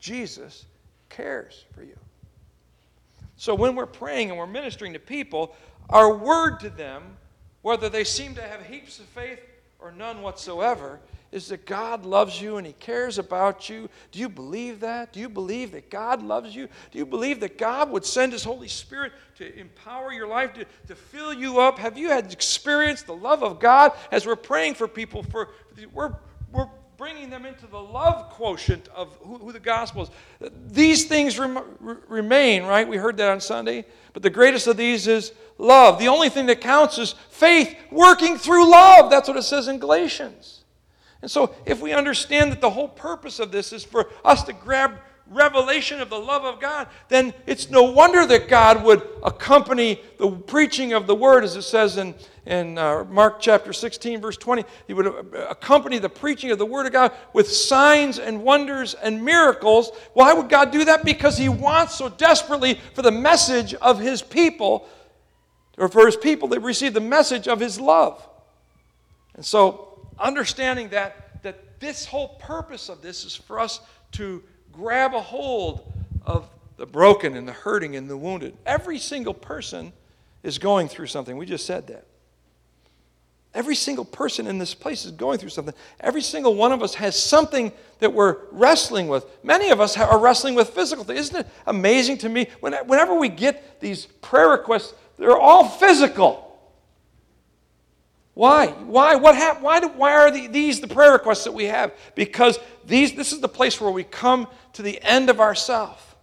Jesus 0.00 0.66
cares 1.08 1.64
for 1.72 1.84
you. 1.84 1.96
So 3.36 3.54
when 3.54 3.76
we're 3.76 3.86
praying 3.86 4.30
and 4.30 4.38
we're 4.38 4.46
ministering 4.46 4.92
to 4.94 4.98
people, 4.98 5.54
our 5.90 6.16
word 6.16 6.58
to 6.60 6.70
them, 6.70 7.16
whether 7.62 7.88
they 7.88 8.04
seem 8.04 8.34
to 8.34 8.42
have 8.42 8.66
heaps 8.66 8.98
of 8.98 9.06
faith 9.06 9.40
or 9.78 9.92
none 9.92 10.22
whatsoever, 10.22 10.98
is 11.34 11.48
that 11.48 11.66
God 11.66 12.06
loves 12.06 12.40
you 12.40 12.58
and 12.58 12.66
He 12.66 12.74
cares 12.74 13.18
about 13.18 13.68
you. 13.68 13.90
Do 14.12 14.20
you 14.20 14.28
believe 14.28 14.78
that? 14.80 15.12
Do 15.12 15.18
you 15.18 15.28
believe 15.28 15.72
that 15.72 15.90
God 15.90 16.22
loves 16.22 16.54
you? 16.54 16.68
Do 16.92 16.98
you 16.98 17.04
believe 17.04 17.40
that 17.40 17.58
God 17.58 17.90
would 17.90 18.04
send 18.04 18.32
His 18.32 18.44
Holy 18.44 18.68
Spirit 18.68 19.12
to 19.38 19.58
empower 19.58 20.12
your 20.12 20.28
life, 20.28 20.54
to, 20.54 20.64
to 20.86 20.94
fill 20.94 21.34
you 21.34 21.58
up? 21.58 21.76
Have 21.80 21.98
you 21.98 22.08
had 22.08 22.32
experienced 22.32 23.06
the 23.06 23.16
love 23.16 23.42
of 23.42 23.58
God 23.58 23.90
as 24.12 24.24
we're 24.24 24.36
praying 24.36 24.74
for 24.74 24.86
people? 24.86 25.24
For 25.24 25.48
we're, 25.92 26.14
we're 26.52 26.70
bringing 26.96 27.30
them 27.30 27.44
into 27.46 27.66
the 27.66 27.82
love 27.82 28.30
quotient 28.30 28.86
of 28.94 29.16
who, 29.16 29.38
who 29.38 29.50
the 29.50 29.58
gospel 29.58 30.02
is. 30.02 30.10
These 30.68 31.06
things 31.06 31.36
rem, 31.36 31.58
remain, 32.06 32.62
right? 32.62 32.86
We 32.86 32.96
heard 32.96 33.16
that 33.16 33.32
on 33.32 33.40
Sunday. 33.40 33.86
But 34.12 34.22
the 34.22 34.30
greatest 34.30 34.68
of 34.68 34.76
these 34.76 35.08
is 35.08 35.32
love. 35.58 35.98
The 35.98 36.06
only 36.06 36.28
thing 36.28 36.46
that 36.46 36.60
counts 36.60 36.96
is 36.98 37.16
faith 37.30 37.76
working 37.90 38.38
through 38.38 38.70
love. 38.70 39.10
That's 39.10 39.26
what 39.26 39.36
it 39.36 39.42
says 39.42 39.66
in 39.66 39.80
Galatians. 39.80 40.60
And 41.24 41.30
so, 41.30 41.54
if 41.64 41.80
we 41.80 41.94
understand 41.94 42.52
that 42.52 42.60
the 42.60 42.68
whole 42.68 42.86
purpose 42.86 43.40
of 43.40 43.50
this 43.50 43.72
is 43.72 43.82
for 43.82 44.10
us 44.26 44.42
to 44.42 44.52
grab 44.52 44.98
revelation 45.30 46.02
of 46.02 46.10
the 46.10 46.18
love 46.18 46.44
of 46.44 46.60
God, 46.60 46.86
then 47.08 47.32
it's 47.46 47.70
no 47.70 47.84
wonder 47.84 48.26
that 48.26 48.46
God 48.46 48.84
would 48.84 49.00
accompany 49.22 50.02
the 50.18 50.30
preaching 50.30 50.92
of 50.92 51.06
the 51.06 51.14
word, 51.14 51.42
as 51.42 51.56
it 51.56 51.62
says 51.62 51.96
in, 51.96 52.14
in 52.44 52.76
uh, 52.76 53.04
Mark 53.04 53.40
chapter 53.40 53.72
16, 53.72 54.20
verse 54.20 54.36
20. 54.36 54.66
He 54.86 54.92
would 54.92 55.06
uh, 55.06 55.22
accompany 55.48 55.98
the 55.98 56.10
preaching 56.10 56.50
of 56.50 56.58
the 56.58 56.66
word 56.66 56.84
of 56.84 56.92
God 56.92 57.10
with 57.32 57.50
signs 57.50 58.18
and 58.18 58.42
wonders 58.42 58.92
and 58.92 59.24
miracles. 59.24 59.92
Why 60.12 60.34
would 60.34 60.50
God 60.50 60.72
do 60.72 60.84
that? 60.84 61.06
Because 61.06 61.38
He 61.38 61.48
wants 61.48 61.94
so 61.94 62.10
desperately 62.10 62.78
for 62.92 63.00
the 63.00 63.10
message 63.10 63.72
of 63.72 63.98
His 63.98 64.20
people, 64.20 64.86
or 65.78 65.88
for 65.88 66.04
His 66.04 66.18
people 66.18 66.50
to 66.50 66.60
receive 66.60 66.92
the 66.92 67.00
message 67.00 67.48
of 67.48 67.60
His 67.60 67.80
love. 67.80 68.28
And 69.36 69.42
so, 69.42 69.93
understanding 70.18 70.88
that, 70.90 71.42
that 71.42 71.80
this 71.80 72.04
whole 72.06 72.28
purpose 72.36 72.88
of 72.88 73.02
this 73.02 73.24
is 73.24 73.34
for 73.34 73.60
us 73.60 73.80
to 74.12 74.42
grab 74.72 75.14
a 75.14 75.20
hold 75.20 75.92
of 76.24 76.48
the 76.76 76.86
broken 76.86 77.36
and 77.36 77.46
the 77.46 77.52
hurting 77.52 77.96
and 77.96 78.08
the 78.08 78.16
wounded. 78.16 78.56
Every 78.66 78.98
single 78.98 79.34
person 79.34 79.92
is 80.42 80.58
going 80.58 80.88
through 80.88 81.06
something. 81.06 81.36
We 81.36 81.46
just 81.46 81.66
said 81.66 81.86
that. 81.88 82.06
Every 83.54 83.76
single 83.76 84.04
person 84.04 84.48
in 84.48 84.58
this 84.58 84.74
place 84.74 85.04
is 85.04 85.12
going 85.12 85.38
through 85.38 85.50
something. 85.50 85.74
Every 86.00 86.22
single 86.22 86.56
one 86.56 86.72
of 86.72 86.82
us 86.82 86.94
has 86.96 87.16
something 87.16 87.72
that 88.00 88.12
we're 88.12 88.38
wrestling 88.50 89.06
with. 89.06 89.24
Many 89.44 89.70
of 89.70 89.80
us 89.80 89.96
are 89.96 90.18
wrestling 90.18 90.56
with 90.56 90.70
physical 90.70 91.04
things. 91.04 91.20
Isn't 91.20 91.40
it 91.42 91.46
amazing 91.66 92.18
to 92.18 92.28
me? 92.28 92.48
Whenever 92.58 93.14
we 93.14 93.28
get 93.28 93.80
these 93.80 94.06
prayer 94.06 94.48
requests, 94.48 94.94
they're 95.18 95.38
all 95.38 95.68
physical. 95.68 96.43
Why? 98.34 98.66
Why? 98.66 99.14
What 99.14 99.36
hap- 99.36 99.62
why, 99.62 99.80
do, 99.80 99.88
why 99.88 100.12
are 100.12 100.30
the, 100.30 100.48
these 100.48 100.80
the 100.80 100.88
prayer 100.88 101.12
requests 101.12 101.44
that 101.44 101.52
we 101.52 101.64
have? 101.64 101.92
Because 102.16 102.58
these, 102.84 103.14
this 103.14 103.32
is 103.32 103.40
the 103.40 103.48
place 103.48 103.80
where 103.80 103.90
we 103.90 104.02
come 104.02 104.48
to 104.74 104.82
the 104.82 105.00
end 105.02 105.30
of 105.30 105.40
ourself. 105.40 106.16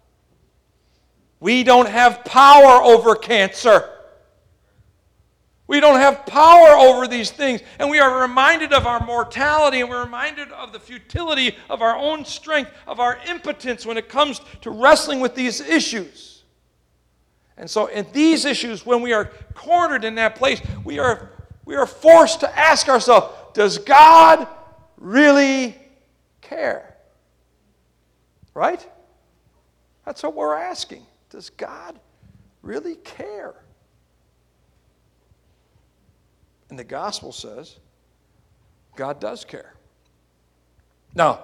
We 1.39 1.63
don't 1.63 1.87
have 1.87 2.23
power 2.25 2.83
over 2.83 3.15
cancer. 3.15 3.89
We 5.67 5.79
don't 5.79 6.01
have 6.01 6.25
power 6.25 6.77
over 6.77 7.07
these 7.07 7.31
things. 7.31 7.61
And 7.79 7.89
we 7.89 7.99
are 7.99 8.21
reminded 8.21 8.73
of 8.73 8.85
our 8.85 9.03
mortality 9.05 9.79
and 9.79 9.89
we're 9.89 10.03
reminded 10.03 10.51
of 10.51 10.73
the 10.73 10.81
futility 10.81 11.55
of 11.69 11.81
our 11.81 11.95
own 11.95 12.25
strength, 12.25 12.71
of 12.85 12.99
our 12.99 13.17
impotence 13.27 13.85
when 13.85 13.97
it 13.97 14.09
comes 14.09 14.41
to 14.61 14.69
wrestling 14.69 15.21
with 15.21 15.33
these 15.33 15.61
issues. 15.61 16.43
And 17.55 17.69
so, 17.69 17.85
in 17.85 18.05
these 18.11 18.43
issues, 18.43 18.85
when 18.85 19.01
we 19.01 19.13
are 19.13 19.31
cornered 19.53 20.03
in 20.03 20.15
that 20.15 20.35
place, 20.35 20.61
we 20.83 20.99
are 20.99 21.40
we 21.71 21.77
are 21.77 21.85
forced 21.85 22.41
to 22.41 22.59
ask 22.59 22.89
ourselves 22.89 23.33
Does 23.53 23.77
God 23.77 24.45
really 24.97 25.73
care? 26.41 26.97
Right? 28.53 28.85
That's 30.05 30.21
what 30.21 30.35
we're 30.35 30.57
asking. 30.57 31.05
Does 31.29 31.49
God 31.49 31.97
really 32.61 32.95
care? 32.95 33.55
And 36.69 36.77
the 36.77 36.83
gospel 36.83 37.31
says 37.31 37.77
God 38.97 39.21
does 39.21 39.45
care. 39.45 39.73
Now, 41.15 41.39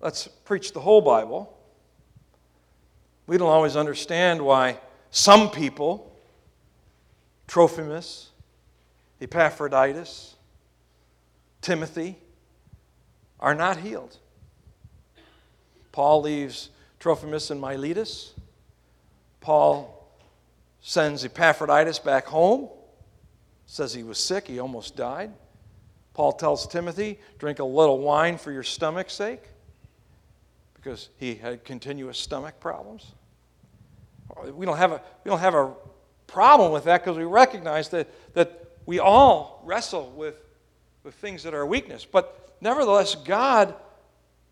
let's 0.00 0.28
preach 0.46 0.72
the 0.72 0.80
whole 0.80 1.02
Bible. 1.02 1.54
We 3.26 3.36
don't 3.36 3.50
always 3.50 3.76
understand 3.76 4.40
why 4.40 4.78
some 5.10 5.50
people, 5.50 6.18
Trophimus, 7.46 8.30
Epaphroditus, 9.20 10.34
Timothy, 11.60 12.16
are 13.40 13.54
not 13.54 13.78
healed. 13.78 14.16
Paul 15.92 16.22
leaves 16.22 16.70
Trophimus 17.00 17.50
and 17.50 17.60
Miletus. 17.60 18.34
Paul 19.40 20.10
sends 20.80 21.24
Epaphroditus 21.24 21.98
back 21.98 22.26
home, 22.26 22.68
says 23.66 23.94
he 23.94 24.02
was 24.02 24.18
sick, 24.18 24.46
he 24.46 24.58
almost 24.58 24.96
died. 24.96 25.32
Paul 26.14 26.32
tells 26.32 26.66
Timothy, 26.66 27.18
drink 27.38 27.58
a 27.58 27.64
little 27.64 27.98
wine 27.98 28.38
for 28.38 28.52
your 28.52 28.62
stomach's 28.62 29.12
sake, 29.12 29.42
because 30.74 31.08
he 31.18 31.34
had 31.34 31.64
continuous 31.64 32.18
stomach 32.18 32.58
problems. 32.60 33.12
We 34.52 34.66
don't 34.66 34.76
have 34.76 34.92
a, 34.92 35.02
we 35.24 35.30
don't 35.30 35.40
have 35.40 35.54
a 35.54 35.72
problem 36.26 36.72
with 36.72 36.84
that 36.84 37.02
because 37.02 37.16
we 37.16 37.24
recognize 37.24 37.88
that, 37.90 38.08
that 38.34 38.65
we 38.86 39.00
all 39.00 39.60
wrestle 39.64 40.10
with, 40.12 40.36
with 41.02 41.14
things 41.16 41.42
that 41.42 41.52
are 41.52 41.66
weakness. 41.66 42.04
But 42.04 42.56
nevertheless, 42.60 43.16
God 43.16 43.74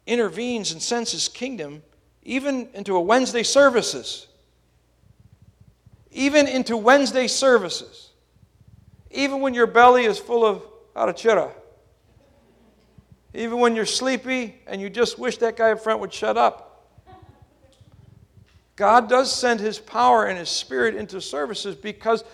intervenes 0.06 0.72
and 0.72 0.82
sends 0.82 1.12
his 1.12 1.28
kingdom 1.28 1.82
even 2.24 2.68
into 2.74 2.96
a 2.96 3.00
Wednesday 3.00 3.44
services. 3.44 4.26
Even 6.10 6.48
into 6.48 6.76
Wednesday 6.76 7.28
services. 7.28 8.10
Even 9.10 9.40
when 9.40 9.54
your 9.54 9.68
belly 9.68 10.04
is 10.04 10.18
full 10.18 10.44
of 10.44 10.62
arrachera. 10.96 11.50
Even 13.32 13.58
when 13.58 13.76
you're 13.76 13.86
sleepy 13.86 14.56
and 14.66 14.80
you 14.80 14.90
just 14.90 15.18
wish 15.18 15.38
that 15.38 15.56
guy 15.56 15.72
up 15.72 15.80
front 15.80 16.00
would 16.00 16.12
shut 16.12 16.36
up. 16.36 16.70
God 18.76 19.08
does 19.08 19.32
send 19.32 19.60
his 19.60 19.78
power 19.78 20.24
and 20.24 20.36
his 20.36 20.48
spirit 20.48 20.96
into 20.96 21.20
services 21.20 21.76
because 21.76 22.24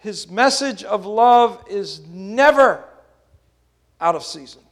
his 0.00 0.30
message 0.30 0.82
of 0.82 1.04
love 1.04 1.62
is 1.68 2.00
never 2.08 2.82
out 4.00 4.14
of 4.14 4.24
season. 4.24 4.62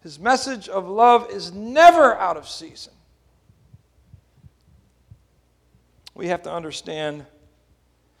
His 0.00 0.18
message 0.18 0.68
of 0.68 0.88
love 0.88 1.30
is 1.30 1.52
never 1.52 2.16
out 2.16 2.36
of 2.36 2.48
season. 2.48 2.92
We 6.16 6.26
have 6.28 6.42
to 6.42 6.52
understand. 6.52 7.26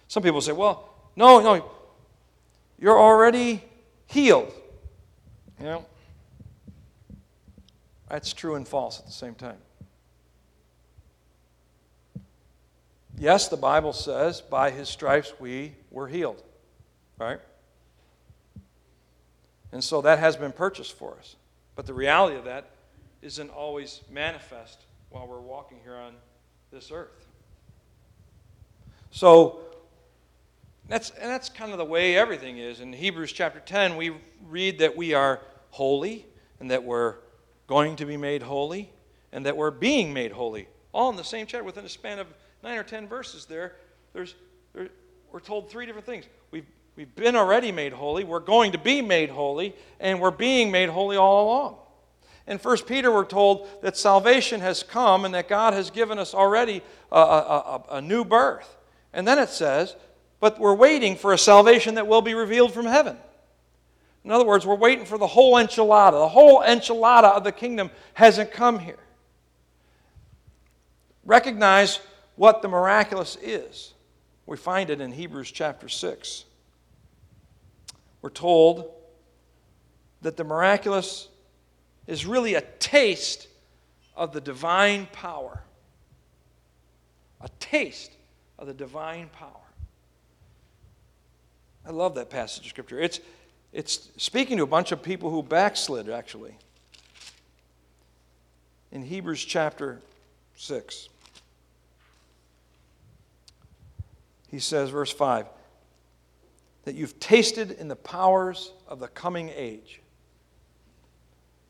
Some 0.06 0.22
people 0.22 0.40
say, 0.40 0.52
well, 0.52 0.88
no, 1.16 1.40
no, 1.40 1.68
you're 2.78 2.98
already 2.98 3.64
healed. 4.06 4.52
You 5.58 5.64
know, 5.64 5.86
that's 8.08 8.32
true 8.32 8.54
and 8.54 8.66
false 8.68 9.00
at 9.00 9.06
the 9.06 9.12
same 9.12 9.34
time. 9.34 9.58
Yes, 13.20 13.48
the 13.48 13.56
Bible 13.56 13.92
says, 13.92 14.40
by 14.40 14.70
his 14.70 14.88
stripes 14.88 15.32
we 15.40 15.74
were 15.90 16.06
healed, 16.06 16.40
right? 17.18 17.40
And 19.72 19.82
so 19.82 20.00
that 20.02 20.20
has 20.20 20.36
been 20.36 20.52
purchased 20.52 20.96
for 20.96 21.16
us. 21.18 21.34
But 21.74 21.86
the 21.86 21.94
reality 21.94 22.36
of 22.36 22.44
that 22.44 22.70
isn't 23.20 23.50
always 23.50 24.02
manifest 24.08 24.84
while 25.10 25.26
we're 25.26 25.40
walking 25.40 25.78
here 25.82 25.96
on 25.96 26.14
this 26.70 26.92
earth. 26.92 27.26
So 29.10 29.60
that's 30.88 31.10
and 31.10 31.28
that's 31.28 31.48
kind 31.48 31.72
of 31.72 31.78
the 31.78 31.84
way 31.84 32.16
everything 32.16 32.58
is. 32.58 32.80
In 32.80 32.92
Hebrews 32.92 33.32
chapter 33.32 33.58
10, 33.58 33.96
we 33.96 34.12
read 34.46 34.78
that 34.78 34.96
we 34.96 35.14
are 35.14 35.40
holy 35.70 36.24
and 36.60 36.70
that 36.70 36.84
we're 36.84 37.16
going 37.66 37.96
to 37.96 38.06
be 38.06 38.16
made 38.16 38.42
holy 38.42 38.90
and 39.32 39.44
that 39.44 39.56
we're 39.56 39.72
being 39.72 40.12
made 40.12 40.32
holy. 40.32 40.68
All 40.92 41.10
in 41.10 41.16
the 41.16 41.24
same 41.24 41.46
chapter 41.46 41.64
within 41.64 41.84
a 41.84 41.88
span 41.88 42.20
of 42.20 42.28
nine 42.62 42.78
or 42.78 42.82
ten 42.82 43.06
verses 43.06 43.46
there, 43.46 43.74
there's, 44.12 44.34
there, 44.74 44.88
we're 45.32 45.40
told 45.40 45.70
three 45.70 45.86
different 45.86 46.06
things. 46.06 46.24
We've, 46.50 46.66
we've 46.96 47.14
been 47.14 47.36
already 47.36 47.72
made 47.72 47.92
holy, 47.92 48.24
we're 48.24 48.40
going 48.40 48.72
to 48.72 48.78
be 48.78 49.02
made 49.02 49.30
holy, 49.30 49.74
and 50.00 50.20
we're 50.20 50.30
being 50.30 50.70
made 50.70 50.88
holy 50.88 51.16
all 51.16 51.44
along. 51.44 51.76
In 52.46 52.58
1 52.58 52.78
Peter, 52.86 53.12
we're 53.12 53.26
told 53.26 53.68
that 53.82 53.96
salvation 53.96 54.60
has 54.60 54.82
come 54.82 55.26
and 55.26 55.34
that 55.34 55.48
God 55.48 55.74
has 55.74 55.90
given 55.90 56.18
us 56.18 56.32
already 56.32 56.82
a, 57.12 57.18
a, 57.18 57.20
a, 57.20 57.84
a 57.96 58.00
new 58.00 58.24
birth. 58.24 58.76
And 59.12 59.28
then 59.28 59.38
it 59.38 59.50
says, 59.50 59.94
but 60.40 60.58
we're 60.58 60.74
waiting 60.74 61.16
for 61.16 61.32
a 61.34 61.38
salvation 61.38 61.96
that 61.96 62.06
will 62.06 62.22
be 62.22 62.32
revealed 62.32 62.72
from 62.72 62.86
heaven. 62.86 63.18
In 64.24 64.30
other 64.30 64.46
words, 64.46 64.66
we're 64.66 64.76
waiting 64.76 65.04
for 65.04 65.18
the 65.18 65.26
whole 65.26 65.54
enchilada. 65.54 66.12
The 66.12 66.28
whole 66.28 66.62
enchilada 66.62 67.36
of 67.36 67.44
the 67.44 67.52
kingdom 67.52 67.90
hasn't 68.14 68.52
come 68.52 68.78
here. 68.78 68.98
Recognize 71.24 72.00
what 72.38 72.62
the 72.62 72.68
miraculous 72.68 73.36
is. 73.42 73.92
We 74.46 74.56
find 74.56 74.90
it 74.90 75.00
in 75.00 75.10
Hebrews 75.10 75.50
chapter 75.50 75.88
6. 75.88 76.44
We're 78.22 78.30
told 78.30 78.92
that 80.22 80.36
the 80.36 80.44
miraculous 80.44 81.28
is 82.06 82.24
really 82.24 82.54
a 82.54 82.60
taste 82.78 83.48
of 84.16 84.32
the 84.32 84.40
divine 84.40 85.08
power. 85.12 85.62
A 87.40 87.48
taste 87.58 88.12
of 88.56 88.68
the 88.68 88.74
divine 88.74 89.28
power. 89.30 89.50
I 91.84 91.90
love 91.90 92.14
that 92.14 92.30
passage 92.30 92.64
of 92.64 92.70
Scripture. 92.70 93.00
It's, 93.00 93.18
it's 93.72 94.10
speaking 94.16 94.58
to 94.58 94.62
a 94.62 94.66
bunch 94.66 94.92
of 94.92 95.02
people 95.02 95.30
who 95.30 95.42
backslid, 95.42 96.08
actually. 96.08 96.56
In 98.92 99.02
Hebrews 99.02 99.44
chapter 99.44 100.00
6. 100.54 101.08
He 104.50 104.58
says, 104.58 104.90
verse 104.90 105.12
5, 105.12 105.46
that 106.84 106.94
you've 106.94 107.20
tasted 107.20 107.72
in 107.72 107.88
the 107.88 107.96
powers 107.96 108.72
of 108.86 108.98
the 108.98 109.08
coming 109.08 109.50
age. 109.54 110.00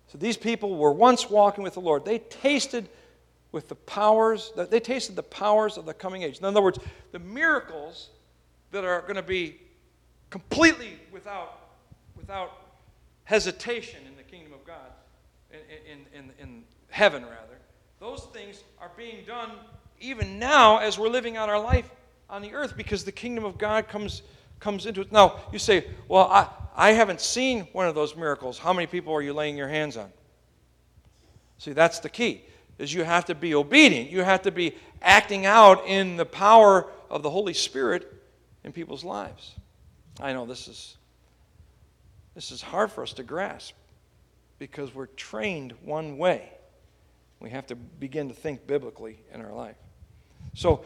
So 0.07 0.16
these 0.16 0.37
people 0.37 0.76
were 0.76 0.93
once 0.93 1.29
walking 1.29 1.64
with 1.64 1.74
the 1.74 1.81
Lord. 1.81 2.05
They 2.05 2.18
tasted 2.18 2.89
with 3.51 3.68
the 3.68 3.74
powers, 3.74 4.53
they 4.57 4.81
tasted 4.81 5.16
the 5.16 5.22
powers 5.22 5.76
of 5.76 5.87
the 5.87 5.95
coming 5.95 6.22
age. 6.22 6.39
In 6.39 6.45
other 6.45 6.62
words, 6.62 6.79
the 7.12 7.18
miracles 7.18 8.11
that 8.70 8.85
are 8.85 9.01
going 9.03 9.16
to 9.16 9.22
be 9.22 9.59
completely 10.31 10.99
without, 11.11 11.70
without 12.16 12.53
hesitation 13.24 14.01
in 14.07 14.16
the 14.16 14.22
kingdom 14.22 14.53
of 14.53 14.64
God, 14.64 14.93
in, 15.51 16.07
in, 16.14 16.24
in, 16.24 16.33
in 16.39 16.64
heaven 16.91 17.22
rather, 17.22 17.59
those 18.01 18.29
things 18.33 18.62
are 18.81 18.91
being 18.97 19.24
done 19.26 19.51
even 20.01 20.39
now 20.39 20.79
as 20.79 20.99
we're 20.99 21.09
living 21.09 21.37
out 21.37 21.49
our 21.49 21.61
life 21.61 21.91
on 22.31 22.43
the 22.43 22.53
earth 22.53 22.76
because 22.76 23.05
the 23.05 23.12
kingdom 23.12 23.45
of 23.45 23.59
God 23.59 23.89
comes, 23.89 24.22
comes 24.61 24.87
into 24.87 25.01
it. 25.01 25.12
Now, 25.12 25.41
you 25.53 25.59
say, 25.59 25.87
well, 26.09 26.24
I, 26.24 26.49
I 26.76 26.93
haven't 26.93 27.20
seen 27.20 27.68
one 27.72 27.87
of 27.87 27.95
those 27.95 28.16
miracles. 28.16 28.59
How 28.59 28.72
many 28.72 28.87
people 28.87 29.14
are 29.14 29.22
you 29.22 29.33
laying 29.33 29.57
your 29.57 29.68
hands 29.68 29.97
on? 29.97 30.11
See, 31.59 31.72
that's 31.72 31.99
the 31.99 32.09
key, 32.09 32.43
is 32.79 32.95
you 32.95 33.03
have 33.03 33.24
to 33.26 33.35
be 33.35 33.55
obedient. 33.55 34.11
You 34.11 34.22
have 34.22 34.43
to 34.43 34.51
be 34.51 34.76
acting 35.03 35.47
out 35.47 35.87
in 35.87 36.16
the 36.16 36.26
power 36.26 36.87
of 37.11 37.22
the 37.22 37.31
Holy 37.31 37.55
Spirit 37.55 38.12
in 38.64 38.72
people's 38.72 39.05
lives. 39.05 39.55
I 40.20 40.33
know 40.33 40.47
this 40.47 40.68
is 40.68 40.97
this 42.35 42.53
is 42.53 42.62
hard 42.62 42.93
for 42.93 43.03
us 43.03 43.14
to 43.14 43.24
grasp 43.24 43.74
because 44.61 44.95
we're 44.95 45.07
trained 45.07 45.74
one 45.83 46.18
way. 46.18 46.53
We 47.41 47.51
have 47.51 47.66
to 47.66 47.74
begin 47.74 48.29
to 48.29 48.35
think 48.35 48.64
biblically 48.64 49.18
in 49.35 49.41
our 49.41 49.53
life. 49.53 49.74
So, 50.55 50.84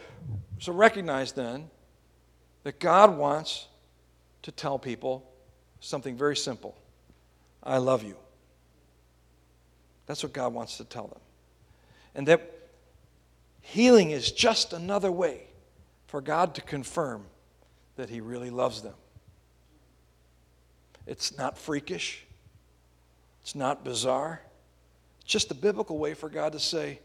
so 0.59 0.73
recognize 0.73 1.31
then 1.31 1.69
that 2.63 2.79
God 2.79 3.17
wants 3.17 3.67
to 4.43 4.51
tell 4.51 4.77
people 4.77 5.29
something 5.79 6.15
very 6.15 6.35
simple 6.35 6.77
I 7.61 7.77
love 7.77 8.03
you. 8.03 8.17
That's 10.05 10.21
what 10.21 10.33
God 10.33 10.53
wants 10.53 10.77
to 10.77 10.83
tell 10.83 11.07
them. 11.07 11.19
And 12.13 12.27
that 12.27 12.69
healing 13.61 14.11
is 14.11 14.31
just 14.31 14.73
another 14.73 15.11
way 15.11 15.47
for 16.07 16.21
God 16.21 16.55
to 16.55 16.61
confirm 16.61 17.25
that 17.95 18.09
He 18.09 18.21
really 18.21 18.49
loves 18.49 18.81
them. 18.81 18.93
It's 21.07 21.37
not 21.37 21.57
freakish, 21.57 22.25
it's 23.41 23.55
not 23.55 23.83
bizarre. 23.83 24.41
It's 25.21 25.31
just 25.31 25.51
a 25.51 25.55
biblical 25.55 25.97
way 25.97 26.13
for 26.13 26.27
God 26.27 26.51
to 26.51 26.59
say, 26.59 26.99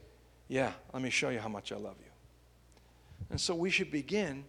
Yeah, 0.49 0.73
let 0.93 1.03
me 1.03 1.11
show 1.11 1.29
you 1.29 1.39
how 1.39 1.49
much 1.49 1.71
I 1.73 1.77
love 1.77 1.97
you. 2.01 2.08
And 3.31 3.41
so 3.41 3.55
we 3.55 3.71
should 3.71 3.91
begin 3.91 4.45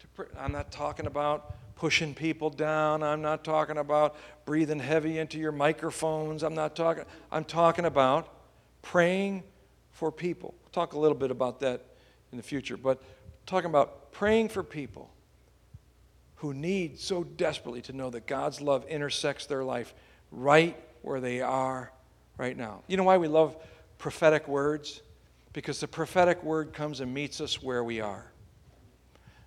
to. 0.00 0.06
Pray. 0.08 0.26
I'm 0.38 0.52
not 0.52 0.70
talking 0.70 1.06
about 1.06 1.56
pushing 1.76 2.14
people 2.14 2.50
down. 2.50 3.02
I'm 3.02 3.22
not 3.22 3.44
talking 3.44 3.78
about 3.78 4.16
breathing 4.44 4.78
heavy 4.78 5.18
into 5.18 5.38
your 5.38 5.52
microphones. 5.52 6.42
I'm 6.42 6.54
not 6.54 6.76
talking. 6.76 7.04
I'm 7.32 7.44
talking 7.44 7.84
about 7.84 8.28
praying 8.82 9.42
for 9.90 10.12
people. 10.12 10.54
We'll 10.62 10.70
talk 10.70 10.92
a 10.92 10.98
little 10.98 11.16
bit 11.16 11.30
about 11.30 11.60
that 11.60 11.82
in 12.30 12.36
the 12.36 12.42
future, 12.42 12.76
but 12.76 13.02
talking 13.46 13.70
about 13.70 14.12
praying 14.12 14.48
for 14.48 14.62
people 14.62 15.10
who 16.36 16.52
need 16.52 16.98
so 16.98 17.24
desperately 17.24 17.80
to 17.82 17.92
know 17.92 18.10
that 18.10 18.26
God's 18.26 18.60
love 18.60 18.84
intersects 18.86 19.46
their 19.46 19.64
life 19.64 19.94
right 20.30 20.76
where 21.02 21.20
they 21.20 21.40
are 21.40 21.92
right 22.36 22.56
now. 22.56 22.82
You 22.86 22.96
know 22.96 23.04
why 23.04 23.18
we 23.18 23.28
love 23.28 23.56
prophetic 23.98 24.48
words? 24.48 25.00
Because 25.54 25.80
the 25.80 25.88
prophetic 25.88 26.42
word 26.44 26.74
comes 26.74 27.00
and 27.00 27.14
meets 27.14 27.40
us 27.40 27.62
where 27.62 27.82
we 27.82 28.00
are. 28.00 28.30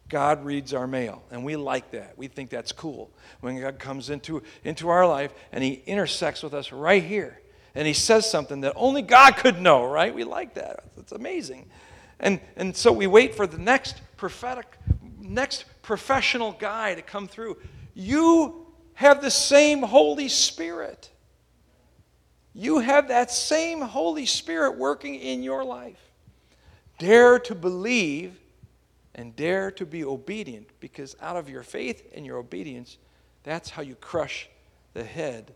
God 0.09 0.45
reads 0.45 0.73
our 0.73 0.87
mail, 0.87 1.21
and 1.29 1.43
we 1.43 1.57
like 1.57 1.91
that. 1.91 2.17
We 2.17 2.29
think 2.29 2.49
that's 2.49 2.71
cool. 2.71 3.11
When 3.41 3.59
God 3.59 3.77
comes 3.77 4.09
into, 4.09 4.41
into 4.63 4.87
our 4.87 5.05
life 5.05 5.33
and 5.51 5.63
He 5.63 5.83
intersects 5.85 6.41
with 6.41 6.53
us 6.53 6.71
right 6.71 7.03
here, 7.03 7.41
and 7.75 7.85
He 7.85 7.93
says 7.93 8.29
something 8.29 8.61
that 8.61 8.73
only 8.77 9.01
God 9.01 9.35
could 9.35 9.61
know, 9.61 9.85
right? 9.85 10.15
We 10.15 10.23
like 10.23 10.55
that. 10.55 10.85
It's 10.97 11.11
amazing. 11.11 11.69
And, 12.21 12.39
and 12.55 12.75
so 12.75 12.93
we 12.93 13.05
wait 13.05 13.35
for 13.35 13.45
the 13.45 13.59
next 13.59 14.01
prophetic, 14.15 14.77
next 15.19 15.65
professional 15.81 16.53
guy 16.53 16.95
to 16.95 17.01
come 17.01 17.27
through. 17.27 17.57
You 17.93 18.65
have 18.93 19.21
the 19.21 19.29
same 19.29 19.81
Holy 19.83 20.29
Spirit. 20.29 21.09
You 22.59 22.79
have 22.79 23.09
that 23.09 23.29
same 23.29 23.81
Holy 23.81 24.25
Spirit 24.25 24.79
working 24.79 25.13
in 25.13 25.43
your 25.43 25.63
life. 25.63 25.99
Dare 26.97 27.37
to 27.37 27.53
believe 27.53 28.39
and 29.13 29.35
dare 29.35 29.69
to 29.69 29.85
be 29.85 30.03
obedient 30.03 30.67
because 30.79 31.15
out 31.21 31.35
of 31.35 31.51
your 31.51 31.61
faith 31.61 32.11
and 32.15 32.25
your 32.25 32.37
obedience, 32.37 32.97
that's 33.43 33.69
how 33.69 33.83
you 33.83 33.93
crush 33.93 34.49
the 34.95 35.03
head 35.03 35.53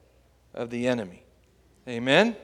of 0.53 0.69
the 0.69 0.87
enemy. 0.87 1.23
Amen? 1.87 2.35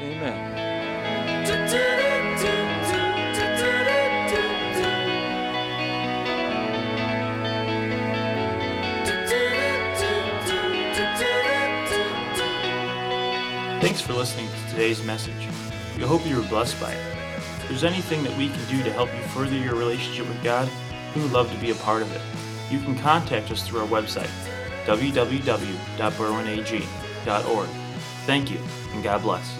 Amen. 0.00 2.01
Thanks 13.82 14.00
for 14.00 14.12
listening 14.12 14.48
to 14.48 14.70
today's 14.70 15.02
message. 15.04 15.48
We 15.96 16.04
hope 16.04 16.24
you 16.24 16.36
were 16.36 16.46
blessed 16.46 16.80
by 16.80 16.92
it. 16.92 17.16
If 17.36 17.68
there's 17.68 17.82
anything 17.82 18.22
that 18.22 18.38
we 18.38 18.48
can 18.48 18.64
do 18.68 18.80
to 18.84 18.92
help 18.92 19.12
you 19.12 19.20
further 19.22 19.56
your 19.56 19.74
relationship 19.74 20.28
with 20.28 20.40
God, 20.44 20.70
we 21.16 21.22
would 21.22 21.32
love 21.32 21.50
to 21.50 21.58
be 21.58 21.72
a 21.72 21.74
part 21.74 22.00
of 22.00 22.14
it. 22.14 22.20
You 22.72 22.78
can 22.78 22.96
contact 22.96 23.50
us 23.50 23.66
through 23.66 23.80
our 23.80 23.88
website, 23.88 24.30
www.berwynag.org. 24.86 27.68
Thank 28.24 28.52
you, 28.52 28.60
and 28.92 29.02
God 29.02 29.22
bless. 29.22 29.58